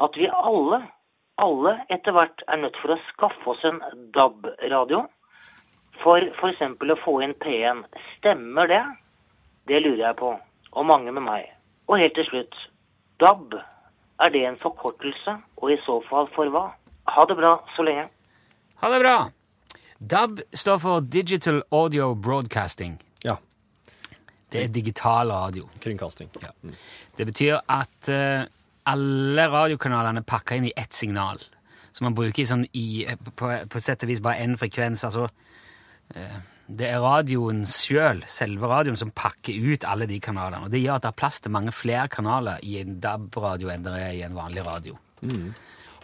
at 0.00 0.16
vi 0.16 0.28
alle, 0.32 0.82
alle 1.40 1.76
etter 1.92 2.16
hvert 2.16 2.44
er 2.48 2.60
nødt 2.64 2.76
for 2.82 2.94
å 2.94 3.00
skaffe 3.12 3.54
oss 3.54 3.64
en 3.68 3.80
DAB-radio 4.16 5.04
for 6.02 6.24
f.eks. 6.32 6.62
å 6.64 7.00
få 7.04 7.20
inn 7.24 7.36
P1. 7.44 7.84
Stemmer 8.16 8.70
det? 8.70 8.82
Det 9.68 9.82
lurer 9.84 10.06
jeg 10.08 10.20
på, 10.20 10.34
og 10.72 10.88
mange 10.88 11.12
med 11.12 11.26
meg. 11.28 11.59
Og 11.90 11.98
helt 11.98 12.14
til 12.14 12.26
slutt, 12.28 12.56
DAB, 13.18 13.58
er 14.22 14.30
det 14.30 14.44
en 14.46 14.58
forkortelse, 14.60 15.36
og 15.58 15.72
i 15.72 15.78
så 15.82 15.98
fall 16.06 16.28
for 16.36 16.52
hva? 16.54 16.68
Ha 17.10 17.26
det 17.26 17.36
bra 17.40 17.56
så 17.74 17.82
lenge. 17.82 18.06
Ha 18.80 18.90
det 18.92 19.00
bra! 19.02 19.16
DAB 19.98 20.38
står 20.54 20.78
for 20.80 21.00
Digital 21.00 21.62
Audio 21.74 22.14
Broadcasting. 22.14 22.94
Ja. 23.24 23.34
Det 24.52 24.64
er 24.64 24.68
digital 24.68 25.32
radio. 25.32 25.66
Kringkasting. 25.82 26.30
Ja. 26.42 26.54
Det 27.18 27.26
betyr 27.26 27.58
at 27.68 28.08
uh, 28.08 28.46
alle 28.86 29.48
radiokanalene 29.50 30.22
pakker 30.26 30.58
inn 30.58 30.70
i 30.70 30.72
ett 30.76 30.94
signal. 30.96 31.42
Så 31.92 32.06
man 32.06 32.14
bruker 32.14 32.46
sånn 32.46 32.64
i, 32.72 33.04
på, 33.36 33.50
på 33.70 33.82
sett 33.82 34.06
og 34.06 34.10
vis 34.10 34.22
bare 34.24 34.46
én 34.46 34.56
frekvens. 34.58 35.02
Altså, 35.04 35.26
eh, 36.14 36.38
det 36.70 36.86
er 36.86 37.02
radioen 37.02 37.64
sjøl, 37.66 38.22
selve 38.30 38.68
radioen, 38.70 38.98
som 38.98 39.10
pakker 39.16 39.56
ut 39.58 39.86
alle 39.88 40.06
de 40.10 40.20
kanalene. 40.22 40.68
Og 40.68 40.72
det 40.72 40.82
gjør 40.84 41.00
at 41.00 41.06
det 41.06 41.10
er 41.10 41.18
plass 41.18 41.40
til 41.42 41.54
mange 41.54 41.74
flere 41.74 42.06
kanaler 42.12 42.62
i 42.66 42.78
en 42.82 43.00
DAB-radio 43.02 43.72
enn 43.72 43.86
det 43.86 43.96
er 43.98 44.14
i 44.14 44.22
en 44.26 44.38
vanlig 44.38 44.64
radio. 44.66 44.98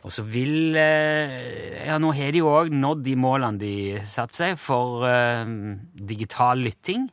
Og 0.06 0.14
så 0.14 0.22
vil 0.22 0.76
eh, 0.78 1.86
Ja, 1.86 1.98
nå 2.02 2.12
har 2.14 2.34
de 2.34 2.42
jo 2.42 2.50
òg 2.52 2.70
nådd 2.74 3.04
de 3.06 3.16
målene 3.18 3.58
de 3.58 3.74
satte 4.06 4.38
seg 4.38 4.58
for 4.60 5.06
uh, 5.06 5.46
digital 5.94 6.62
lytting. 6.62 7.08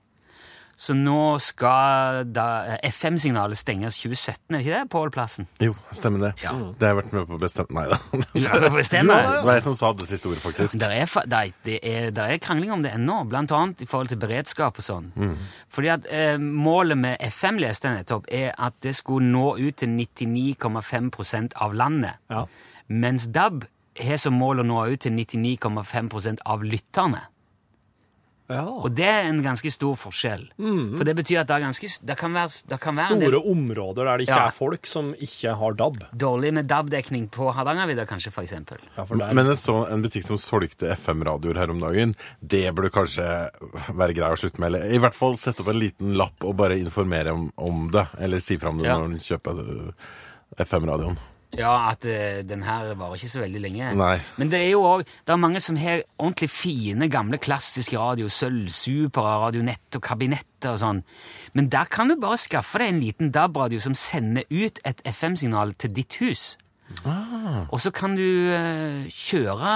Så 0.84 0.92
nå 0.98 1.38
skal 1.40 2.26
FM-signalet 2.84 3.56
stenges 3.56 4.02
2017, 4.02 4.36
er 4.50 4.58
det 4.58 4.64
ikke 4.66 4.80
det, 4.82 4.90
Pål 4.92 5.12
Plassen? 5.16 5.48
Jo, 5.64 5.76
stemmer 5.96 6.26
det. 6.26 6.32
Ja. 6.44 6.52
Det 6.52 6.84
har 6.84 6.92
jeg 6.92 7.00
vært 7.00 7.14
med 7.16 7.30
på 7.30 7.38
å 7.38 7.40
bestemme 7.40 7.72
Nei 7.74 7.86
da. 7.88 8.00
Det 8.34 9.46
var 9.48 9.56
jeg 9.56 9.64
som 9.64 9.78
sa 9.80 9.94
det 9.96 10.10
siste 10.10 10.28
ordet, 10.28 10.44
faktisk. 10.44 10.76
Der 10.82 10.92
er, 10.98 11.08
der, 11.32 11.54
det 11.64 11.78
er, 11.88 12.10
der 12.16 12.36
er 12.36 12.42
krangling 12.44 12.74
om 12.76 12.84
det 12.84 12.92
ennå, 12.98 13.22
blant 13.32 13.54
annet 13.56 13.86
i 13.86 13.88
forhold 13.90 14.12
til 14.12 14.20
beredskap 14.22 14.82
og 14.82 14.86
sånn. 14.86 15.08
Fordi 15.72 15.94
at 15.96 16.10
eh, 16.12 16.36
Målet 16.44 17.00
med 17.00 17.24
FM 17.32 17.62
leste 17.64 17.88
jeg 17.88 18.04
nettopp, 18.04 18.28
er 18.34 18.52
at 18.60 18.76
det 18.84 18.96
skulle 18.98 19.30
nå 19.32 19.56
ut 19.62 19.80
til 19.80 19.94
99,5% 19.96 21.56
av 21.64 21.76
landet. 21.80 22.20
Ja. 22.34 22.44
Mens 22.92 23.30
DAB 23.32 23.64
har 24.04 24.20
som 24.20 24.36
mål 24.38 24.64
å 24.64 24.68
nå 24.68 24.84
ut 24.92 25.06
til 25.06 25.16
99,5% 25.16 26.44
av 26.50 26.66
lytterne. 26.66 27.24
Ja. 28.50 28.64
Og 28.68 28.92
det 28.94 29.06
er 29.08 29.30
en 29.30 29.42
ganske 29.44 29.72
stor 29.72 29.96
forskjell. 29.96 30.44
For 30.60 31.04
det 31.08 31.16
betyr 31.16 31.40
at 31.42 31.48
det, 31.48 31.56
er 31.56 31.64
ganske, 31.64 31.88
det 32.06 32.18
kan 32.20 32.34
være, 32.36 32.50
det 32.70 32.80
kan 32.84 32.96
være 32.98 33.14
en 33.14 33.22
Store 33.22 33.32
del 33.32 33.52
områder 33.54 34.04
der 34.10 34.18
det 34.18 34.28
ikke 34.28 34.36
Ja. 34.40 34.48
er 34.48 34.52
folk 34.58 34.86
som 34.86 35.14
ikke 35.16 35.56
har 35.56 35.74
DAB. 35.80 35.98
dårlig 36.14 36.54
med 36.54 36.68
DAB-dekning 36.68 37.30
på 37.32 37.52
Hardangervidda, 37.56 38.06
kanskje, 38.06 38.34
eksempel. 38.44 38.78
Ja, 38.98 39.04
for 39.06 39.16
Men 39.16 39.46
jeg 39.48 39.58
så 39.58 39.78
en 39.90 40.04
butikk 40.04 40.26
som 40.28 40.38
solgte 40.38 40.92
FM-radioer 40.98 41.56
her 41.58 41.70
om 41.72 41.80
dagen. 41.80 42.16
Det 42.46 42.74
burde 42.76 42.92
kanskje 42.92 43.24
være 43.96 44.14
grei 44.14 44.32
å 44.32 44.38
slutte 44.38 44.60
med. 44.60 44.74
Eller 44.74 44.92
i 44.94 45.00
hvert 45.00 45.16
fall 45.16 45.36
sette 45.38 45.62
opp 45.64 45.70
en 45.70 45.80
liten 45.80 46.14
lapp 46.18 46.44
og 46.44 46.56
bare 46.58 46.78
informere 46.78 47.32
om, 47.32 47.52
om 47.58 47.90
det. 47.92 48.08
Eller 48.20 48.40
si 48.40 48.58
fra 48.58 48.70
om 48.70 48.78
det 48.78 48.88
Ja. 48.88 48.98
når 49.00 49.16
du 49.18 49.18
kjøper 49.24 49.60
eh, 49.88 50.64
FM-radioen. 50.66 51.18
Ja, 51.58 51.74
at 51.92 52.06
uh, 52.10 52.42
den 52.48 52.64
her 52.66 52.94
varer 52.98 53.20
ikke 53.20 53.30
så 53.30 53.44
veldig 53.44 53.62
lenge. 53.62 53.92
Nei. 54.00 54.16
Men 54.42 54.50
det 54.52 54.62
er 54.64 54.72
jo 54.72 54.82
også, 54.88 55.20
det 55.28 55.36
er 55.36 55.42
mange 55.42 55.62
som 55.64 55.78
har 55.78 56.02
ordentlig 56.18 56.50
fine, 56.50 57.10
gamle, 57.14 57.38
klassiske 57.42 58.00
radio, 58.00 58.30
sølv, 58.32 58.72
supera, 58.74 59.38
radionett 59.46 60.00
og 60.00 60.06
kabinetter 60.06 60.74
og 60.74 60.82
sånn. 60.82 61.04
Men 61.54 61.70
der 61.74 61.90
kan 61.94 62.10
du 62.10 62.18
bare 62.22 62.42
skaffe 62.42 62.82
deg 62.82 62.94
en 62.94 63.04
liten 63.04 63.32
DAB-radio 63.36 63.82
som 63.84 63.98
sender 63.98 64.48
ut 64.50 64.82
et 64.88 65.06
FM-signal 65.06 65.76
til 65.78 65.94
ditt 65.94 66.18
hus. 66.24 66.54
Ah. 67.08 67.64
Og 67.74 67.80
så 67.82 67.94
kan 67.96 68.18
du 68.18 68.26
uh, 68.50 69.06
kjøre 69.10 69.72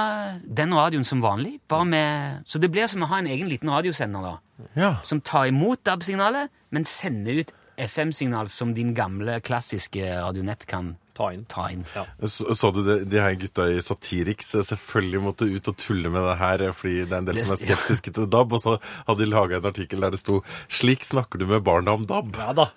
den 0.58 0.76
radioen 0.76 1.06
som 1.08 1.24
vanlig, 1.24 1.58
bare 1.70 1.86
med 1.88 2.44
Så 2.46 2.60
det 2.62 2.70
blir 2.74 2.90
som 2.92 3.06
å 3.06 3.10
ha 3.10 3.22
en 3.22 3.30
egen 3.30 3.50
liten 3.50 3.72
radiosender, 3.74 4.26
da. 4.26 4.68
Ja. 4.78 4.92
Som 5.06 5.22
tar 5.22 5.48
imot 5.50 5.86
DAB-signalet, 5.86 6.52
men 6.74 6.86
sender 6.86 7.42
ut 7.42 7.54
FM-signal 7.78 8.50
som 8.50 8.74
din 8.74 8.96
gamle, 8.98 9.40
klassiske 9.46 10.02
radionett 10.02 10.66
kan 10.70 10.96
Ta 11.18 11.32
inn. 11.34 11.44
Ta 11.50 11.64
inn. 11.74 11.82
Så, 12.22 12.54
så 12.58 12.70
du 12.76 12.84
det, 12.86 12.98
de 13.10 13.22
her 13.22 13.34
gutta 13.42 13.66
i 13.74 13.80
Satiriks 13.82 14.52
eh, 14.60 14.66
selvfølgelig 14.68 15.22
måtte 15.26 15.48
ut 15.50 15.70
og 15.72 15.78
tulle 15.82 16.12
med 16.14 16.22
det 16.28 16.36
her 16.38 16.64
eh, 16.68 16.74
fordi 16.78 17.00
det 17.08 17.16
er 17.16 17.24
en 17.24 17.30
del 17.30 17.40
som 17.42 17.56
er 17.56 17.62
skeptiske 17.64 18.14
til 18.14 18.28
DAB, 18.30 18.54
og 18.54 18.62
så 18.62 18.76
hadde 19.08 19.24
de 19.24 19.30
laga 19.32 19.58
en 19.58 19.70
artikkel 19.72 20.06
der 20.06 20.14
det 20.14 20.22
sto 20.22 20.44
'Slik 20.70 21.08
snakker 21.08 21.42
du 21.42 21.48
med 21.50 21.66
barna 21.66 21.98
om 21.98 22.06
DAB'. 22.08 22.38
Ja 22.38 22.54
da. 22.54 22.68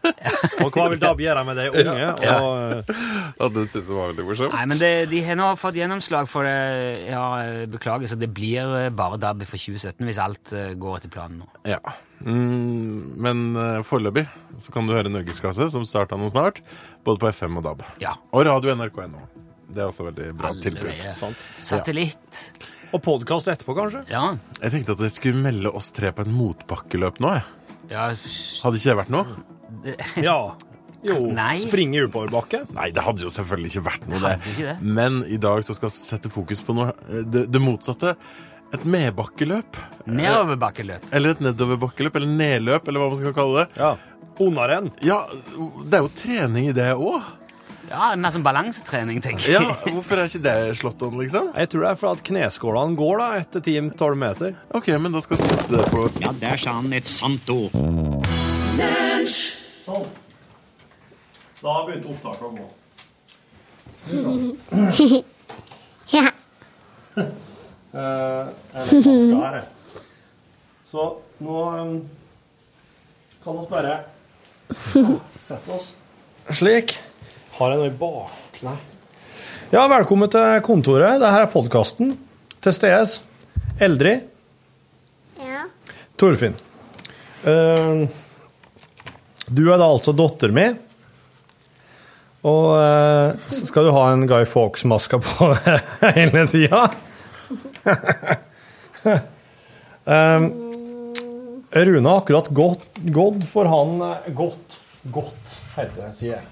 Og 0.64 0.72
hva 0.72 0.88
vil 0.93 1.03
DAB 1.03 1.20
gjøre 1.26 1.45
med 1.49 1.61
de 1.61 1.68
unge? 1.84 2.11
Og, 2.41 2.51
eh, 2.80 3.07
Ja, 3.41 3.49
det 3.49 3.66
syns 3.70 3.88
jeg 3.91 3.97
var 3.97 4.12
veldig 4.12 4.28
morsomt. 4.30 4.55
Nei, 4.57 4.66
men 4.72 4.80
det, 4.80 4.93
de 5.12 5.24
har 5.24 5.38
nå 5.41 5.51
fått 5.61 5.76
gjennomslag 5.80 6.28
for 6.30 6.49
det. 6.49 6.57
Ja, 7.11 7.24
beklager, 7.70 8.09
så 8.11 8.18
det 8.20 8.32
blir 8.34 8.76
eh, 8.86 8.91
bare 8.91 9.20
DAB 9.20 9.45
for 9.49 9.61
2017 9.61 10.07
hvis 10.09 10.22
alt 10.22 10.55
går 10.80 10.97
etter 11.01 11.12
planen 11.12 11.43
nå. 11.45 11.51
Ja. 11.68 11.80
Mm, 12.21 13.16
men 13.21 13.45
uh, 13.57 13.81
foreløpig 13.87 14.27
så 14.61 14.75
kan 14.75 14.89
du 14.89 14.93
høre 14.93 15.12
Norgesklasse, 15.12 15.71
som 15.73 15.87
starta 15.89 16.18
nå 16.21 16.29
snart, 16.33 16.61
både 17.07 17.23
på 17.23 17.31
FM 17.33 17.61
og 17.61 17.68
DAB. 17.68 17.85
Ja. 18.03 18.16
Og 18.35 18.45
radio 18.49 18.75
nrk.no. 18.77 19.25
Det 19.71 19.81
er 19.81 19.87
også 19.87 20.09
veldig 20.09 20.33
bra 20.37 20.51
tilbud. 20.59 21.07
Satellitt. 21.55 22.43
Ja. 22.59 22.71
Og 22.91 23.05
podkast 23.07 23.47
etterpå, 23.53 23.77
kanskje? 23.79 24.03
Ja. 24.11 24.33
Jeg 24.59 24.75
tenkte 24.75 24.97
at 24.97 25.05
jeg 25.07 25.14
skulle 25.14 25.43
melde 25.45 25.71
oss 25.71 25.93
tre 25.95 26.11
på 26.14 26.27
en 26.27 26.35
motbakkeløp 26.35 27.21
nå. 27.23 27.37
Jeg. 27.37 27.47
ja. 27.93 28.09
Hadde 28.64 28.81
ikke 28.81 28.91
det 28.91 28.99
vært 29.05 29.14
noe? 29.14 29.39
Ja. 30.18 30.41
Jo. 31.07 31.16
Nei. 31.33 31.55
Springe 31.62 32.03
utoverbakke? 32.05 32.64
Nei, 32.77 32.91
det 32.93 33.05
hadde 33.07 33.25
jo 33.25 33.31
selvfølgelig 33.33 33.71
ikke 33.73 33.85
vært 33.87 34.09
noe, 34.11 34.21
Hadde 34.21 34.51
ikke 34.53 34.66
det. 34.66 34.75
Men 34.99 35.23
i 35.25 35.39
dag 35.41 35.62
så 35.64 35.77
skal 35.77 35.89
vi 35.89 35.97
sette 35.97 36.33
fokus 36.33 36.61
på 36.66 36.77
noe 36.77 36.91
eh, 36.93 37.23
det, 37.25 37.47
det 37.49 37.62
motsatte. 37.62 38.16
Et 38.71 38.85
medbakkeløp. 38.87 39.77
Nedoverbakkeløp. 40.07 41.09
Eller 41.12 41.35
et 41.35 41.41
nedoverbakkeløp, 41.43 42.16
eller 42.21 42.31
nedløp, 42.39 42.87
eller 42.89 43.03
hva 43.03 43.09
man 43.11 43.18
skal 43.18 43.35
kalle 43.35 43.64
det. 43.64 43.81
Ja. 43.81 43.97
Onaren. 44.41 44.91
Ja, 45.05 45.18
det 45.91 45.99
er 45.99 46.05
jo 46.07 46.11
trening 46.16 46.71
i 46.71 46.75
det 46.77 46.93
òg. 46.95 47.21
Ja, 47.91 48.12
mer 48.14 48.31
som 48.31 48.45
balansetrening, 48.47 49.18
tenker 49.25 49.51
jeg. 49.51 49.59
Ja, 49.59 49.75
hvorfor 49.97 50.23
er 50.23 50.31
ikke 50.31 50.45
det 50.45 50.55
slått 50.79 51.03
om, 51.03 51.18
liksom? 51.18 51.51
Jeg 51.59 51.73
tror 51.73 51.83
det 51.83 51.91
er 51.91 51.99
fordi 51.99 52.27
kneskålene 52.31 52.95
går 53.01 53.18
da 53.18 53.27
etter 53.41 53.64
10-12 53.66 54.21
meter. 54.23 54.55
Ok, 54.79 54.93
men 55.03 55.11
da 55.18 55.23
skal 55.25 55.41
vi 55.41 55.51
teste 55.51 55.75
det 55.75 55.89
på 55.91 56.07
Ja, 56.23 56.31
der 56.39 56.62
sa 56.62 56.77
han 56.79 56.95
et 56.95 57.11
sant 57.11 57.51
ord. 57.51 57.75
Sånn. 59.27 60.07
Da 61.61 61.75
begynte 61.85 62.14
opptaket 62.14 62.45
å 62.47 62.51
gå. 62.55 62.66
Ja. 66.11 66.27
Eh, 67.93 68.47
eller 68.74 69.43
her. 69.51 69.62
Så 70.91 71.07
nå 71.38 71.62
um, 71.80 72.09
kan 73.45 73.57
vi 73.59 73.66
bare 73.70 73.97
sette 75.47 75.74
oss 75.74 75.93
slik. 76.55 76.95
Har 77.59 77.74
jeg 77.74 77.80
noe 77.80 77.91
i 77.91 77.97
bak... 77.99 78.61
Nei. 78.64 78.76
Ja, 79.70 79.84
velkommen 79.91 80.30
til 80.30 80.62
kontoret. 80.66 81.18
Dette 81.20 81.43
er 81.43 81.51
podkasten. 81.51 82.14
Til 82.61 82.76
stedes 82.76 83.20
Eldrid, 83.80 84.26
Ja. 85.41 85.64
Torfinn. 86.20 86.57
Uh, 87.43 88.07
du 89.49 89.62
er 89.70 89.80
da 89.80 89.86
altså 89.88 90.12
datter 90.14 90.53
mi. 90.55 90.66
Og 92.47 92.66
uh, 92.76 93.51
skal 93.51 93.88
du 93.88 93.95
ha 93.97 94.11
en 94.12 94.26
Guy 94.28 94.45
Fawkes-maske 94.49 95.22
på 95.24 95.53
hele 96.18 96.47
tida. 96.53 96.86
Um, 100.05 100.51
Rune 101.70 102.09
har 102.09 102.18
akkurat 102.18 102.49
gått, 102.49 102.87
gått 102.95 103.45
for 103.47 103.68
han 103.70 104.01
eh, 104.03 104.33
Gått. 104.35 104.81
Gått, 105.03 105.53
heter 105.76 106.03
det, 106.03 106.11
sier 106.18 106.35
jeg. 106.35 106.49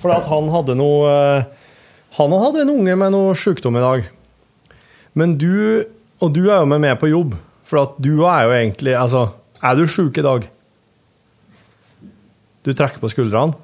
For 0.00 0.14
at 0.14 0.28
han 0.30 0.46
hadde 0.48 0.76
noe 0.78 1.10
eh, 1.10 1.48
Han 2.16 2.32
hadde 2.38 2.62
en 2.62 2.72
unge 2.78 2.94
med 2.96 3.12
noe 3.12 3.34
sykdom 3.36 3.76
i 3.76 3.82
dag. 3.84 4.06
Men 5.18 5.36
du 5.38 5.84
Og 6.22 6.30
du 6.32 6.46
er 6.46 6.62
jo 6.62 6.70
med 6.70 6.84
meg 6.86 6.96
på 7.00 7.10
jobb, 7.10 7.34
for 7.66 7.82
at 7.82 7.98
du 7.98 8.24
er 8.24 8.46
jo 8.46 8.54
egentlig 8.54 8.94
Altså, 8.96 9.26
er 9.60 9.76
du 9.76 9.84
sjuk 9.90 10.22
i 10.22 10.24
dag? 10.24 10.48
Du 12.64 12.72
trekker 12.72 13.02
på 13.02 13.10
skuldrene. 13.12 13.58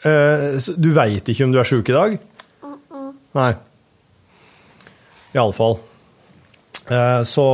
Uh, 0.00 0.56
du 0.76 0.90
veit 0.96 1.28
ikke 1.28 1.46
om 1.46 1.52
du 1.52 1.58
er 1.60 1.68
sjuk 1.68 1.88
i 1.88 1.96
dag? 1.96 2.18
Nei. 3.36 3.50
Iallfall. 5.34 5.78
Uh, 6.90 7.22
så 7.22 7.46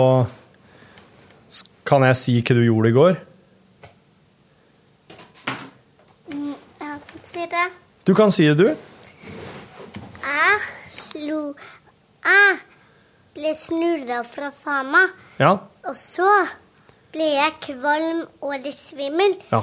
kan 1.86 2.04
jeg 2.08 2.16
si 2.18 2.36
hva 2.40 2.56
du 2.56 2.62
gjorde 2.64 2.90
i 2.90 2.96
går? 2.96 3.16
Jeg 6.30 7.00
kan 7.08 7.24
si 7.30 7.48
det. 7.52 7.66
Du 8.08 8.14
kan 8.16 8.32
si 8.32 8.46
det, 8.48 8.56
du. 8.58 8.68
Jeg 10.26 10.62
slo 10.90 11.40
Jeg 12.26 12.56
ble 13.36 13.52
snurra 13.60 14.22
fra 14.26 14.48
fama. 14.50 15.02
Ja. 15.38 15.52
og 15.86 15.96
så 16.00 16.30
ble 17.12 17.26
jeg 17.34 17.58
kvalm 17.68 18.24
og 18.40 18.56
litt 18.64 18.80
svimmel. 18.80 19.36
Ja. 19.52 19.60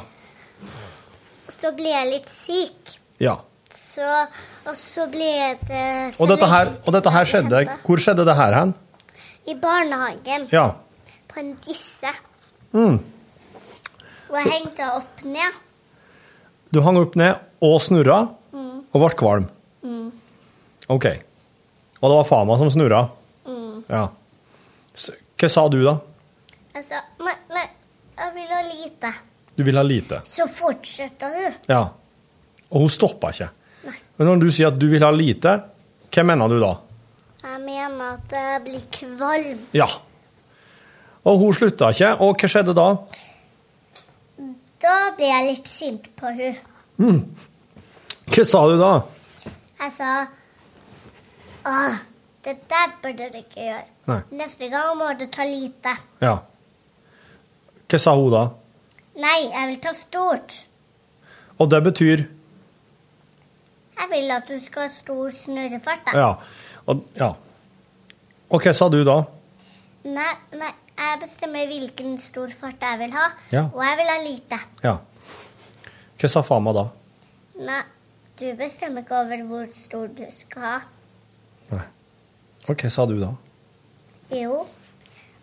Og 1.47 1.57
så 1.57 1.73
ble 1.75 1.89
jeg 1.89 2.11
litt 2.13 2.29
syk. 2.31 2.99
ja. 3.19 3.39
Så, 3.93 4.05
og 4.65 4.75
så 4.79 5.05
ble 5.11 5.27
det 5.67 5.81
så 6.15 6.23
Og 6.23 6.29
dette 6.31 6.47
her, 6.49 6.71
og 6.87 6.93
dette 6.95 7.11
her 7.13 7.27
skjedde. 7.29 7.59
Hvor 7.85 8.01
skjedde 8.01 8.25
det 8.25 8.35
her 8.39 8.55
hen? 8.57 8.71
I 9.45 9.53
barnehagen. 9.59 10.47
Ja. 10.53 10.69
På 11.29 11.39
en 11.43 11.51
disse. 11.65 12.13
Mm. 12.73 12.97
Og 14.31 14.37
jeg 14.39 14.49
hengte 14.55 14.87
opp 14.95 15.21
ned. 15.27 15.59
Du 16.73 16.79
hang 16.81 16.97
opp 16.97 17.13
ned 17.19 17.37
og 17.61 17.75
snurra, 17.85 18.21
og 18.53 18.97
ble 19.03 19.11
kvalm. 19.19 19.45
OK. 20.89 21.05
Og 22.01 22.09
det 22.09 22.15
var 22.17 22.25
fama 22.27 22.57
som 22.59 22.71
snurra? 22.73 23.03
Ja. 23.91 24.07
S- 24.97 25.11
Hva 25.39 25.49
sa 25.51 25.67
du, 25.69 25.79
da? 25.85 25.93
Jeg 26.73 26.85
sa 26.89 26.99
nei, 27.21 27.33
nei, 27.53 27.63
jeg 28.17 28.33
vil 28.35 28.51
ha 28.55 28.61
lite. 28.71 29.11
Du 29.57 29.61
vil 29.67 29.77
ha 29.77 29.83
lite? 29.85 30.21
Så 30.29 30.47
fortsatte 30.49 31.29
hun. 31.33 31.55
Ja. 31.69 31.83
Og 32.71 32.85
hun 32.85 32.89
stoppa 32.91 33.29
ikke. 33.35 33.49
Men 33.83 34.29
når 34.29 34.41
du 34.43 34.49
sier 34.53 34.69
at 34.71 34.79
du 34.79 34.87
vil 34.91 35.03
ha 35.03 35.11
lite, 35.13 35.53
hva 36.13 36.23
mener 36.27 36.51
du 36.51 36.59
da? 36.61 36.73
Jeg 37.43 37.59
mener 37.65 38.13
at 38.13 38.35
jeg 38.37 38.61
blir 38.67 38.83
kvalm. 38.93 39.63
Ja. 39.75 39.87
Og 41.27 41.39
hun 41.39 41.55
slutta 41.57 41.89
ikke, 41.95 42.13
og 42.23 42.37
hva 42.39 42.49
skjedde 42.51 42.75
da? 42.77 42.87
Da 44.83 44.95
ble 45.17 45.27
jeg 45.29 45.49
litt 45.49 45.69
sint 45.71 46.09
på 46.19 46.31
hun. 46.37 47.19
Hva 48.33 48.45
sa 48.47 48.63
du 48.69 48.77
da? 48.79 48.93
Jeg 49.83 49.93
sa 49.97 50.13
Å, 51.63 51.73
det 52.43 52.57
der 52.71 52.91
burde 53.03 53.29
du 53.31 53.37
ikke 53.39 53.61
gjøre. 53.63 53.85
Nei. 54.11 54.17
Neste 54.35 54.67
gang 54.71 54.97
må 54.99 55.07
du 55.15 55.23
ta 55.31 55.45
lite. 55.47 55.93
Ja. 56.19 56.33
Hva 57.87 57.99
sa 58.03 58.15
hun 58.19 58.33
da? 58.33 58.41
Nei, 59.23 59.37
jeg 59.47 59.69
vil 59.69 59.79
ta 59.85 59.93
stort. 59.95 60.57
Og 61.61 61.69
det 61.71 61.79
betyr 61.85 62.25
Jeg 63.97 64.09
vil 64.11 64.31
at 64.31 64.47
du 64.49 64.57
skal 64.65 64.87
ha 64.87 64.89
stor 64.93 65.29
snurrefart. 65.29 66.05
da. 66.05 66.17
Ja. 66.17 66.33
Og, 66.87 67.03
ja. 67.15 67.29
og 68.49 68.61
hva 68.61 68.73
sa 68.75 68.89
du 68.91 69.03
da? 69.07 69.19
Nei, 70.03 70.33
nei, 70.59 70.71
jeg 70.97 71.19
bestemmer 71.21 71.65
hvilken 71.69 72.17
stor 72.21 72.51
fart 72.59 72.81
jeg 72.83 72.99
vil 72.99 73.11
ha, 73.15 73.29
Ja. 73.53 73.63
og 73.73 73.79
jeg 73.85 73.97
vil 74.01 74.09
ha 74.11 74.17
lite. 74.25 74.59
Ja. 74.83 74.97
Hva 76.19 76.29
sa 76.29 76.41
fama 76.43 76.73
da? 76.75 76.83
Nei, 77.59 77.81
du 78.39 78.45
bestemmer 78.59 79.01
ikke 79.05 79.15
over 79.21 79.43
hvor 79.47 79.67
stor 79.77 80.07
du 80.07 80.25
skal 80.39 80.61
ha. 80.61 80.75
Nei. 81.71 81.85
Og 82.67 82.75
hva 82.75 82.89
sa 82.91 83.05
du 83.05 83.15
da? 83.21 83.31
Jo, 84.33 84.65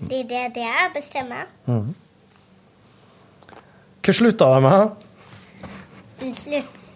det 0.01 0.21
er 0.25 0.29
det, 0.29 0.43
det 0.55 0.63
jeg 0.67 0.91
bestemmer. 0.95 1.47
Hva 4.01 4.13
slutta 4.17 4.49
du 4.55 4.61
med? 4.65 5.09
Hun 6.21 6.33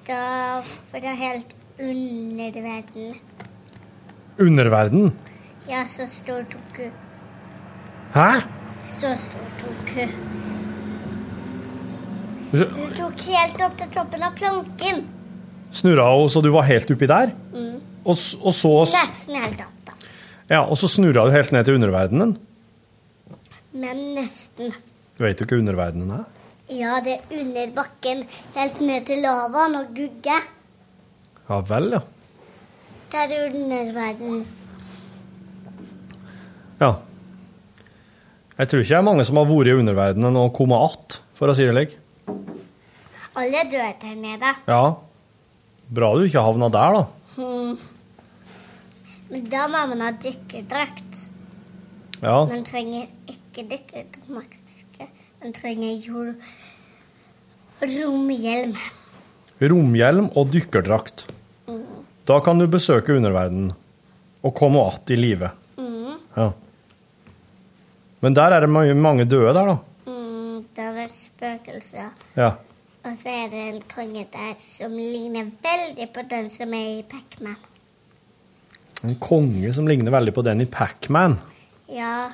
slutta 0.05 0.62
fra 0.90 1.14
helt 1.14 1.55
underverden. 1.78 3.14
Underverden? 4.38 5.12
Ja, 5.68 5.86
så 5.88 6.07
stor 6.07 6.44
tok 6.44 6.78
hun. 6.78 6.90
Hæ? 8.12 8.40
Så 8.98 9.14
stor 9.16 9.46
tok 9.59 9.94
hun. 9.94 10.11
Hun 12.52 12.94
tok 12.94 13.20
helt 13.26 13.62
opp 13.62 13.78
til 13.78 13.88
toppen 13.90 14.22
av 14.22 14.34
planken. 14.36 15.05
Snurra 15.72 16.12
hun 16.14 16.28
så 16.30 16.40
du 16.40 16.52
var 16.55 16.62
helt 16.68 16.90
oppi 16.90 17.07
der? 17.07 17.32
Og, 18.05 18.18
og 18.44 18.52
så 18.55 18.72
Nesten 18.84 19.34
helt 19.40 19.61
opp, 19.64 19.86
da. 19.86 19.92
Ja, 20.50 20.61
og 20.62 20.76
så 20.78 20.88
snurra 20.88 21.24
du 21.26 21.32
helt 21.32 21.52
ned 21.52 21.64
til 21.64 21.74
underverdenen? 21.74 22.36
Men 23.72 24.05
nesten. 24.14 24.70
Du 25.16 25.24
Vet 25.24 25.40
jo 25.40 25.46
ikke 25.48 25.59
underverdenen 25.59 26.12
er? 26.20 26.24
Ja, 26.75 26.99
det 27.05 27.20
er 27.20 27.39
under 27.39 27.70
bakken, 27.77 28.25
helt 28.57 28.81
ned 28.83 29.07
til 29.07 29.22
lavaen 29.22 29.77
og 29.79 29.95
gugge. 29.95 30.39
Ja 31.49 31.59
vel, 31.68 31.91
ja. 31.95 32.01
Det 33.12 33.25
er 33.31 33.45
underverden. 33.47 34.41
Ja. 36.81 36.95
Jeg 38.59 38.68
tror 38.68 38.83
ikke 38.83 38.91
det 38.91 38.99
er 38.99 39.07
mange 39.07 39.27
som 39.29 39.39
har 39.39 39.47
vært 39.51 39.70
i 39.70 39.77
underverdenen 39.79 40.37
og 40.41 40.55
kommet 40.55 40.83
att, 40.83 41.20
for 41.35 41.51
å 41.51 41.55
si 41.55 41.66
det 41.66 41.75
slik. 41.75 41.97
Alle 43.35 43.64
dør 43.70 43.95
der 44.03 44.14
nede. 44.14 44.55
Ja. 44.66 44.83
Bra 45.95 46.11
du 46.14 46.25
ikke 46.27 46.43
havna 46.43 46.68
der, 46.75 46.99
da. 46.99 47.05
Hmm. 47.37 47.79
Men 49.31 49.47
da 49.51 49.66
må 49.70 49.87
man 49.91 50.05
ha 50.07 50.11
dykkerdrakt. 50.11 51.22
Ja. 52.22 52.45
Man 52.51 52.64
trenger 52.66 53.07
ikke 53.31 53.66
dykkermaske. 53.70 55.09
Man 55.43 55.53
trenger 55.53 55.99
jo 56.01 56.33
romhjelm. 57.91 58.76
Romhjelm 59.61 60.28
og 60.35 60.53
dykkerdrakt. 60.53 61.26
Da 62.24 62.39
kan 62.41 62.59
du 62.59 62.66
besøke 62.70 63.16
underverdenen 63.16 63.72
og 64.45 64.55
komme 64.55 64.80
att 64.89 65.11
i 65.11 65.16
live. 65.16 65.51
Mm. 65.76 66.14
Ja. 66.35 66.53
Men 68.20 68.35
der 68.35 68.53
er 68.53 68.61
det 68.61 68.95
mange 68.97 69.24
døde 69.24 69.53
der, 69.55 69.66
da. 69.66 69.76
Mm, 70.07 70.64
der 70.76 71.03
er 71.05 71.09
spøkelser. 71.09 72.12
Ja. 72.37 72.51
Og 73.05 73.18
så 73.22 73.28
er 73.28 73.49
det 73.53 73.62
en 73.74 73.82
konge 73.95 74.26
der 74.32 74.55
som 74.78 74.93
ligner 74.97 75.51
veldig 75.62 76.09
på 76.14 76.24
den 76.30 76.51
som 76.51 76.72
er 76.72 76.99
i 76.99 77.03
Pac-Man. 77.03 77.57
En 79.05 79.18
konge 79.20 79.72
som 79.72 79.87
ligner 79.87 80.11
veldig 80.11 80.35
på 80.35 80.43
den 80.43 80.61
i 80.61 80.64
Pac-Man. 80.64 81.39
Ja, 81.89 82.30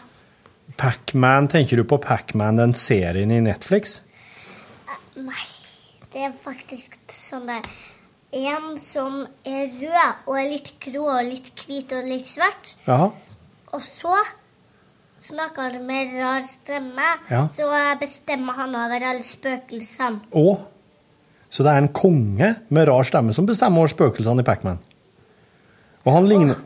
Pac-Man, 0.76 1.48
tenker 1.48 1.76
du 1.76 1.84
på 1.84 1.98
Pac-Man, 1.98 2.56
den 2.56 2.74
serien 2.74 3.30
i 3.30 3.40
Netflix? 3.40 4.00
Nei, 5.24 5.46
det 6.12 6.26
er 6.28 6.32
faktisk 6.44 6.96
sånn 7.12 7.46
der 7.50 7.66
En 8.32 8.76
som 8.78 9.24
er 9.42 9.72
rød 9.80 10.20
og 10.30 10.36
er 10.38 10.44
litt 10.52 10.68
grå 10.84 11.02
og 11.16 11.24
litt 11.26 11.48
hvit 11.66 11.90
og 11.96 12.04
litt 12.06 12.28
svart. 12.30 12.76
Jaha. 12.86 13.08
Og 13.74 13.82
så 13.82 14.12
snakker 15.26 15.72
han 15.74 15.86
med 15.88 16.12
rar 16.14 16.44
stemme. 16.46 17.08
Ja. 17.30 17.48
Så 17.56 17.66
bestemmer 17.98 18.54
han 18.60 18.76
over 18.78 19.02
alle 19.02 19.26
spøkelsene. 19.26 20.20
Å. 20.30 20.44
Så 21.50 21.66
det 21.66 21.72
er 21.74 21.82
en 21.82 21.90
konge 21.90 22.52
med 22.70 22.86
rar 22.86 23.02
stemme 23.08 23.34
som 23.34 23.48
bestemmer 23.50 23.82
over 23.82 23.90
spøkelsene 23.90 24.44
i 24.44 24.46
Pac-Man. 24.46 24.78
Og 26.06 26.12
han 26.14 26.30
ligner 26.30 26.62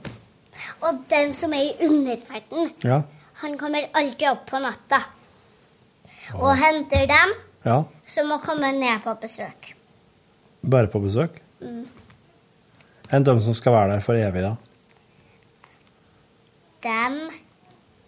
Og 0.84 1.00
den 1.09 1.32
som 1.34 1.52
er 1.57 1.64
i 1.64 1.88
underverden, 1.88 2.70
Ja. 2.84 3.00
han 3.40 3.57
kommer 3.59 3.88
alltid 3.94 4.28
opp 4.28 4.44
på 4.50 4.61
natta. 4.61 5.00
Og 6.34 6.57
henter 6.61 7.07
dem 7.09 7.32
ja. 7.65 7.79
som 8.07 8.29
må 8.29 8.39
komme 8.45 8.73
ned 8.77 9.03
på 9.05 9.15
besøk. 9.23 9.75
Bare 10.65 10.89
på 10.93 11.01
besøk? 11.05 11.41
Mm. 11.61 11.85
Enn 13.12 13.25
de 13.27 13.35
som 13.45 13.55
skal 13.57 13.75
være 13.77 13.95
der 13.95 14.05
for 14.05 14.17
evig, 14.19 14.43
da? 14.45 14.55
Dem 16.85 17.19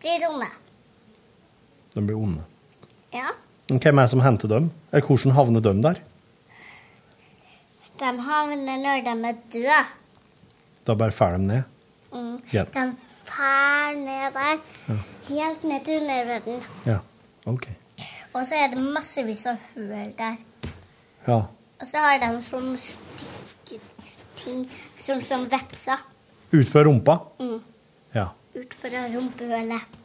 blir 0.00 0.26
onde. 0.28 0.48
De 1.94 2.02
blir 2.04 2.18
onde. 2.20 2.44
Ja. 3.14 3.32
Hvem 3.68 3.98
er 3.98 4.04
det 4.06 4.12
som 4.12 4.22
henter 4.24 4.48
dem? 4.52 4.70
Eller 4.92 5.06
hvordan 5.08 5.34
havner 5.36 5.64
de 5.64 5.72
der? 5.82 6.02
De 7.96 8.12
havner 8.28 8.76
når 8.82 9.04
de 9.06 9.14
er 9.30 9.40
døde. 9.52 9.80
Da 10.86 10.94
bare 10.94 11.10
fær 11.12 11.36
de 11.36 11.46
ned? 11.46 11.62
Mm. 12.12 12.36
Ja. 12.52 12.64
De 12.64 12.84
fær 13.26 13.96
ned 13.96 14.36
der, 14.36 14.60
Ja. 14.88 14.98
helt 15.28 15.64
ned 15.64 15.84
til 15.84 16.00
underverdenen. 16.02 16.62
Ja. 16.86 16.98
OK. 17.46 17.68
Og 18.36 18.42
så 18.44 18.58
er 18.60 18.72
det 18.74 18.82
massevis 18.92 19.46
av 19.48 19.56
hull 19.72 19.86
der. 20.18 20.36
Ja. 21.26 21.38
Og 21.80 21.86
så 21.88 22.02
har 22.04 22.18
de 22.20 22.28
sånn 22.44 22.74
stikketing 22.80 24.66
som, 25.00 25.22
som 25.24 25.46
vepser 25.52 26.02
Ut 26.52 26.68
fra 26.70 26.84
rumpa? 26.86 27.18
mm. 27.40 27.56
Ja. 28.16 28.28
ut 28.54 28.74
fra 28.74 29.02
rumpehullet. 29.12 29.96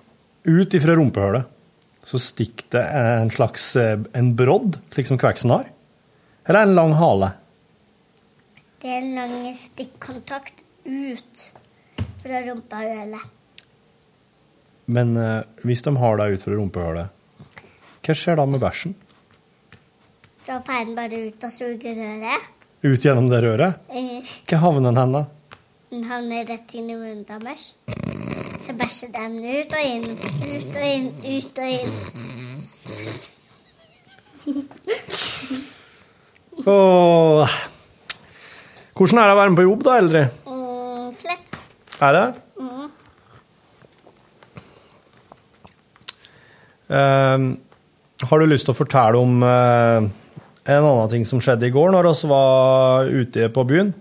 Ut 0.43 0.73
ifra 0.75 0.95
rumpehullet 0.97 1.57
så 2.03 2.19
stikker 2.19 2.65
det 2.73 2.82
en 3.21 3.29
slags 3.32 3.75
eh, 3.79 3.99
en 4.17 4.32
brodd, 4.36 4.79
slik 4.91 5.07
som 5.07 5.19
kveksen 5.21 5.53
har? 5.53 5.67
Eller 6.49 6.65
en 6.65 6.73
lang 6.75 6.95
hale? 6.97 7.29
Det 8.82 8.89
er 8.89 9.03
en 9.03 9.15
lang 9.19 9.36
stikkontakt 9.61 10.63
ut 10.89 11.43
fra 12.23 12.41
rumpehullet. 12.47 13.27
Men 14.91 15.13
eh, 15.21 15.43
hvis 15.63 15.86
de 15.86 15.93
har 16.01 16.17
det 16.19 16.32
ut 16.34 16.43
fra 16.47 16.57
rumpehullet, 16.57 17.13
hva 18.06 18.14
skjer 18.18 18.36
da 18.39 18.45
med 18.49 18.60
bæsjen? 18.64 18.93
Så 20.45 20.58
får 20.66 20.80
den 20.86 20.95
bare 20.97 21.18
ut 21.28 21.43
og 21.45 21.52
suger 21.54 21.93
røret. 22.02 22.41
Ut 22.82 23.04
gjennom 23.06 23.28
det 23.30 23.39
røret? 23.43 23.74
Eh, 23.93 24.26
Hva 24.49 24.58
havner 24.64 24.89
den 24.89 24.97
hen, 24.97 25.12
da? 25.14 25.24
Den 25.91 26.04
havner 26.10 26.47
rett 26.49 26.74
inn 26.80 26.89
i 26.89 26.95
munnen 26.97 27.26
deres. 27.30 27.64
Så 28.66 28.74
bæsjer 28.80 29.12
den 29.14 29.38
ut 29.45 29.74
og 29.78 29.84
inn, 29.86 30.08
ut 30.10 30.76
og 30.76 30.86
inn, 30.88 31.08
ut 31.22 31.58
og 31.62 31.68
inn. 31.76 31.91
Åh. 36.72 37.49
Hvordan 38.97 39.18
er 39.22 39.26
det 39.30 39.34
å 39.36 39.39
være 39.39 39.52
med 39.54 39.60
på 39.62 39.66
jobb, 39.68 39.84
da, 39.86 39.91
Eldrid? 40.02 40.28
Mm, 40.45 41.14
slett. 41.22 41.45
Er 42.06 42.12
det? 42.18 42.26
Mm. 42.62 42.88
Eh, 46.91 47.38
har 48.30 48.39
du 48.39 48.45
lyst 48.49 48.67
til 48.67 48.74
å 48.76 48.78
fortelle 48.78 49.19
om 49.19 49.41
eh, 49.43 50.07
en 50.72 50.86
annen 50.86 51.09
ting 51.11 51.26
som 51.26 51.41
skjedde 51.41 51.67
i 51.69 51.74
går, 51.74 51.91
når 51.93 52.09
vi 52.11 52.30
var 52.32 53.09
ute 53.09 53.47
på 53.55 53.63
byen? 53.69 53.93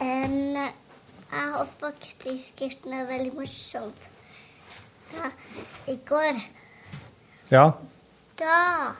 Um, 0.00 0.54
jeg 0.56 1.44
har 1.54 1.68
faktisk 1.80 2.60
gjort 2.62 2.88
noe 2.90 3.06
veldig 3.08 3.32
morsomt. 3.36 4.10
Da, 5.14 5.30
I 5.88 5.96
går, 6.08 6.42
Ja. 7.48 7.70
da 8.36 8.92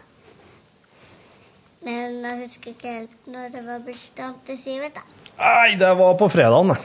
Men 1.84 2.22
jeg 2.24 2.38
husker 2.46 2.72
ikke 2.72 2.94
helt 2.94 3.26
når 3.28 3.52
det 3.52 3.60
var 3.66 3.82
bursdagen 3.84 4.38
til 4.46 4.56
Sivert, 4.64 4.96
da. 4.96 5.04
Nei, 5.38 5.76
det 5.78 5.90
var 6.00 6.16
på 6.18 6.26
fredagen. 6.32 6.72
det. 6.72 6.78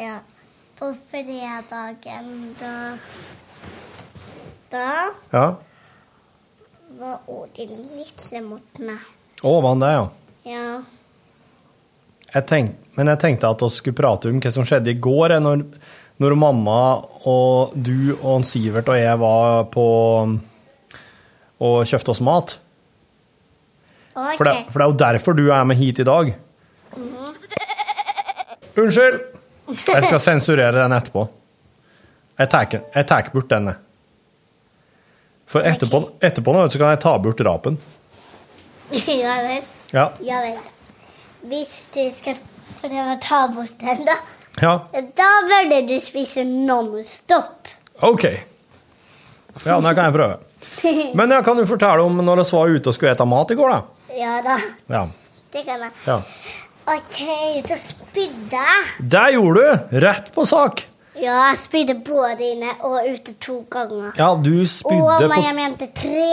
Ja. 0.00 0.16
På 0.80 0.90
fredagen, 1.10 2.32
da 2.60 2.72
Da 4.76 5.08
Ja. 5.32 5.46
var 6.98 7.18
Odin 7.28 7.72
slem 8.16 8.50
mot 8.52 8.78
meg. 8.80 9.00
Å, 9.42 9.52
var 9.62 9.68
han 9.72 9.82
det, 9.82 9.90
ja? 9.94 10.04
Ja. 10.52 10.66
Jeg 12.34 12.46
tenk, 12.50 12.74
men 12.96 13.08
jeg 13.12 13.20
tenkte 13.22 13.48
at 13.52 13.62
vi 13.64 13.68
skulle 13.72 13.96
prate 13.96 14.28
om 14.28 14.40
hva 14.42 14.52
som 14.52 14.66
skjedde 14.68 14.92
i 14.92 14.98
går, 15.00 15.36
eh, 15.36 15.40
når, 15.40 15.62
når 16.20 16.36
mamma 16.40 16.78
og 17.28 17.72
du 17.76 18.16
og 18.18 18.44
Sivert 18.48 18.88
og 18.92 18.98
jeg 19.00 19.20
var 19.22 19.64
på 19.72 19.86
og 21.56 21.76
kjøpte 21.88 22.12
oss 22.12 22.20
mat. 22.20 22.58
Okay. 24.16 24.36
For, 24.36 24.44
det, 24.48 24.54
for 24.72 24.80
det 24.80 24.84
er 24.84 24.90
jo 24.92 25.00
derfor 25.04 25.36
du 25.36 25.46
er 25.52 25.64
med 25.68 25.80
hit 25.80 26.00
i 26.00 26.08
dag. 26.08 26.34
Unnskyld! 28.76 29.20
Jeg 29.72 30.04
skal 30.04 30.20
sensurere 30.20 30.76
den 30.76 30.92
etterpå. 30.96 31.24
Jeg 32.36 33.06
tar 33.08 33.30
bort 33.32 33.48
den. 33.50 33.72
For 35.46 35.62
etterpå, 35.66 36.00
etterpå 36.26 36.54
nå, 36.56 36.64
så 36.72 36.80
kan 36.80 36.90
jeg 36.94 37.02
ta 37.04 37.12
bort 37.22 37.40
rapen. 37.46 37.76
ja 39.22 39.36
vel. 39.46 39.62
Ja. 39.94 40.08
Ja 40.26 40.40
vel. 40.42 40.56
Hvis 41.46 41.76
du 41.94 42.02
skal 42.16 42.40
prøve 42.80 43.04
å 43.14 43.18
ta 43.22 43.44
bort 43.54 43.76
den, 43.80 44.02
da, 44.08 44.16
ja. 44.62 44.72
da 45.18 45.28
burde 45.46 45.82
du 45.86 45.96
spise 46.02 46.42
Nonstop. 46.46 47.70
OK. 48.06 48.26
Ja, 49.64 49.78
det 49.80 49.94
kan 49.96 50.08
jeg 50.10 50.16
prøve. 50.16 50.40
Men 51.18 51.32
jeg 51.32 51.46
kan 51.46 51.60
jo 51.62 51.68
fortelle 51.70 52.04
om 52.04 52.18
når 52.26 52.42
vi 52.42 52.48
var 52.58 52.74
ute 52.74 52.90
og 52.90 52.96
skulle 52.98 53.14
spise 53.14 53.28
mat 53.30 53.54
i 53.54 53.58
går, 53.58 53.72
da. 53.76 54.12
Ja 54.16 54.36
da, 54.44 54.58
Ja. 54.92 55.04
det 55.54 55.62
kan 55.66 55.86
jeg. 55.86 55.94
ja. 56.06 56.20
OK, 56.86 57.16
så 57.66 57.76
spydde 57.82 58.58
jeg. 58.60 58.90
Det 59.10 59.24
gjorde 59.34 59.62
du! 59.62 59.96
Rett 60.04 60.28
på 60.34 60.44
sak. 60.46 60.84
Ja, 61.16 61.36
jeg 61.50 61.58
spydde 61.64 61.94
både 62.04 62.44
inne 62.52 62.74
og 62.84 63.06
ute 63.08 63.32
to 63.40 63.62
ganger. 63.72 64.12
Ja, 64.18 64.34
du 64.36 64.52
spydde 64.68 65.28
på 65.32 65.38
jeg 65.42 65.54
mente 65.56 65.88
tre. 65.96 66.26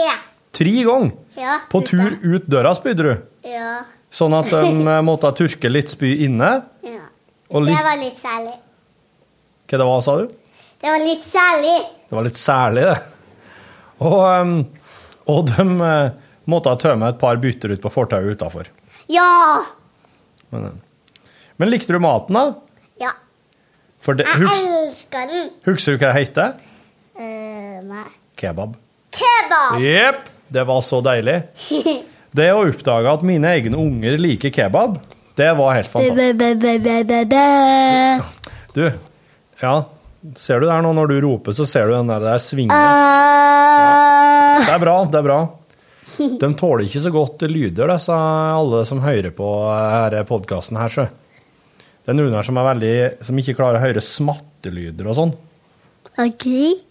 tre 0.54 0.74
ganger. 0.86 1.12
Ja, 1.40 1.58
På 1.72 1.80
ute. 1.82 1.94
tur 1.96 2.34
ut 2.36 2.46
døra 2.52 2.74
spydde 2.76 3.06
du. 3.06 3.14
Ja. 3.48 3.78
Sånn 4.14 4.34
at 4.38 4.52
de 4.52 4.60
eh, 4.70 5.00
måtte 5.02 5.32
tørke 5.34 5.70
litt 5.72 5.90
spy 5.90 6.12
inne. 6.28 6.52
ja. 6.86 7.00
Og 7.54 7.66
Det 7.68 7.76
var 7.86 7.96
litt 8.00 8.18
særlig. 8.18 8.54
Hva 9.68 9.78
det 9.78 9.86
var, 9.86 10.00
sa 10.02 10.14
du? 10.18 10.28
Det 10.80 10.90
var 10.90 11.02
litt 11.04 11.26
særlig. 11.28 11.74
Det 12.08 12.16
var 12.16 12.24
litt 12.26 12.38
særlig, 12.40 12.84
det. 12.88 12.96
Og, 14.04 14.64
og 15.30 15.44
de 15.50 15.66
eh, 15.88 16.10
måtte 16.50 16.74
tømme 16.82 17.08
et 17.12 17.20
par 17.20 17.38
bytter 17.40 17.72
ut 17.76 17.82
på 17.84 17.92
fortauet 17.94 18.34
utafor. 18.36 18.68
Ja. 19.12 19.62
Men, 20.50 20.66
eh, 20.72 21.22
men 21.56 21.70
likte 21.70 21.94
du 21.94 22.00
maten, 22.02 22.34
da? 22.34 22.44
Ja. 23.00 23.12
Det, 24.04 24.24
Jeg 24.28 24.42
elsker 24.44 25.28
den. 25.30 25.46
husker 25.64 25.96
du 25.96 26.02
hva 26.02 26.10
det 26.12 26.18
heter? 26.20 26.56
Uh, 27.16 27.78
nei. 27.88 28.04
Kebab. 28.36 28.74
Kebab! 29.14 29.78
Jepp! 29.80 30.26
Det 30.54 30.64
var 30.68 30.80
så 30.84 31.00
deilig. 31.04 31.38
Det 32.34 32.48
å 32.50 32.64
oppdage 32.66 33.12
at 33.14 33.22
mine 33.22 33.46
egne 33.54 33.78
unger 33.78 34.16
liker 34.18 34.50
kebab, 34.50 34.96
det 35.38 35.52
var 35.54 35.76
helt 35.76 35.86
fantastisk. 35.86 36.34
Du, 38.74 38.82
ja, 39.62 39.74
ser 40.34 40.58
du 40.58 40.66
der 40.66 40.82
nå, 40.82 40.90
når 40.98 41.12
du 41.12 41.20
roper, 41.22 41.54
så 41.54 41.62
ser 41.66 41.86
du 41.86 41.94
den 41.94 42.10
der, 42.10 42.24
der 42.26 42.42
svingen. 42.42 42.74
Ja. 42.74 44.58
Det 44.64 44.74
er 44.74 44.82
bra, 44.82 44.96
det 45.06 45.20
er 45.20 45.26
bra. 45.28 45.38
De 46.18 46.48
tåler 46.58 46.88
ikke 46.88 47.02
så 47.06 47.14
godt 47.14 47.46
lyder, 47.50 47.90
disse, 47.94 48.18
alle 48.58 48.82
som 48.90 49.02
hører 49.06 49.30
på 49.34 49.48
denne 50.10 50.26
podkasten 50.26 50.78
her, 50.82 50.90
så. 50.90 51.06
Det 52.04 52.12
er 52.12 52.18
noen 52.18 52.34
her 52.36 52.44
som, 52.44 52.58
er 52.60 52.66
veldig, 52.68 52.96
som 53.24 53.38
ikke 53.40 53.56
klarer 53.56 53.80
å 53.80 53.84
høre 53.84 54.02
smattelyder 54.04 55.06
og 55.08 55.16
sånn. 55.16 55.32
OK. 56.20 56.44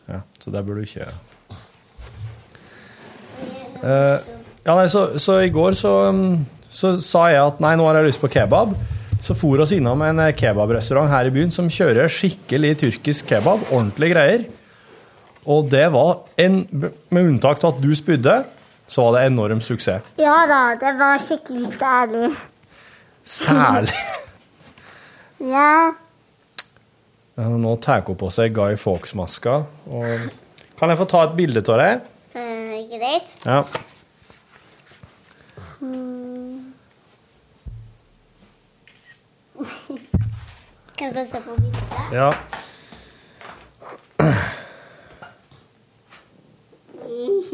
Ja, 0.10 0.24
så 0.42 0.52
det 0.52 0.64
burde 0.66 0.82
du 0.84 0.90
ikke 0.90 1.06
uh, 3.80 4.18
Ja, 4.66 4.74
nei, 4.74 4.88
så, 4.92 5.06
så 5.22 5.38
i 5.46 5.52
går 5.54 5.78
så, 5.80 5.94
um, 6.10 6.42
så 6.68 6.96
sa 7.04 7.28
jeg 7.32 7.44
at 7.44 7.62
nei, 7.64 7.76
nå 7.80 7.86
har 7.88 8.00
jeg 8.00 8.10
lyst 8.10 8.24
på 8.24 8.32
kebab. 8.34 8.74
Så 9.24 9.36
for 9.40 9.62
oss 9.64 9.72
innom 9.72 10.02
en 10.04 10.20
eh, 10.20 10.34
kebabrestaurant 10.36 11.08
her 11.12 11.30
i 11.30 11.32
byen 11.32 11.54
som 11.54 11.70
kjører 11.72 12.12
skikkelig 12.12 12.74
tyrkisk 12.82 13.30
kebab. 13.30 13.64
Ordentlige 13.70 14.16
greier. 14.16 14.44
Og 15.48 15.70
det 15.72 15.86
var 15.94 16.26
en 16.40 16.64
Med 16.74 17.22
unntak 17.22 17.64
av 17.64 17.76
at 17.76 17.84
du 17.84 17.94
spydde, 17.96 18.42
så 18.88 19.06
var 19.06 19.20
det 19.20 19.30
enorm 19.30 19.62
suksess. 19.64 20.12
Ja 20.20 20.42
da, 20.50 20.64
det 20.80 20.92
var 21.00 21.22
skikkelig 21.24 21.72
deilig. 21.80 22.34
Særlig 23.24 23.96
Ja. 25.44 25.94
Ja, 27.36 27.48
Nå 27.58 27.76
tar 27.82 28.02
hun 28.08 28.16
på 28.20 28.30
seg 28.32 28.54
Guy 28.56 28.76
Fawkes-maska. 28.80 29.66
og- 29.90 30.30
Kan 30.78 30.90
jeg 30.90 30.98
få 30.98 31.06
ta 31.10 31.24
et 31.24 31.36
bilde 31.38 31.60
av 31.70 31.78
deg? 31.80 32.02
Eh, 32.36 32.88
greit. 32.90 33.36
Ja. 33.46 33.64
Mm. 35.82 36.74
Kan 40.98 41.14
du 41.14 41.26
se 41.26 41.40
på 41.42 41.56
bildet? 41.56 42.14
ja. 42.14 42.32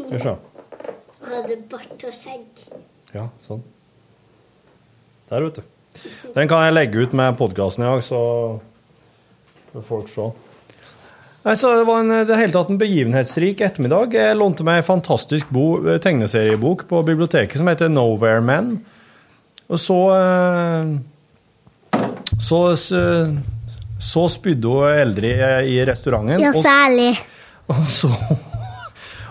Skal 0.00 0.12
vi 0.12 0.18
se. 0.18 0.36
Hadde 1.30 1.56
bart 1.70 2.04
og 2.08 2.14
skjegg. 2.16 2.62
Ja, 3.14 3.26
sånn. 3.42 3.62
Der, 5.30 5.42
vet 5.44 5.60
du. 5.60 5.62
Den 6.34 6.48
kan 6.48 6.64
jeg 6.66 6.76
legge 6.76 7.02
ut 7.04 7.16
med 7.18 7.36
podkasten 7.38 7.84
i 7.84 7.88
dag, 7.90 8.04
så 8.06 8.20
får 9.74 9.84
folk 9.88 10.08
se. 10.12 10.28
Altså, 11.40 11.70
Det 11.80 11.86
var 11.88 12.00
en, 12.02 12.14
det 12.28 12.36
hele 12.36 12.52
tatt 12.52 12.70
en 12.72 12.80
begivenhetsrik 12.80 13.60
ettermiddag. 13.64 14.12
Jeg 14.16 14.36
lånte 14.36 14.64
meg 14.66 14.82
en 14.82 14.88
fantastisk 14.90 15.48
bo, 15.52 15.78
tegneseriebok 16.04 16.84
på 16.90 17.00
biblioteket 17.06 17.60
som 17.60 17.70
heter 17.70 17.88
Nowhere 17.92 18.42
Men. 18.44 18.74
Og 19.70 19.78
så 19.80 19.98
eh, 20.16 20.92
Så, 22.40 22.58
så, 22.80 23.00
så 24.00 24.22
spydde 24.32 24.68
hun 24.68 24.86
eldre 24.96 25.30
i, 25.66 25.74
i 25.76 25.84
restauranten. 25.84 26.40
Ja, 26.40 26.52
særlig. 26.56 27.12
og 27.70 27.82
så, 27.88 28.10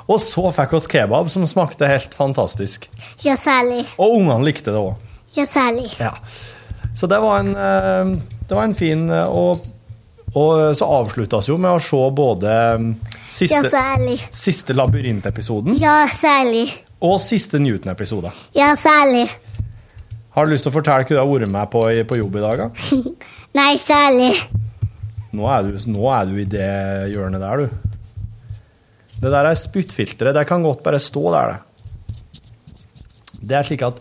og 0.10 0.20
så 0.22 0.50
fikk 0.54 0.76
vi 0.76 0.82
kebab, 0.94 1.30
som 1.34 1.46
smakte 1.50 1.90
helt 1.90 2.14
fantastisk. 2.18 2.90
Ja, 3.26 3.36
særlig. 3.42 3.86
Og 3.98 4.18
ungene 4.20 4.46
likte 4.46 4.74
det 4.74 4.82
òg. 4.82 5.09
Ja, 5.38 5.46
særlig. 5.46 5.92
Ja. 6.00 6.14
Så 6.96 7.08
det 7.08 7.20
var 7.22 7.40
en, 7.40 7.50
eh, 7.56 8.14
det 8.50 8.56
var 8.58 8.64
en 8.66 8.74
fin 8.76 9.10
eh, 9.14 9.28
Og, 9.30 9.62
og 10.36 10.76
så 10.76 10.88
avsluttes 11.00 11.48
jo 11.50 11.58
med 11.62 11.72
å 11.72 11.80
se 11.84 12.00
både 12.18 12.56
siste, 13.30 13.54
Ja, 13.56 13.62
siste, 13.62 13.70
særlig. 13.76 14.18
siste 14.36 14.74
labyrintepisoden 14.74 15.78
Ja, 15.80 16.08
særlig. 16.20 16.72
og 17.02 17.20
siste 17.24 17.60
Newton-episode. 17.62 18.32
Ja, 18.58 18.74
særlig. 18.76 19.30
Har 20.36 20.46
du 20.46 20.52
lyst 20.52 20.64
til 20.68 20.72
å 20.74 20.76
fortelle 20.76 21.06
hva 21.06 21.10
du 21.10 21.16
har 21.20 21.28
vært 21.28 21.52
med 21.52 21.70
på, 21.72 21.86
i- 21.94 22.04
på 22.04 22.18
jobb 22.20 22.36
i 22.36 22.44
dag? 22.44 22.58
Da? 22.58 22.98
Nei, 23.60 23.78
særlig. 23.78 24.34
Nå 25.32 25.46
er, 25.48 25.64
du, 25.70 25.78
nå 25.94 26.10
er 26.12 26.26
du 26.26 26.36
i 26.42 26.46
det 26.50 26.70
hjørnet 27.14 27.40
der, 27.42 27.58
du. 27.58 27.70
Det 29.22 29.32
der 29.32 29.46
er 29.50 29.56
spyttfilteret. 29.58 30.34
Det 30.36 30.46
kan 30.48 30.64
godt 30.64 30.82
bare 30.84 31.00
stå 31.00 31.24
der, 31.34 31.54
det. 31.54 33.42
Det 33.42 33.56
er 33.58 33.64
slik 33.68 33.82
at 33.88 34.00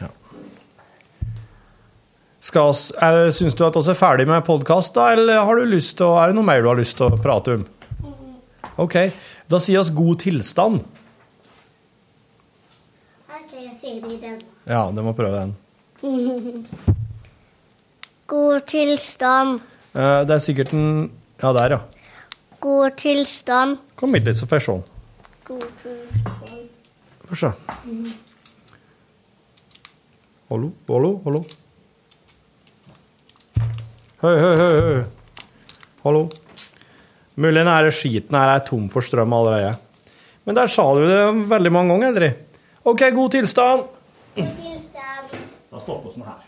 ja. 0.00 0.08
Skal 2.44 2.74
er, 3.00 3.30
Syns 3.32 3.54
du 3.56 3.62
at 3.64 3.76
vi 3.78 3.88
er 3.88 3.96
ferdig 3.96 4.26
med 4.28 4.44
podkast, 4.44 4.92
da, 4.96 5.14
eller 5.16 5.46
har 5.48 5.56
du 5.56 5.64
lyst 5.70 5.96
til, 5.96 6.10
er 6.20 6.28
det 6.28 6.36
noe 6.36 6.44
mer 6.44 6.60
du 6.60 6.68
har 6.68 6.76
lyst 6.76 6.98
til 6.98 7.08
å 7.08 7.16
prate 7.20 7.54
om? 7.56 7.62
OK. 8.84 8.98
Da 9.48 9.60
sier 9.62 9.80
oss 9.80 9.92
god 9.94 10.18
tilstand. 10.24 10.82
Ok, 13.32 13.54
jeg 13.54 13.72
sier 13.80 13.96
det 14.02 14.12
i 14.12 14.18
den. 14.20 14.36
Ja, 14.68 14.82
du 14.92 15.00
må 15.06 15.14
prøve 15.16 15.40
den. 15.40 15.54
God 18.34 18.64
tilstand. 18.68 19.60
Eh, 19.96 20.20
Det 20.28 20.36
er 20.36 20.42
sikkert 20.44 20.72
en 20.76 21.10
Ja, 21.40 21.52
der, 21.56 21.78
ja. 21.78 21.80
God 22.60 22.96
tilstand. 23.00 23.78
Kom 24.00 24.14
hit 24.16 24.24
litt, 24.28 24.36
så 24.36 24.48
får 24.48 24.60
jeg 24.60 24.66
se. 24.68 24.76
God 25.48 25.66
tilstand. 25.80 26.70
Få 27.24 27.40
se. 27.40 27.50
Hallo, 30.52 30.72
hallo, 30.92 31.12
hallo. 31.24 31.44
Høy, 34.24 34.38
høy, 34.40 34.54
høy, 34.56 34.76
høy. 34.80 35.00
Hallo. 36.00 36.20
Mulig 37.36 37.58
denne 37.60 37.90
skiten 37.92 38.38
her 38.38 38.52
er 38.54 38.62
tom 38.64 38.86
for 38.88 39.04
strøm 39.04 39.34
allerede. 39.36 39.74
Men 40.48 40.56
der 40.56 40.70
sa 40.72 40.86
du 40.96 41.02
det 41.04 41.18
veldig 41.50 41.72
mange 41.76 41.92
ganger, 41.92 42.08
Eldrid. 42.08 42.56
OK, 42.88 43.04
god 43.18 43.34
tilstand. 43.36 43.84
God 44.38 44.54
tilstand. 44.62 45.36
Da 45.68 45.82
stopper 45.84 46.08
vi 46.08 46.16
sånn 46.16 46.30
her. 46.30 46.40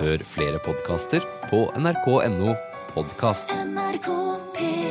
Hør 0.00 0.24
flere 0.32 0.62
podkaster 0.64 1.28
på 1.50 1.66
nrk.no 1.76 2.56
podkast. 2.94 3.52
NRK 3.52 4.08
P3 4.56 4.81